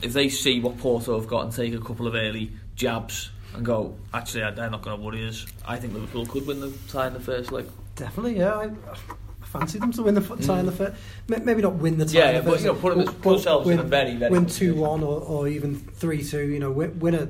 if 0.00 0.12
they 0.12 0.28
see 0.28 0.60
what 0.60 0.78
Porto 0.78 1.18
have 1.18 1.28
got 1.28 1.44
and 1.44 1.52
take 1.52 1.74
a 1.74 1.80
couple 1.80 2.06
of 2.06 2.14
early 2.14 2.50
jabs 2.74 3.30
and 3.54 3.64
go, 3.64 3.94
actually, 4.14 4.40
they're 4.54 4.70
not 4.70 4.82
going 4.82 4.96
to 4.96 5.02
worry 5.02 5.28
us. 5.28 5.46
I 5.66 5.76
think 5.76 5.92
Liverpool 5.92 6.26
could 6.26 6.46
win 6.46 6.60
the 6.60 6.72
tie 6.88 7.06
in 7.06 7.12
the 7.12 7.20
first 7.20 7.52
leg. 7.52 7.66
Definitely, 7.96 8.38
yeah. 8.38 8.54
I, 8.54 8.64
I 8.64 8.96
fancy 9.44 9.78
them 9.78 9.92
to 9.92 10.02
win 10.02 10.14
the 10.14 10.22
tie 10.22 10.60
in 10.60 10.66
the 10.66 10.72
mm. 10.72 10.76
first. 10.76 10.96
Maybe 11.28 11.60
not 11.60 11.74
win 11.74 11.98
the 11.98 12.06
tie. 12.06 12.18
Yeah, 12.18 12.30
in 12.30 12.34
the 12.36 12.40
yeah, 12.40 12.44
but, 12.44 12.50
first, 12.52 12.64
you 12.64 12.72
know, 12.72 12.78
put 12.78 12.96
them- 12.96 13.14
put 13.14 13.32
themselves 13.34 13.68
in 13.68 13.78
a 13.78 13.82
very, 13.82 14.16
very 14.16 14.30
win 14.30 14.46
two 14.46 14.74
one 14.74 15.02
or, 15.02 15.20
or 15.20 15.48
even 15.48 15.76
three 15.76 16.24
two. 16.24 16.48
You 16.48 16.58
know, 16.58 16.70
win, 16.70 16.98
win 16.98 17.14
a. 17.14 17.28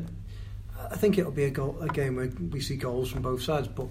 I 0.90 0.96
think 0.96 1.18
it'll 1.18 1.32
be 1.32 1.44
a, 1.44 1.50
goal, 1.50 1.78
a 1.80 1.88
game 1.88 2.16
where 2.16 2.30
we 2.50 2.60
see 2.60 2.76
goals 2.76 3.10
from 3.10 3.22
both 3.22 3.42
sides, 3.42 3.66
but 3.66 3.86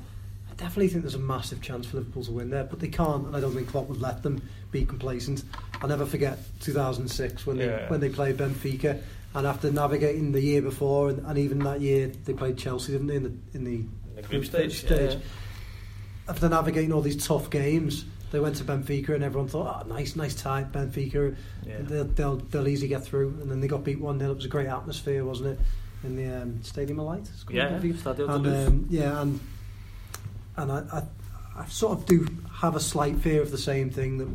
definitely 0.62 0.88
think 0.89 1.03
there's 1.03 1.16
a 1.16 1.20
massive 1.20 1.62
chance 1.62 1.86
for 1.88 1.97
Liverpool 1.97 2.24
to 2.26 2.32
win 2.32 2.49
there. 2.49 2.64
But 2.64 2.80
they 2.80 2.88
can't, 2.88 3.26
and 3.28 3.36
I 3.36 3.39
don't 3.39 3.53
think 3.53 3.68
Klopp 3.70 3.88
would 3.89 3.99
let 4.01 4.24
them 4.24 4.41
be 4.72 4.86
complacent. 4.86 5.43
I'll 5.82 5.89
never 5.89 6.05
forget 6.05 6.39
2006 6.62 7.45
when 7.45 7.57
Yeah. 7.57 7.66
they 7.66 7.86
when 7.88 7.99
they 7.99 8.09
played 8.09 8.38
Benfica 8.38 9.01
and 9.34 9.47
after 9.47 9.72
navigating 9.72 10.32
the 10.32 10.41
year 10.41 10.62
before, 10.62 11.09
and, 11.09 11.26
and 11.26 11.38
even 11.38 11.59
that 11.59 11.82
year 11.82 12.07
they 12.26 12.34
played 12.34 12.57
Chelsea, 12.57 12.91
didn't 12.93 13.07
they, 13.07 13.16
in 13.16 13.24
the 13.24 13.34
in 13.57 13.64
the, 13.64 13.76
In 13.76 13.89
the 14.16 14.22
group 14.24 14.45
stage. 14.45 14.80
stage. 14.80 15.14
yeah. 15.14 15.20
after 16.30 16.47
navigating 16.49 16.93
all 16.93 17.01
these 17.01 17.26
tough 17.26 17.49
games, 17.49 18.05
they 18.32 18.39
went 18.39 18.55
to 18.57 18.64
Benfica, 18.64 19.09
and 19.16 19.24
everyone 19.24 19.49
thought, 19.49 19.84
"Oh, 19.86 19.88
nice, 19.89 20.16
nice 20.16 20.36
tie, 20.36 20.64
Benfica. 20.72 21.36
Yeah. 21.66 21.78
They'll, 21.82 22.05
they'll 22.05 22.38
they'll 22.38 22.68
easily 22.68 22.88
get 22.89 23.03
through." 23.03 23.30
And 23.41 23.49
then 23.51 23.59
they 23.62 23.68
got 23.68 23.84
beat 23.84 23.99
one 23.99 24.20
0 24.20 24.32
It 24.32 24.36
was 24.36 24.45
a 24.45 24.49
great 24.49 24.68
atmosphere, 24.68 25.26
wasn't 25.26 25.49
it, 25.49 25.59
in 26.03 26.16
the 26.16 26.41
um, 26.43 26.64
Stadium 26.64 26.99
of 26.99 27.07
Light? 27.07 27.22
It's 27.22 27.43
Yeah, 27.49 27.70
Benfica. 27.70 27.93
Stadio 27.95 28.28
de 28.28 28.34
and 28.34 28.68
um, 28.68 28.86
yeah, 28.89 29.22
and 29.22 29.39
and 30.58 30.72
I, 30.72 30.84
I 30.91 31.04
I 31.62 31.66
sort 31.68 31.97
of 31.99 32.06
do 32.06 32.28
have 32.54 32.76
a 32.76 32.80
slight 32.80 33.18
fear 33.18 33.41
of 33.41 33.52
the 33.52 33.58
same 33.58 33.89
thing 33.89 34.18
that 34.20 34.28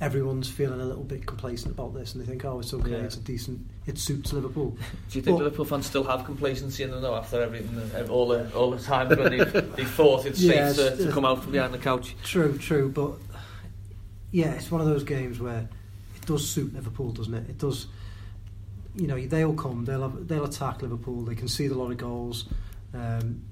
everyone's 0.00 0.48
feeling 0.48 0.80
a 0.80 0.84
little 0.84 1.02
bit 1.02 1.26
complacent 1.26 1.72
about 1.74 1.92
this, 1.94 2.14
and 2.14 2.22
they 2.22 2.26
think, 2.26 2.44
"Oh, 2.44 2.60
it's 2.60 2.72
okay, 2.74 2.90
Yeah. 2.92 2.96
it's 2.98 3.16
a 3.16 3.20
decent, 3.20 3.60
it 3.86 3.98
suits 3.98 4.32
Liverpool." 4.32 4.70
Do 5.10 5.18
you 5.18 5.22
think 5.22 5.36
Well- 5.36 5.44
Liverpool 5.44 5.64
fans 5.64 5.86
still 5.86 6.04
have 6.04 6.24
complacency 6.24 6.82
in 6.84 6.90
them 6.90 7.02
though 7.02 7.16
after 7.16 7.40
everything, 7.42 8.08
all 8.08 8.28
the 8.28 8.52
all 8.54 8.70
the 8.70 8.78
times 8.78 9.16
when 9.16 9.30
they 9.38 9.44
they 9.76 9.84
thought 9.84 10.26
it's 10.26 10.40
Yeah, 10.40 10.68
safe 10.72 10.76
to, 10.76 10.86
it's- 10.92 11.04
to 11.06 11.12
come 11.12 11.24
out 11.24 11.42
from 11.42 11.52
behind 11.52 11.74
the 11.74 11.78
couch? 11.78 12.14
True, 12.22 12.56
true, 12.58 12.88
but 12.90 13.12
yeah, 14.30 14.52
it's 14.52 14.70
one 14.70 14.80
of 14.80 14.86
those 14.86 15.04
games 15.04 15.40
where 15.40 15.68
it 16.16 16.26
does 16.26 16.48
suit 16.48 16.74
Liverpool, 16.74 17.12
doesn't 17.12 17.34
it? 17.34 17.48
It 17.50 17.58
does. 17.58 17.86
You 18.94 19.06
know, 19.06 19.18
they'll 19.26 19.54
come, 19.54 19.84
they'll 19.84 20.02
have, 20.02 20.26
they'll 20.28 20.44
attack 20.44 20.82
Liverpool. 20.82 21.22
They 21.22 21.34
can 21.36 21.46
see 21.48 21.66
a 21.66 21.74
lot 21.74 21.90
of 21.90 21.96
goals. 21.98 22.46
Um, 22.92 23.42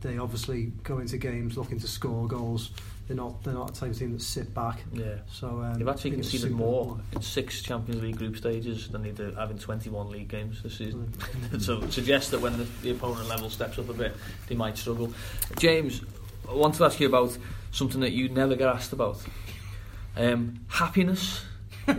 they 0.00 0.18
obviously 0.18 0.72
go 0.82 0.98
into 0.98 1.18
games 1.18 1.56
looking 1.56 1.78
to 1.80 1.88
score 1.88 2.26
goals. 2.26 2.70
They're 3.06 3.16
not 3.16 3.42
they're 3.42 3.54
not 3.54 3.70
a 3.70 3.80
type 3.80 3.90
of 3.90 3.98
team 3.98 4.12
that 4.12 4.22
sit 4.22 4.54
back. 4.54 4.82
Yeah. 4.92 5.16
So 5.30 5.48
um, 5.62 5.74
They've 5.74 5.88
actually 5.88 6.12
conceded 6.12 6.52
more 6.52 6.98
in 7.12 7.20
six 7.20 7.60
Champions 7.60 8.02
League 8.02 8.16
group 8.16 8.36
stages 8.36 8.88
than 8.88 9.02
they 9.02 9.10
do 9.10 9.32
having 9.32 9.58
21 9.58 10.10
league 10.10 10.28
games 10.28 10.62
this 10.62 10.78
season. 10.78 11.12
So 11.58 11.82
it 11.82 11.92
suggests 11.92 12.30
that 12.30 12.40
when 12.40 12.56
the, 12.56 12.64
the 12.82 12.92
opponent 12.92 13.28
level 13.28 13.50
steps 13.50 13.78
up 13.78 13.88
a 13.88 13.92
bit, 13.92 14.14
they 14.46 14.54
might 14.54 14.78
struggle. 14.78 15.12
James, 15.58 16.02
I 16.48 16.54
want 16.54 16.76
to 16.76 16.84
ask 16.84 17.00
you 17.00 17.08
about 17.08 17.36
something 17.72 18.00
that 18.00 18.12
you 18.12 18.28
never 18.28 18.54
get 18.54 18.68
asked 18.68 18.92
about. 18.92 19.18
Um, 20.16 20.60
happiness. 20.68 21.44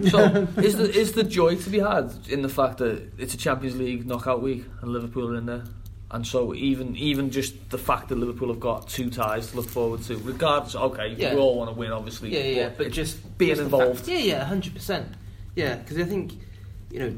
So, 0.10 0.47
is 0.58 0.78
the 0.78 0.89
is 0.89 1.12
the 1.14 1.24
joy 1.24 1.56
to 1.56 1.70
be 1.70 1.80
had 1.80 2.14
in 2.30 2.41
the 2.41 2.49
fact 2.49 2.78
that 2.78 3.12
it's 3.18 3.34
a 3.34 3.38
Champions 3.38 3.78
League 3.78 4.06
knockout 4.06 4.41
week 4.41 4.64
and 4.82 4.91
Liverpool 4.91 5.30
are 5.30 5.36
in 5.36 5.45
there, 5.45 5.64
and 6.12 6.28
so 6.28 6.53
even 6.53 6.95
even 6.97 7.32
just 7.32 7.70
the 7.70 7.78
fact 7.78 8.09
that 8.09 8.18
Liverpool 8.18 8.49
have 8.49 8.59
got 8.59 8.88
two 8.89 9.09
ties 9.09 9.47
to 9.51 9.55
look 9.57 9.70
forward 9.70 10.03
to, 10.03 10.18
regardless. 10.18 10.76
Okay, 10.76 11.16
Yeah. 11.18 11.34
we 11.34 11.39
all 11.39 11.55
want 11.57 11.70
to 11.72 11.76
win, 11.76 11.91
obviously. 11.91 12.34
Yeah, 12.34 12.62
yeah, 12.62 12.70
but 12.76 12.88
it's 12.88 12.95
just 12.95 13.38
being 13.38 13.51
just 13.51 13.62
involved. 13.62 13.99
fact- 13.99 14.09
yeah, 14.09 14.18
yeah, 14.20 14.43
hundred 14.45 14.74
percent. 14.74 15.07
Yeah, 15.55 15.76
because 15.78 15.97
I 15.97 16.03
think 16.03 16.34
you 16.91 16.99
know 16.99 17.16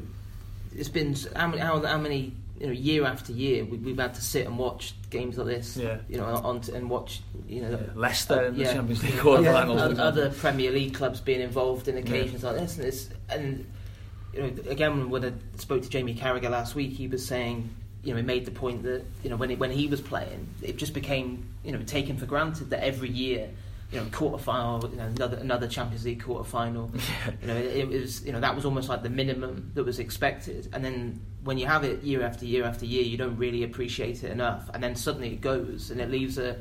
it's 0.76 0.88
been 0.88 1.14
how 1.36 1.48
many, 1.48 1.60
how, 1.60 1.80
how 1.84 1.98
many 1.98 2.32
you 2.60 2.66
know 2.68 2.72
year 2.72 3.04
after 3.04 3.32
year 3.32 3.64
we, 3.64 3.78
we've 3.78 3.98
had 3.98 4.14
to 4.14 4.20
sit 4.22 4.46
and 4.46 4.56
watch 4.58 4.94
games 5.10 5.36
like 5.38 5.46
this. 5.48 5.76
Yeah. 5.76 5.98
you 6.08 6.16
know, 6.18 6.24
on 6.26 6.60
to, 6.62 6.74
and 6.74 6.88
watch 6.88 7.20
you 7.48 7.62
know. 7.62 7.70
Yeah, 7.70 7.78
Leicester 7.96 8.44
in 8.46 8.54
the 8.56 8.62
yeah. 8.62 8.74
Champions 8.74 9.02
League 9.02 9.14
Yeah. 9.14 9.20
quarter-finals, 9.22 9.80
Other- 9.80 9.94
for 9.96 10.00
other 10.02 10.30
Premier 10.30 10.70
League 10.70 10.94
clubs 10.94 11.20
being 11.20 11.40
involved 11.40 11.88
in 11.88 11.96
occasions 11.96 12.42
like 12.44 12.56
this, 12.56 12.76
and, 12.78 12.86
it's, 12.86 13.08
and 13.28 13.66
you 14.32 14.40
know, 14.42 14.70
again, 14.70 15.10
when 15.10 15.24
I 15.24 15.32
spoke 15.58 15.82
to 15.82 15.88
Jamie 15.88 16.14
Carragher 16.14 16.50
last 16.50 16.74
week, 16.74 16.92
he 16.92 17.06
was 17.08 17.24
saying, 17.26 17.70
you 18.04 18.12
know, 18.12 18.16
he 18.18 18.22
made 18.22 18.44
the 18.44 18.50
point 18.50 18.82
that 18.84 19.04
you 19.22 19.30
know 19.30 19.36
when 19.36 19.50
he, 19.50 19.56
when 19.56 19.70
he 19.70 19.86
was 19.86 20.00
playing, 20.00 20.48
it 20.62 20.76
just 20.76 20.94
became 20.94 21.48
you 21.64 21.72
know 21.72 21.82
taken 21.82 22.16
for 22.16 22.26
granted 22.26 22.70
that 22.70 22.84
every 22.84 23.08
year, 23.08 23.50
you 23.90 23.98
know, 23.98 24.06
quarter 24.12 24.42
final, 24.42 24.88
you 24.88 24.96
know, 24.96 25.04
another 25.04 25.36
another 25.38 25.66
Champions 25.66 26.04
League 26.04 26.22
quarter 26.22 26.48
final, 26.48 26.90
you 27.40 27.46
know, 27.48 27.56
it, 27.56 27.76
it 27.76 27.88
was 27.88 28.24
you 28.24 28.32
know 28.32 28.40
that 28.40 28.54
was 28.54 28.64
almost 28.64 28.88
like 28.88 29.02
the 29.02 29.10
minimum 29.10 29.70
that 29.74 29.84
was 29.84 29.98
expected, 29.98 30.68
and 30.72 30.84
then 30.84 31.20
when 31.42 31.58
you 31.58 31.66
have 31.66 31.84
it 31.84 32.02
year 32.02 32.22
after 32.22 32.44
year 32.44 32.64
after 32.64 32.86
year, 32.86 33.02
you 33.02 33.16
don't 33.16 33.36
really 33.36 33.62
appreciate 33.64 34.22
it 34.22 34.30
enough, 34.30 34.70
and 34.74 34.82
then 34.82 34.94
suddenly 34.94 35.32
it 35.32 35.40
goes, 35.40 35.90
and 35.90 36.00
it 36.00 36.10
leaves 36.10 36.38
a 36.38 36.56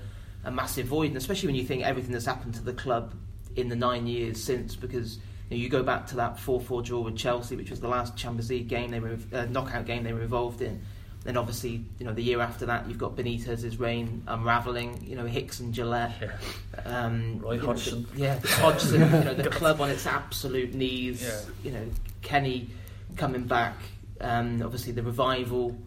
a 0.45 0.51
massive 0.51 0.87
void, 0.87 1.07
and 1.07 1.17
especially 1.17 1.47
when 1.47 1.55
you 1.55 1.63
think 1.63 1.83
everything 1.83 2.11
that's 2.11 2.25
happened 2.25 2.53
to 2.55 2.63
the 2.63 2.73
club 2.73 3.13
in 3.55 3.69
the 3.69 3.75
nine 3.75 4.07
years 4.07 4.43
since, 4.43 4.75
because 4.75 5.17
you, 5.49 5.57
know, 5.57 5.57
you 5.57 5.69
go 5.69 5.83
back 5.83 6.07
to 6.07 6.15
that 6.17 6.37
4-4 6.37 6.83
draw 6.83 7.01
with 7.01 7.15
Chelsea, 7.15 7.55
which 7.55 7.69
was 7.69 7.79
the 7.79 7.87
last 7.87 8.17
Champions 8.17 8.49
League 8.49 8.67
game 8.67 8.91
they 8.91 8.99
were 8.99 9.17
uh, 9.31 9.45
knockout 9.45 9.85
game 9.85 10.03
they 10.03 10.13
were 10.13 10.21
involved 10.21 10.61
in. 10.61 10.81
Then 11.23 11.37
obviously, 11.37 11.85
you 11.99 12.05
know, 12.05 12.13
the 12.13 12.21
year 12.21 12.41
after 12.41 12.65
that, 12.65 12.87
you've 12.87 12.97
got 12.97 13.15
Benitez's 13.15 13.79
reign 13.79 14.23
unraveling. 14.27 15.05
You 15.07 15.15
know, 15.15 15.25
Hicks 15.25 15.59
and 15.61 15.73
Gillett. 15.73 16.11
Yeah. 16.21 16.81
Um, 16.85 17.39
Roy 17.39 17.53
you 17.53 17.61
know, 17.61 17.67
Hodgson. 17.67 18.05
the- 18.13 18.19
yeah, 18.19 18.39
Hodgson. 18.43 19.01
you 19.01 19.07
know, 19.23 19.33
the 19.33 19.49
club 19.49 19.79
on 19.79 19.89
its 19.89 20.05
absolute 20.05 20.73
knees. 20.73 21.23
Yeah. 21.23 21.39
You 21.63 21.71
know, 21.71 21.85
Kenny 22.21 22.69
coming 23.15 23.43
back. 23.45 23.75
Um, 24.19 24.61
obviously, 24.61 24.91
the 24.91 25.03
revival 25.03 25.77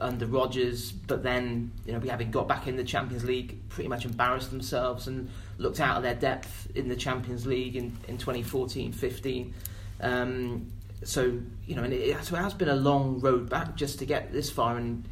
under 0.00 0.26
Rodgers, 0.26 0.92
but 0.92 1.22
then 1.22 1.72
you 1.84 1.92
know, 1.92 1.98
we 1.98 2.08
having 2.08 2.30
got 2.30 2.46
back 2.48 2.66
in 2.68 2.76
the 2.76 2.84
Champions 2.84 3.24
League, 3.24 3.58
pretty 3.68 3.88
much 3.88 4.04
embarrassed 4.04 4.50
themselves 4.50 5.06
and 5.08 5.28
looked 5.58 5.80
out 5.80 5.96
of 5.96 6.02
their 6.02 6.14
depth 6.14 6.68
in 6.76 6.88
the 6.88 6.96
Champions 6.96 7.46
League 7.46 7.74
in, 7.76 7.96
in 8.06 8.16
2014-15. 8.16 9.52
Um, 10.00 10.70
so 11.04 11.38
you 11.66 11.74
know, 11.76 11.82
and 11.84 11.92
it, 11.92 12.24
so 12.24 12.36
it 12.36 12.40
has 12.40 12.54
been 12.54 12.68
a 12.68 12.76
long 12.76 13.20
road 13.20 13.48
back 13.48 13.76
just 13.76 13.98
to 14.00 14.06
get 14.06 14.32
this 14.32 14.50
far. 14.50 14.76
And 14.76 15.04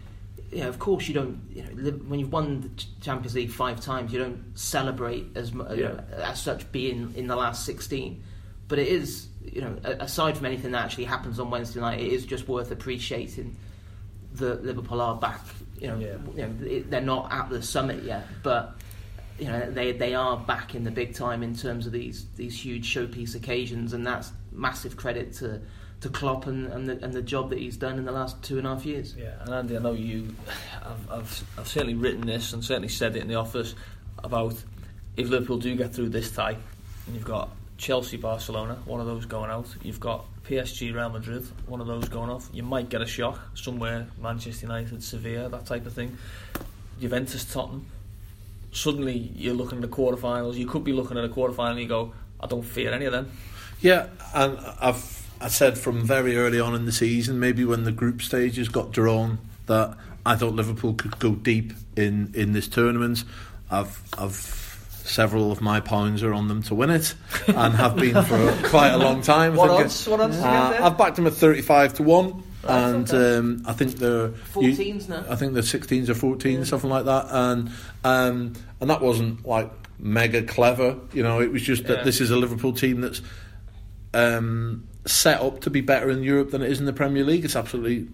you 0.50 0.60
know, 0.60 0.68
of 0.68 0.78
course, 0.78 1.08
you 1.08 1.14
don't. 1.14 1.40
You 1.52 1.62
know, 1.62 1.70
li- 1.74 1.90
when 1.90 2.20
you've 2.20 2.32
won 2.32 2.60
the 2.62 2.84
Champions 3.00 3.34
League 3.34 3.50
five 3.50 3.80
times, 3.80 4.12
you 4.12 4.18
don't 4.18 4.44
celebrate 4.58 5.26
as 5.36 5.50
you 5.52 5.58
know 5.58 6.00
uh, 6.12 6.20
as 6.22 6.40
such 6.42 6.70
being 6.72 7.12
in 7.16 7.26
the 7.26 7.36
last 7.36 7.64
16. 7.64 8.22
But 8.68 8.80
it 8.80 8.88
is, 8.88 9.28
you 9.44 9.60
know, 9.60 9.76
aside 9.84 10.36
from 10.36 10.46
anything 10.46 10.72
that 10.72 10.84
actually 10.84 11.04
happens 11.04 11.38
on 11.38 11.50
Wednesday 11.50 11.78
night, 11.80 12.00
it 12.00 12.12
is 12.12 12.26
just 12.26 12.48
worth 12.48 12.72
appreciating 12.72 13.56
that 14.34 14.64
Liverpool 14.64 15.00
are 15.00 15.14
back. 15.16 15.40
You 15.80 15.88
know, 15.88 15.98
Yeah. 15.98 16.16
you 16.34 16.42
know 16.42 16.54
it, 16.66 16.90
they're 16.90 17.00
not 17.00 17.30
at 17.32 17.48
the 17.50 17.62
summit 17.62 18.02
yet, 18.02 18.26
but 18.42 18.76
you 19.38 19.46
know 19.46 19.70
they 19.70 19.92
they 19.92 20.14
are 20.14 20.36
back 20.36 20.74
in 20.74 20.82
the 20.84 20.90
big 20.90 21.14
time 21.14 21.42
in 21.42 21.54
terms 21.54 21.86
of 21.86 21.92
these 21.92 22.26
these 22.36 22.58
huge 22.64 22.92
showpiece 22.92 23.34
occasions, 23.36 23.92
and 23.92 24.06
that's 24.06 24.32
massive 24.56 24.96
credit 24.96 25.32
to 25.34 25.60
to 26.00 26.08
Klopp 26.10 26.46
and, 26.46 26.66
and 26.66 26.88
the 26.88 27.04
and 27.04 27.12
the 27.12 27.22
job 27.22 27.50
that 27.50 27.58
he's 27.58 27.76
done 27.76 27.98
in 27.98 28.04
the 28.04 28.12
last 28.12 28.42
two 28.42 28.58
and 28.58 28.66
a 28.66 28.74
half 28.74 28.84
years. 28.84 29.14
Yeah, 29.16 29.34
and 29.40 29.54
Andy, 29.54 29.76
I 29.76 29.80
know 29.80 29.92
you. 29.92 30.34
I've, 30.82 31.10
I've, 31.10 31.44
I've 31.58 31.68
certainly 31.68 31.94
written 31.94 32.26
this 32.26 32.52
and 32.52 32.64
certainly 32.64 32.88
said 32.88 33.16
it 33.16 33.22
in 33.22 33.28
the 33.28 33.36
office 33.36 33.74
about 34.22 34.54
if 35.16 35.28
Liverpool 35.28 35.58
do 35.58 35.74
get 35.74 35.94
through 35.94 36.10
this 36.10 36.30
tie, 36.30 36.56
and 37.06 37.14
you've 37.14 37.24
got 37.24 37.50
Chelsea, 37.78 38.16
Barcelona, 38.16 38.78
one 38.84 39.00
of 39.00 39.06
those 39.06 39.26
going 39.26 39.50
out. 39.50 39.66
You've 39.82 40.00
got 40.00 40.24
PSG, 40.44 40.94
Real 40.94 41.10
Madrid, 41.10 41.44
one 41.66 41.80
of 41.80 41.86
those 41.86 42.08
going 42.08 42.30
off. 42.30 42.48
You 42.52 42.62
might 42.62 42.88
get 42.88 43.02
a 43.02 43.06
shock 43.06 43.38
somewhere, 43.54 44.06
Manchester 44.20 44.66
United, 44.66 45.02
Sevilla, 45.02 45.48
that 45.48 45.66
type 45.66 45.86
of 45.86 45.92
thing. 45.92 46.16
Juventus, 47.00 47.44
Tottenham. 47.52 47.86
Suddenly, 48.72 49.32
you're 49.34 49.54
looking 49.54 49.82
at 49.82 49.90
the 49.90 49.96
quarterfinals. 49.96 50.54
You 50.54 50.66
could 50.66 50.84
be 50.84 50.92
looking 50.92 51.18
at 51.18 51.24
a 51.24 51.28
quarterfinal 51.28 51.72
and 51.72 51.80
you 51.80 51.88
go, 51.88 52.12
I 52.40 52.46
don't 52.46 52.62
fear 52.62 52.92
any 52.92 53.06
of 53.06 53.12
them. 53.12 53.30
Yeah, 53.80 54.06
and 54.34 54.58
I've 54.80 55.14
I 55.40 55.48
said 55.48 55.76
from 55.78 56.02
very 56.06 56.36
early 56.36 56.60
on 56.60 56.74
in 56.74 56.86
the 56.86 56.92
season, 56.92 57.38
maybe 57.38 57.64
when 57.64 57.84
the 57.84 57.92
group 57.92 58.22
stages 58.22 58.68
got 58.68 58.90
drawn, 58.92 59.38
that 59.66 59.96
I 60.24 60.36
thought 60.36 60.54
Liverpool 60.54 60.94
could 60.94 61.18
go 61.18 61.32
deep 61.34 61.72
in, 61.96 62.32
in 62.34 62.52
this 62.52 62.68
tournament. 62.68 63.24
I've 63.70 64.00
I've 64.18 64.34
several 65.04 65.52
of 65.52 65.60
my 65.60 65.78
pounds 65.78 66.22
are 66.24 66.34
on 66.34 66.48
them 66.48 66.62
to 66.64 66.74
win 66.74 66.90
it, 66.90 67.14
and 67.48 67.74
have 67.74 67.96
been 67.96 68.22
for 68.24 68.68
quite 68.68 68.90
a 68.90 68.98
long 68.98 69.20
time. 69.20 69.52
I 69.52 69.56
What 69.56 69.68
think 69.70 69.80
odds? 69.84 70.08
What 70.08 70.20
odds? 70.20 70.36
it- 70.36 70.40
do 70.40 70.46
you 70.46 70.52
get 70.52 70.62
uh, 70.62 70.70
there? 70.70 70.82
I've 70.82 70.98
backed 70.98 71.16
them 71.16 71.26
at 71.26 71.34
thirty-five 71.34 71.94
to 71.94 72.02
one, 72.02 72.42
Right, 72.64 72.80
and 72.88 73.08
okay. 73.08 73.36
um, 73.36 73.62
I 73.66 73.72
think 73.74 73.96
they're 73.96 74.32
you- 74.60 74.94
now. 75.08 75.24
I 75.28 75.36
think 75.36 75.52
they're 75.54 75.62
16s 75.62 76.08
or 76.08 76.14
14s, 76.14 76.58
Yeah. 76.58 76.64
something 76.64 76.90
like 76.90 77.04
that. 77.04 77.26
And 77.30 77.70
um, 78.04 78.54
and 78.80 78.90
that 78.90 79.00
wasn't 79.02 79.46
like 79.46 79.70
mega 79.98 80.42
clever, 80.42 80.96
you 81.12 81.22
know. 81.22 81.40
It 81.40 81.52
was 81.52 81.62
just 81.62 81.84
that 81.86 81.98
Yeah. 81.98 82.04
this 82.04 82.20
is 82.20 82.30
a 82.30 82.36
Liverpool 82.36 82.72
team 82.72 83.00
that's 83.02 83.20
um, 84.16 84.86
set 85.04 85.40
up 85.40 85.60
to 85.62 85.70
be 85.70 85.80
better 85.80 86.10
in 86.10 86.22
Europe 86.22 86.50
than 86.50 86.62
it 86.62 86.70
is 86.70 86.80
in 86.80 86.86
the 86.86 86.92
Premier 86.92 87.24
League. 87.24 87.44
It's 87.44 87.56
absolutely 87.56 88.08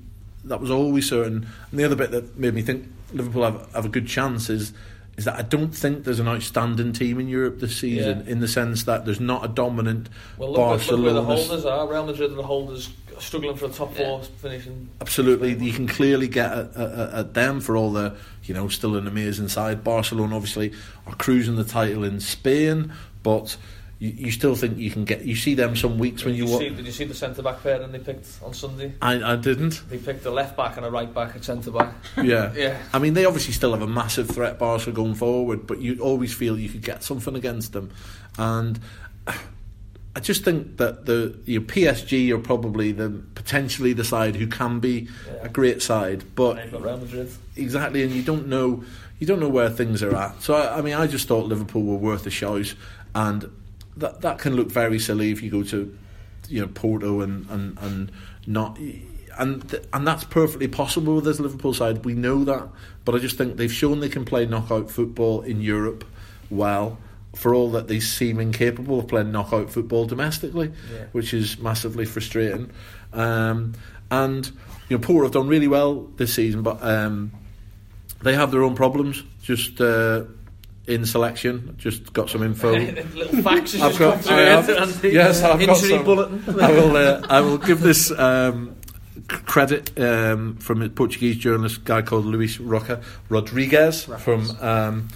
that 0.45 0.61
was 0.61 0.71
always 0.71 1.09
certain. 1.09 1.47
And 1.71 1.81
the 1.81 1.85
other 1.85 1.95
bit 1.97 2.11
that 2.11 2.37
made 2.37 2.53
me 2.55 2.63
think 2.63 2.87
Liverpool 3.13 3.45
have, 3.45 3.73
have 3.75 3.85
a 3.85 3.89
good 3.89 4.07
chance 4.09 4.51
is 4.51 4.73
is 5.17 5.27
that 5.27 5.37
I 5.39 5.43
don't 5.43 5.71
think 5.71 6.05
there's 6.05 6.19
an 6.21 6.27
outstanding 6.27 6.93
team 6.95 7.21
in 7.21 7.29
Europe 7.29 7.61
this 7.61 7.77
season 7.77 8.23
Yeah. 8.25 8.33
in 8.33 8.41
the 8.41 8.49
sense 8.49 8.85
that 8.85 9.05
there's 9.05 9.21
not 9.21 9.45
a 9.45 9.49
dominant 9.49 10.09
Well, 10.39 10.49
look, 10.53 10.59
where- 10.59 10.67
look 10.69 10.79
Barcelona. 10.79 11.05
where 11.05 11.13
the 11.15 11.23
holders 11.23 11.65
are. 11.67 11.87
Real 11.91 12.07
Madrid 12.07 12.33
are 12.33 12.35
the 12.35 12.43
holders 12.43 12.89
struggling 13.19 13.55
for 13.57 13.67
a 13.67 13.69
top 13.69 13.95
four 13.95 14.23
finishing. 14.41 14.89
Absolutely, 15.03 15.55
you 15.55 15.73
can 15.75 15.87
clearly 15.87 16.29
get 16.29 16.51
at, 16.51 16.75
at, 16.77 17.11
at 17.15 17.35
them 17.35 17.61
for 17.61 17.77
all 17.77 17.93
the, 17.93 18.15
you 18.45 18.55
know, 18.55 18.69
still 18.69 18.97
an 18.97 19.07
amazing 19.07 19.49
side. 19.49 19.85
Barcelona 19.85 20.35
obviously 20.35 20.73
are 21.07 21.15
cruising 21.15 21.57
the 21.57 21.63
title 21.65 22.05
in 22.05 22.19
Spain, 22.19 22.91
but 23.23 23.57
you, 24.03 24.11
you 24.27 24.31
still 24.33 24.57
think 24.57 24.79
you 24.79 24.91
can 24.91 25.05
get. 25.05 25.23
You 25.25 25.37
see 25.37 25.55
them 25.55 25.77
some 25.77 25.97
weeks 25.97 26.25
when 26.25 26.35
did 26.35 26.39
you. 26.39 26.47
you 26.53 26.59
see, 26.59 26.69
did 26.71 26.85
you 26.87 26.91
see 26.93 27.05
the 27.05 27.15
centre 27.15 27.41
back 27.43 27.63
pair 27.63 27.81
and 27.81 27.95
they 27.95 28.01
picked 28.01 28.27
on 28.43 28.53
Sunday? 28.53 28.93
I, 29.01 29.33
I 29.35 29.37
didn't. 29.37 29.83
They 29.89 29.99
picked 29.99 30.25
a 30.27 30.31
left 30.31 30.57
back 30.57 30.77
and 30.77 30.85
a 30.85 30.91
right 30.91 31.13
back 31.15 31.37
at 31.37 31.45
centre 31.45 31.71
back. 31.71 31.95
Yeah. 32.23 32.53
Yeah. 32.55 32.83
I 32.93 32.99
mean, 32.99 33.15
they 33.15 33.25
obviously 33.25 33.53
still 33.53 33.73
have 33.73 33.83
a 33.83 33.87
massive 33.87 34.29
threat, 34.29 34.59
Barca, 34.59 34.91
going 34.91 35.15
forward, 35.15 35.67
but 35.69 35.81
you 35.81 36.01
always 36.01 36.35
feel 36.35 36.59
you 36.59 36.69
could 36.69 36.83
get 36.83 37.05
something 37.05 37.37
against 37.37 37.73
them. 37.73 37.91
And 38.39 38.81
I 40.15 40.21
just 40.21 40.45
think 40.45 40.77
that 40.77 41.07
the 41.07 41.39
your 41.47 41.63
PSG 41.63 42.31
are 42.33 42.39
probably 42.39 42.93
the 42.93 43.23
potentially 43.35 43.93
the 43.95 44.05
side 44.05 44.37
who 44.37 44.47
can 44.47 44.79
be 44.81 45.09
Yeah. 45.27 45.33
a 45.45 45.49
great 45.49 45.81
side, 45.81 46.25
but 46.35 46.57
Real 46.73 46.99
Madrid. 46.99 47.31
exactly, 47.57 48.03
and 48.03 48.13
you 48.13 48.23
don't 48.23 48.47
know 48.49 48.85
you 49.21 49.27
don't 49.27 49.39
know 49.41 49.49
where 49.49 49.71
things 49.71 50.03
are 50.03 50.15
at. 50.15 50.43
So 50.43 50.55
I, 50.55 50.79
I 50.79 50.83
mean, 50.83 50.95
I 50.95 51.07
just 51.07 51.29
thought 51.29 51.47
Liverpool 51.47 51.83
were 51.85 51.97
worth 51.97 52.27
a 52.27 52.31
shout, 52.31 52.75
and 53.15 53.49
that 53.97 54.21
that 54.23 54.39
can 54.39 54.55
look 54.57 54.71
very 54.71 54.99
silly 54.99 55.31
if 55.31 55.43
you 55.43 55.51
go 55.51 55.63
to 55.65 55.97
you 56.49 56.61
know 56.61 56.69
Porto 56.69 57.21
and 57.21 57.49
and 57.51 57.79
and 57.81 58.13
not. 58.47 58.79
And 59.39 59.67
th- 59.71 59.83
and 59.95 60.07
that's 60.07 60.25
perfectly 60.25 60.69
possible 60.69 61.15
with 61.17 61.25
this 61.25 61.41
Liverpool 61.41 61.73
side. 61.73 62.05
We 62.05 62.13
know 62.13 62.45
that, 62.45 62.69
but 63.07 63.15
I 63.15 63.19
just 63.19 63.39
think 63.39 63.57
they've 63.57 63.73
shown 63.73 64.01
they 64.01 64.11
can 64.11 64.27
play 64.27 64.45
knockout 64.45 64.91
football 64.91 65.41
in 65.41 65.61
Europe 65.63 66.05
well. 66.51 66.99
For 67.35 67.55
all 67.55 67.71
that 67.71 67.89
they 67.89 67.99
seem 67.99 68.39
incapable 68.41 68.99
of 68.99 69.09
playing 69.09 69.33
knockout 69.33 69.71
football 69.71 70.05
domestically, 70.05 70.71
Yeah. 70.93 71.05
which 71.13 71.33
is 71.33 71.59
massively 71.59 72.05
frustrating. 72.05 72.71
Um, 73.15 73.73
and 74.11 74.45
you 74.91 74.99
know, 74.99 75.03
Porto 75.03 75.23
have 75.23 75.33
done 75.33 75.49
really 75.49 75.67
well 75.69 76.11
this 76.19 76.35
season, 76.35 76.61
but 76.63 76.83
um, 76.85 77.33
they 78.21 78.35
have 78.35 78.51
their 78.51 78.63
own 78.63 78.75
problems. 78.75 79.23
Just 79.43 79.81
uh, 79.81 80.25
in 80.87 81.07
selection, 81.07 81.75
just 81.79 82.13
got 82.13 82.29
some 82.29 82.43
info. 82.43 82.73
Little 82.77 83.43
facts. 83.43 83.81
I've 83.81 83.99
got- 83.99 84.27
I 84.31 84.41
have- 84.41 85.05
yes, 85.05 85.43
I've 85.43 85.65
got 85.67 85.77
some. 85.77 86.05
bulletin. 86.05 86.61
I 86.61 86.71
will. 86.73 86.97
Uh, 86.97 87.23
I 87.29 87.41
will 87.41 87.59
give 87.59 87.81
this 87.81 88.11
um, 88.19 88.75
c- 89.15 89.23
credit 89.47 89.99
um, 90.01 90.57
from 90.57 90.83
a 90.83 90.89
Portuguese 90.89 91.37
journalist 91.37 91.85
guy 91.85 92.03
called 92.03 92.25
Luis 92.27 92.59
Roca 92.59 93.01
Rodriguez 93.29 94.05
from 94.19 94.51
um, 94.61 95.09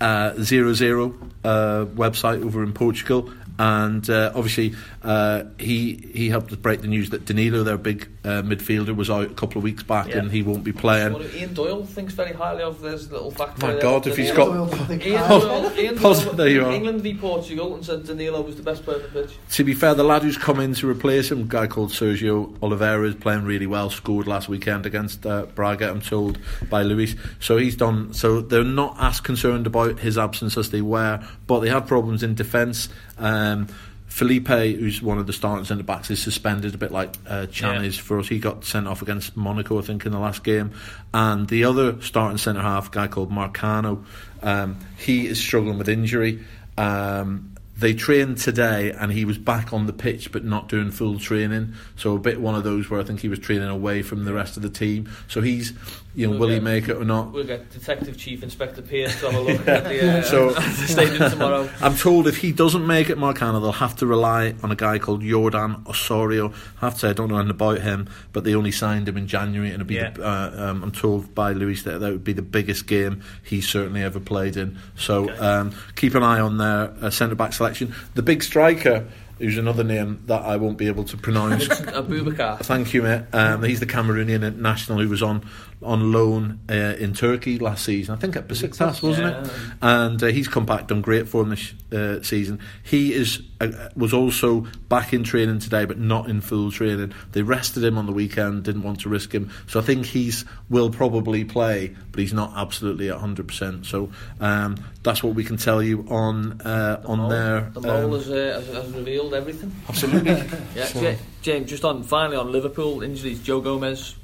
uh, 0.00 0.34
Zero 0.42 0.72
Zero 0.74 1.14
uh, 1.44 1.84
website 1.94 2.44
over 2.44 2.62
in 2.62 2.72
Portugal. 2.72 3.32
And 3.58 4.08
uh, 4.10 4.32
obviously, 4.34 4.74
uh, 5.02 5.44
he 5.58 6.10
he 6.12 6.28
helped 6.28 6.52
us 6.52 6.58
break 6.58 6.82
the 6.82 6.88
news 6.88 7.10
that 7.10 7.24
Danilo, 7.24 7.62
their 7.62 7.78
big 7.78 8.08
uh, 8.24 8.42
midfielder, 8.42 8.94
was 8.94 9.08
out 9.08 9.30
a 9.30 9.34
couple 9.34 9.58
of 9.58 9.64
weeks 9.64 9.82
back 9.82 10.08
Yeah. 10.08 10.18
and 10.18 10.30
he 10.30 10.42
won't 10.42 10.62
be 10.64 10.72
playing. 10.72 11.14
Well, 11.14 11.22
Ian 11.34 11.54
Doyle 11.54 11.84
thinks 11.84 12.12
very 12.12 12.32
highly 12.34 12.62
of 12.62 12.80
this 12.82 13.10
little 13.10 13.30
fact. 13.30 13.62
My 13.62 13.78
God, 13.78 14.06
if 14.06 14.16
he's 14.16 14.30
got- 14.32 14.48
Ian 14.90 15.28
Doyle, 15.28 15.78
Ian 15.78 15.94
Doyle 15.96 16.14
there 16.34 16.48
you 16.48 16.64
are. 16.66 16.72
England 16.72 17.00
v 17.02 17.14
Portugal 17.14 17.74
and 17.74 17.84
said 17.84 18.04
Danilo 18.04 18.42
was 18.42 18.56
the 18.56 18.62
best 18.62 18.84
player 18.84 18.96
on 18.98 19.02
the 19.04 19.08
pitch. 19.22 19.36
To 19.52 19.64
be 19.64 19.72
fair, 19.74 19.94
the 19.94 20.04
lad 20.04 20.22
who's 20.22 20.36
come 20.36 20.60
in 20.60 20.74
to 20.74 20.88
replace 20.88 21.30
him, 21.30 21.40
a 21.40 21.44
guy 21.44 21.66
called 21.66 21.90
Sergio 21.92 22.54
Oliveira, 22.62 23.08
is 23.08 23.14
playing 23.14 23.44
really 23.44 23.66
well. 23.66 23.88
Scored 23.90 24.26
last 24.26 24.48
weekend 24.48 24.84
against 24.86 25.24
uh, 25.24 25.46
Braga, 25.54 25.88
I'm 25.90 26.00
told 26.00 26.38
by 26.68 26.82
Luis. 26.82 27.14
So 27.40 27.56
he's 27.56 27.76
done. 27.76 28.12
So 28.12 28.40
they're 28.40 28.64
not 28.64 28.96
as 28.98 29.20
concerned 29.20 29.66
about 29.66 29.98
his 30.00 30.18
absence 30.18 30.56
as 30.58 30.70
they 30.70 30.82
were, 30.82 31.22
but 31.46 31.60
they 31.60 31.68
have 31.70 31.86
problems 31.86 32.22
in 32.22 32.34
defence. 32.34 32.88
Um, 33.18 33.68
Felipe, 34.06 34.48
who's 34.48 35.02
one 35.02 35.18
of 35.18 35.26
the 35.26 35.32
starting 35.32 35.64
centre 35.66 35.82
backs, 35.84 36.10
is 36.10 36.22
suspended 36.22 36.74
a 36.74 36.78
bit 36.78 36.90
like 36.90 37.14
uh, 37.26 37.46
Can 37.52 37.82
Yeah. 37.82 37.88
is 37.88 37.98
for 37.98 38.18
us. 38.18 38.28
He 38.28 38.38
got 38.38 38.64
sent 38.64 38.88
off 38.88 39.02
against 39.02 39.36
Monaco, 39.36 39.78
I 39.78 39.82
think, 39.82 40.06
in 40.06 40.12
the 40.12 40.18
last 40.18 40.42
game. 40.42 40.70
And 41.12 41.46
the 41.48 41.64
other 41.64 42.00
starting 42.00 42.38
centre 42.38 42.62
half, 42.62 42.88
a 42.88 42.90
guy 42.90 43.08
called 43.08 43.30
Marcano, 43.30 44.04
um, 44.42 44.78
he 44.96 45.26
is 45.26 45.38
struggling 45.38 45.76
with 45.76 45.88
injury. 45.88 46.42
Um, 46.78 47.52
they 47.78 47.92
trained 47.92 48.38
today 48.38 48.92
and 48.92 49.12
he 49.12 49.26
was 49.26 49.36
back 49.36 49.74
on 49.74 49.84
the 49.86 49.92
pitch 49.92 50.32
but 50.32 50.44
not 50.44 50.68
doing 50.70 50.90
full 50.90 51.18
training. 51.18 51.74
So 51.96 52.14
a 52.14 52.18
bit 52.18 52.40
one 52.40 52.54
of 52.54 52.64
those 52.64 52.88
where 52.88 52.98
I 52.98 53.04
think 53.04 53.20
he 53.20 53.28
was 53.28 53.38
training 53.38 53.68
away 53.68 54.00
from 54.00 54.24
the 54.24 54.32
rest 54.32 54.56
of 54.56 54.62
the 54.62 54.70
team. 54.70 55.10
So 55.28 55.42
he's, 55.42 55.74
you 56.16 56.26
know, 56.26 56.30
We'll 56.32 56.40
will 56.48 56.48
he 56.54 56.60
make 56.60 56.88
it 56.88 56.96
or 56.96 57.04
not? 57.04 57.30
We'll 57.30 57.44
get 57.44 57.70
Detective 57.70 58.16
Chief 58.16 58.42
Inspector 58.42 58.80
Pearce 58.82 59.20
to 59.20 59.30
have 59.30 59.34
a 59.34 59.40
look 59.52 59.68
at 59.68 59.84
the, 59.84 60.18
uh, 60.18 60.22
So- 60.22 60.48
at 60.48 60.54
the 60.56 60.88
stadium 60.88 61.30
tomorrow. 61.30 61.68
I'm 61.82 61.94
told 61.94 62.26
if 62.26 62.38
he 62.38 62.52
doesn't 62.52 62.86
make 62.86 63.10
it 63.10 63.18
Marcano, 63.18 63.60
they'll 63.60 63.70
have 63.72 63.94
to 63.96 64.06
rely 64.06 64.54
on 64.62 64.72
a 64.72 64.76
guy 64.76 64.98
called 64.98 65.20
Jordan 65.22 65.84
Osorio. 65.86 66.52
I 66.80 66.86
have 66.86 66.94
to 66.94 66.98
say, 67.00 67.10
I 67.10 67.12
don't 67.12 67.28
know 67.28 67.36
anything 67.36 67.50
about 67.50 67.80
him, 67.82 68.08
but 68.32 68.44
they 68.44 68.54
only 68.54 68.72
signed 68.72 69.08
him 69.08 69.16
in 69.18 69.26
January, 69.28 69.70
and 69.70 69.88
Yeah. 69.90 70.10
the, 70.10 70.26
uh, 70.26 70.70
um, 70.70 70.82
I'm 70.82 70.90
told 70.92 71.34
by 71.34 71.52
Luis 71.52 71.82
that 71.82 72.00
that 72.00 72.10
would 72.10 72.24
be 72.24 72.32
the 72.32 72.42
biggest 72.42 72.86
game 72.86 73.20
he's 73.44 73.68
certainly 73.68 74.02
ever 74.02 74.18
played 74.18 74.56
in. 74.56 74.78
So 74.96 75.28
Okay. 75.28 75.36
um, 75.38 75.72
keep 75.96 76.14
an 76.14 76.22
eye 76.22 76.40
on 76.40 76.56
their 76.56 76.94
uh, 77.02 77.10
centre 77.10 77.34
back 77.34 77.52
selection. 77.52 77.94
The 78.14 78.22
big 78.22 78.42
striker, 78.42 79.06
who's 79.38 79.58
another 79.58 79.84
name 79.84 80.22
that 80.28 80.40
I 80.42 80.56
won't 80.56 80.78
be 80.78 80.86
able 80.86 81.04
to 81.04 81.16
pronounce. 81.18 81.68
Aboubakar. 81.68 82.58
Thank 82.60 82.94
you, 82.94 83.02
mate. 83.02 83.22
Um, 83.34 83.62
he's 83.62 83.80
the 83.80 83.86
Cameroonian 83.86 84.42
international 84.46 84.98
who 84.98 85.08
was 85.10 85.22
on 85.22 85.42
on 85.82 86.10
loan 86.12 86.58
uh, 86.70 86.72
in 86.98 87.12
Turkey 87.12 87.58
last 87.58 87.84
season. 87.84 88.14
I 88.14 88.18
think 88.18 88.34
at 88.36 88.48
Besiktas, 88.48 89.02
wasn't 89.02 89.46
it? 89.46 89.52
And 89.82 90.22
uh, 90.22 90.26
he's 90.28 90.48
come 90.48 90.64
back, 90.64 90.88
done 90.88 91.02
great 91.02 91.28
for 91.28 91.42
him 91.42 91.50
this 91.50 91.74
uh, 91.92 92.22
season. 92.22 92.60
He 92.82 93.12
is 93.12 93.42
uh, 93.60 93.88
was 93.94 94.12
also 94.14 94.66
back 94.88 95.12
in 95.12 95.22
training 95.22 95.58
today, 95.58 95.84
but 95.84 95.98
not 95.98 96.28
in 96.30 96.40
full 96.40 96.70
training. 96.70 97.12
They 97.32 97.42
rested 97.42 97.84
him 97.84 97.98
on 97.98 98.06
the 98.06 98.12
weekend, 98.12 98.64
didn't 98.64 98.82
want 98.84 99.00
to 99.00 99.08
risk 99.10 99.32
him, 99.32 99.50
so 99.66 99.78
I 99.78 99.82
think 99.82 100.06
he's 100.06 100.44
will 100.70 100.90
probably 100.90 101.44
play, 101.44 101.94
but 102.10 102.20
he's 102.20 102.32
not 102.32 102.52
absolutely 102.56 103.10
at 103.10 103.18
hundred 103.18 103.46
percent. 103.48 103.84
So 103.86 104.10
um, 104.40 104.76
that's 105.02 105.22
what 105.22 105.34
we 105.34 105.44
can 105.44 105.56
tell 105.58 105.82
you 105.82 106.06
on 106.08 106.60
uh, 106.62 107.00
The 107.02 107.06
on 107.08 107.18
mole- 107.18 107.28
there. 107.30 107.70
The 107.74 107.80
mole 107.82 108.04
Um, 108.06 108.12
has, 108.12 108.30
uh, 108.30 108.34
has, 108.34 108.66
has 108.84 108.92
revealed 108.92 109.34
everything. 109.34 109.72
absolutely. 109.88 110.32
Yeah, 110.74 110.84
So- 110.86 111.16
James, 111.42 111.68
just 111.70 111.84
on 111.84 112.02
finally 112.02 112.36
on 112.36 112.50
Liverpool 112.50 113.02
injuries, 113.02 113.40
Joe 113.40 113.60
Gomez 113.60 114.16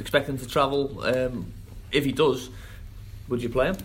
expecting 0.00 0.38
to 0.38 0.46
travel. 0.46 1.02
Um, 1.04 1.52
if 1.92 2.04
he 2.04 2.12
does, 2.12 2.50
would 3.28 3.42
you 3.42 3.48
play 3.48 3.66
him? 3.66 3.76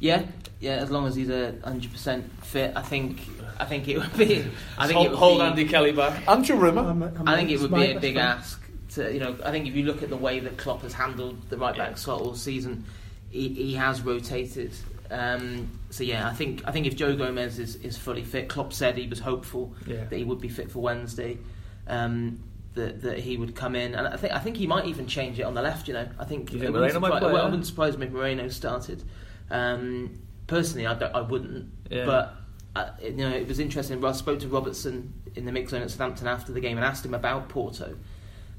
Yeah, 0.00 0.24
yeah. 0.60 0.72
As 0.76 0.90
long 0.90 1.06
as 1.06 1.14
he's 1.14 1.30
a 1.30 1.54
hundred 1.64 1.92
percent 1.92 2.30
fit, 2.44 2.72
I 2.76 2.82
think. 2.82 3.20
I 3.58 3.64
think 3.66 3.86
it 3.88 3.98
would 3.98 4.16
be. 4.16 4.44
I 4.76 4.86
think 4.86 4.96
hold, 4.96 5.06
it 5.06 5.10
would 5.10 5.18
hold 5.18 5.38
be, 5.38 5.42
Andy 5.44 5.64
Kelly 5.66 5.92
back. 5.92 6.26
Andrew 6.28 6.56
Rimmer. 6.56 6.82
I'm- 6.82 7.02
I'm- 7.02 7.28
I 7.28 7.36
think 7.36 7.50
it 7.50 7.60
would 7.60 7.72
be 7.72 7.92
a 7.92 8.00
big 8.00 8.14
friend. 8.14 8.18
ask. 8.38 8.60
To 8.94 9.12
you 9.12 9.20
know, 9.20 9.36
I 9.44 9.50
think 9.50 9.66
if 9.68 9.74
you 9.74 9.84
look 9.84 10.02
at 10.02 10.08
the 10.10 10.16
way 10.16 10.40
that 10.40 10.56
Klopp 10.56 10.82
has 10.82 10.92
handled 10.92 11.36
the 11.50 11.56
right 11.56 11.76
back 11.76 11.90
Yeah. 11.90 11.94
slot 11.96 12.20
all 12.20 12.34
season, 12.34 12.84
he, 13.30 13.48
he 13.48 13.74
has 13.74 14.02
rotated. 14.02 14.72
Um, 15.10 15.70
so 15.90 16.02
yeah, 16.04 16.28
I 16.28 16.32
think 16.32 16.62
I 16.66 16.72
think 16.72 16.86
if 16.86 16.96
Joe 16.96 17.14
Gomez 17.16 17.58
is, 17.58 17.76
is 17.76 17.96
fully 17.96 18.22
fit, 18.24 18.48
Klopp 18.48 18.72
said 18.72 18.96
he 18.96 19.06
was 19.06 19.20
hopeful 19.20 19.72
Yeah. 19.86 20.04
that 20.04 20.16
he 20.16 20.24
would 20.24 20.40
be 20.40 20.48
fit 20.48 20.70
for 20.70 20.80
Wednesday. 20.80 21.38
Um, 21.88 22.40
that, 22.74 23.02
that 23.02 23.18
he 23.20 23.36
would 23.36 23.54
come 23.54 23.74
in, 23.76 23.94
and 23.94 24.06
I 24.06 24.16
think 24.16 24.32
I 24.32 24.38
think 24.38 24.56
he 24.56 24.66
might 24.66 24.86
even 24.86 25.06
change 25.06 25.38
it 25.38 25.42
on 25.44 25.54
the 25.54 25.62
left. 25.62 25.86
You 25.88 25.94
know, 25.94 26.08
I 26.18 26.24
think, 26.24 26.48
it 26.52 26.58
think 26.60 26.72
wouldn't 26.72 26.74
Moreno 26.74 27.00
might 27.00 27.06
surprise- 27.08 27.20
play, 27.22 27.32
well, 27.32 27.42
I 27.42 27.44
wouldn't 27.46 27.66
surprise 27.66 27.96
me 27.98 28.06
if 28.06 28.12
Moreno 28.12 28.48
started. 28.48 29.02
Um, 29.50 30.18
personally, 30.46 30.86
I, 30.86 30.94
I 30.94 31.20
wouldn't, 31.20 31.70
Yeah. 31.90 32.04
but 32.06 32.34
uh, 32.76 32.90
you 33.02 33.12
know, 33.12 33.30
it 33.30 33.46
was 33.46 33.60
interesting. 33.60 34.04
I 34.04 34.12
spoke 34.12 34.40
to 34.40 34.48
Robertson 34.48 35.12
in 35.36 35.44
the 35.44 35.52
mix 35.52 35.70
zone 35.70 35.82
at 35.82 35.90
Southampton 35.90 36.26
after 36.26 36.52
the 36.52 36.60
game 36.60 36.76
and 36.76 36.84
asked 36.84 37.04
him 37.04 37.14
about 37.14 37.48
Porto, 37.48 37.96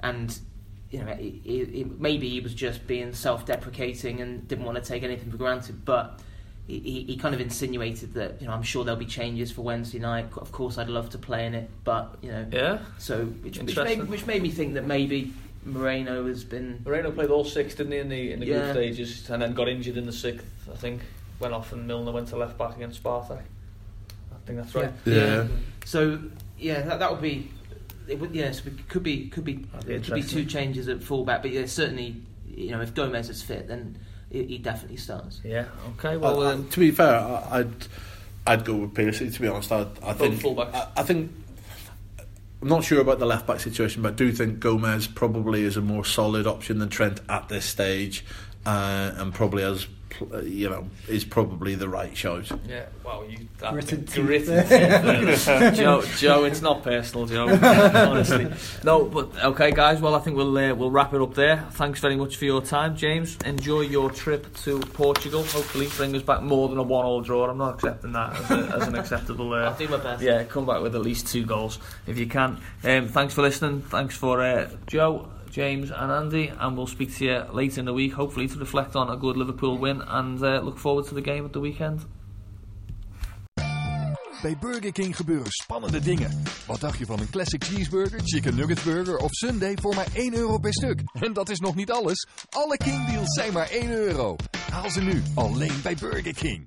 and 0.02 0.38
you 0.92 1.04
know, 1.04 1.14
he, 1.16 1.42
he, 1.44 1.66
he- 1.66 1.84
maybe 1.84 2.30
he 2.30 2.40
was 2.40 2.54
just 2.54 2.88
being 2.88 3.14
self-deprecating 3.14 4.22
and 4.22 4.48
didn't 4.48 4.66
want 4.66 4.82
to 4.82 4.84
take 4.84 5.04
anything 5.04 5.30
for 5.32 5.38
granted, 5.38 5.84
but. 5.86 6.20
He, 6.68 6.80
he, 6.80 7.04
he 7.04 7.18
kind 7.18 7.36
of 7.36 7.42
insinuated 7.42 8.16
that 8.16 8.42
you 8.42 8.48
know 8.48 8.54
I'm 8.54 8.64
sure 8.64 8.84
there'll 8.84 9.00
be 9.00 9.06
changes 9.06 9.52
for 9.52 9.62
Wednesday 9.62 10.00
night. 10.00 10.26
Of 10.38 10.52
course, 10.52 10.78
I'd 10.80 10.90
love 10.90 11.12
to 11.12 11.20
play 11.20 11.46
in 11.46 11.54
it, 11.54 11.70
but 11.84 12.18
you 12.24 12.32
know, 12.32 12.46
Yeah. 12.52 12.80
so 12.98 13.26
which, 13.26 13.60
which, 13.60 13.76
made, 13.76 14.04
which 14.10 14.26
made 14.26 14.42
me 14.42 14.50
think 14.50 14.74
that 14.74 14.86
maybe 14.86 15.32
Moreno 15.64 16.26
has 16.28 16.44
been 16.44 16.82
Moreno 16.84 17.12
played 17.12 17.30
all 17.30 17.44
six, 17.46 17.76
didn't 17.76 17.92
he, 17.92 18.00
in 18.00 18.10
the 18.10 18.32
in 18.32 18.40
the 18.40 18.48
Yeah. 18.48 18.60
group 18.62 18.74
stages, 18.74 19.30
and 19.30 19.42
then 19.44 19.54
got 19.54 19.70
injured 19.70 19.98
in 19.98 20.08
the 20.08 20.12
sixth. 20.12 20.48
I 20.72 20.76
think 20.76 21.02
went 21.40 21.54
off, 21.54 21.72
and 21.72 21.86
Milner 21.86 22.12
went 22.12 22.30
to 22.30 22.38
left 22.38 22.58
back 22.58 22.76
against 22.76 23.04
Spartak. 23.04 23.42
I 23.42 24.48
think 24.48 24.58
that's 24.60 24.74
right. 24.74 24.92
Yeah. 25.06 25.48
So 25.86 26.20
yeah, 26.58 26.82
that, 26.82 27.00
that 27.00 27.12
would 27.12 27.22
be. 27.22 27.52
It 28.08 28.20
would, 28.20 28.34
yes, 28.36 28.66
it 28.66 28.88
could 28.88 29.04
be 29.04 29.30
could 29.30 29.44
be 29.46 29.66
be 29.86 30.00
could 30.00 30.14
be 30.14 30.24
two 30.24 30.46
changes 30.46 30.88
at 30.88 31.04
fullback, 31.04 31.44
but 31.44 31.52
yeah, 31.52 31.66
certainly 31.68 32.22
you 32.48 32.72
know 32.72 32.82
if 32.82 32.96
Gomez 32.96 33.30
is 33.30 33.42
fit, 33.44 33.68
then 33.68 33.98
he, 34.36 34.44
he 34.46 34.58
definitely 34.58 34.98
starts. 34.98 35.40
Yeah. 35.44 35.66
Okay. 35.98 36.18
Well, 36.18 36.44
Uh, 36.44 36.54
um, 36.54 36.68
to 36.70 36.80
be 36.80 36.92
fair, 36.92 37.16
I- 37.20 37.60
I'd 37.60 37.88
I'd 38.48 38.66
go 38.66 38.76
with 38.76 38.94
Piercy. 38.94 39.30
To 39.32 39.42
be 39.42 39.48
honest, 39.48 39.72
I, 39.72 39.88
I 40.04 40.14
think. 40.14 40.44
I, 40.46 40.88
I 40.98 41.04
think 41.04 41.32
I'm 42.62 42.68
not 42.68 42.84
sure 42.84 43.02
about 43.02 43.20
the 43.20 43.26
left 43.26 43.48
back 43.48 43.60
situation, 43.60 44.02
but 44.02 44.14
I 44.14 44.16
do 44.16 44.32
think 44.32 44.60
Gomez 44.60 45.08
probably 45.08 45.64
is 45.64 45.78
a 45.78 45.82
more 45.82 46.06
solid 46.06 46.48
option 46.48 46.80
than 46.80 46.90
Trent 46.90 47.20
at 47.30 47.50
this 47.50 47.66
stage, 47.66 48.24
uh, 48.66 49.12
and 49.16 49.34
probably 49.34 49.64
has 49.64 49.86
pl- 49.86 49.92
uh, 49.92 50.05
you 50.44 50.70
know 50.70 50.88
is 51.08 51.24
probably 51.26 51.76
the 51.76 51.90
right 51.90 52.16
shout. 52.16 52.50
yeah. 52.68 52.86
Wow. 53.04 53.24
You 53.30 53.48
that 53.60 53.74
Gritted 53.74 54.12
gritted 54.12 54.68
teeth. 54.68 55.46
teeth. 55.46 55.76
Joe. 55.76 56.02
Joe, 56.18 56.44
it's 56.44 56.62
not 56.62 56.84
personal, 56.84 57.26
Joe. 57.26 57.48
honestly. 58.10 58.52
No, 58.84 59.06
but 59.06 59.32
okay, 59.44 59.72
guys. 59.72 60.02
Well, 60.02 60.16
I 60.16 60.20
think 60.20 60.38
we'll 60.38 60.58
uh, 60.58 60.74
we'll 60.74 60.92
wrap 60.92 61.14
it 61.14 61.22
up 61.22 61.34
there. 61.34 61.66
Thanks 61.72 62.00
very 62.00 62.16
much 62.16 62.38
for 62.38 62.46
your 62.46 62.62
time, 62.62 62.96
James. 62.96 63.38
Enjoy 63.46 63.82
your 63.82 64.10
trip 64.12 64.54
to 64.64 64.80
Portugal. 64.80 65.42
Hopefully, 65.44 65.88
bring 65.96 66.16
us 66.16 66.22
back 66.24 66.42
more 66.42 66.70
than 66.70 66.78
a 66.78 66.84
one-all 66.84 67.22
draw. 67.22 67.50
I'm 67.50 67.58
not 67.58 67.76
accepting 67.76 68.12
that 68.14 68.36
as, 68.36 68.52
a, 68.52 68.56
as 68.76 68.88
an 68.88 68.96
acceptable. 68.96 69.54
Uh, 69.54 69.58
I'll 69.66 69.78
do 69.78 69.88
my 69.88 69.98
best. 69.98 70.22
Yeah, 70.22 70.44
come 70.44 70.66
back 70.66 70.82
with 70.82 70.96
at 70.96 71.02
least 71.02 71.28
two 71.28 71.46
goals 71.46 71.80
if 72.08 72.18
you 72.18 72.28
can. 72.28 72.58
Um, 72.84 73.08
thanks 73.08 73.34
for 73.34 73.42
listening. 73.42 73.82
Thanks 73.82 74.16
for 74.16 74.42
uh, 74.42 74.70
Joe, 74.88 75.30
James, 75.56 75.90
and 75.90 76.12
Andy. 76.12 76.52
And 76.60 76.76
we'll 76.76 76.88
speak 76.88 77.16
to 77.18 77.26
you 77.26 77.46
later 77.54 77.80
in 77.80 77.86
the 77.86 77.94
week, 77.94 78.14
hopefully, 78.14 78.48
to 78.48 78.60
reflect 78.60 78.96
on 78.96 79.10
a 79.10 79.16
good 79.16 79.38
Liverpool 79.38 79.78
win 79.78 80.02
and 80.02 80.44
uh, 80.44 80.60
look 80.60 80.78
forward 80.78 81.06
to 81.08 81.16
the 81.16 81.22
game 81.22 81.46
at 81.46 81.54
the 81.54 81.62
weekend. 81.62 82.06
Bij 84.42 84.58
Burger 84.60 84.92
King 84.92 85.16
gebeuren 85.16 85.52
spannende 85.52 86.00
dingen. 86.00 86.44
Wat 86.68 86.80
dacht 86.80 86.98
je 86.98 87.06
van 87.06 87.20
een 87.20 87.30
classic 87.30 87.64
cheeseburger, 87.64 88.20
chicken 88.24 88.56
nugget 88.56 88.84
burger 88.84 89.18
of 89.18 89.32
sundae 89.32 89.74
voor 89.82 89.96
maar 89.96 90.08
1 90.14 90.36
euro 90.36 90.58
per 90.58 90.74
stuk? 90.74 91.02
En 91.14 91.34
dat 91.34 91.50
is 91.50 91.60
nog 91.60 91.76
niet 91.76 91.92
alles. 91.92 92.28
Alle 92.50 92.78
King 92.78 93.10
deals 93.10 93.34
zijn 93.34 93.54
maar 93.54 93.70
1 93.70 93.92
euro. 93.92 94.36
Haal 94.72 94.90
ze 94.90 95.02
nu 95.02 95.24
alleen 95.36 95.82
bij 95.84 95.96
Burger 95.96 96.34
King. 96.34 96.66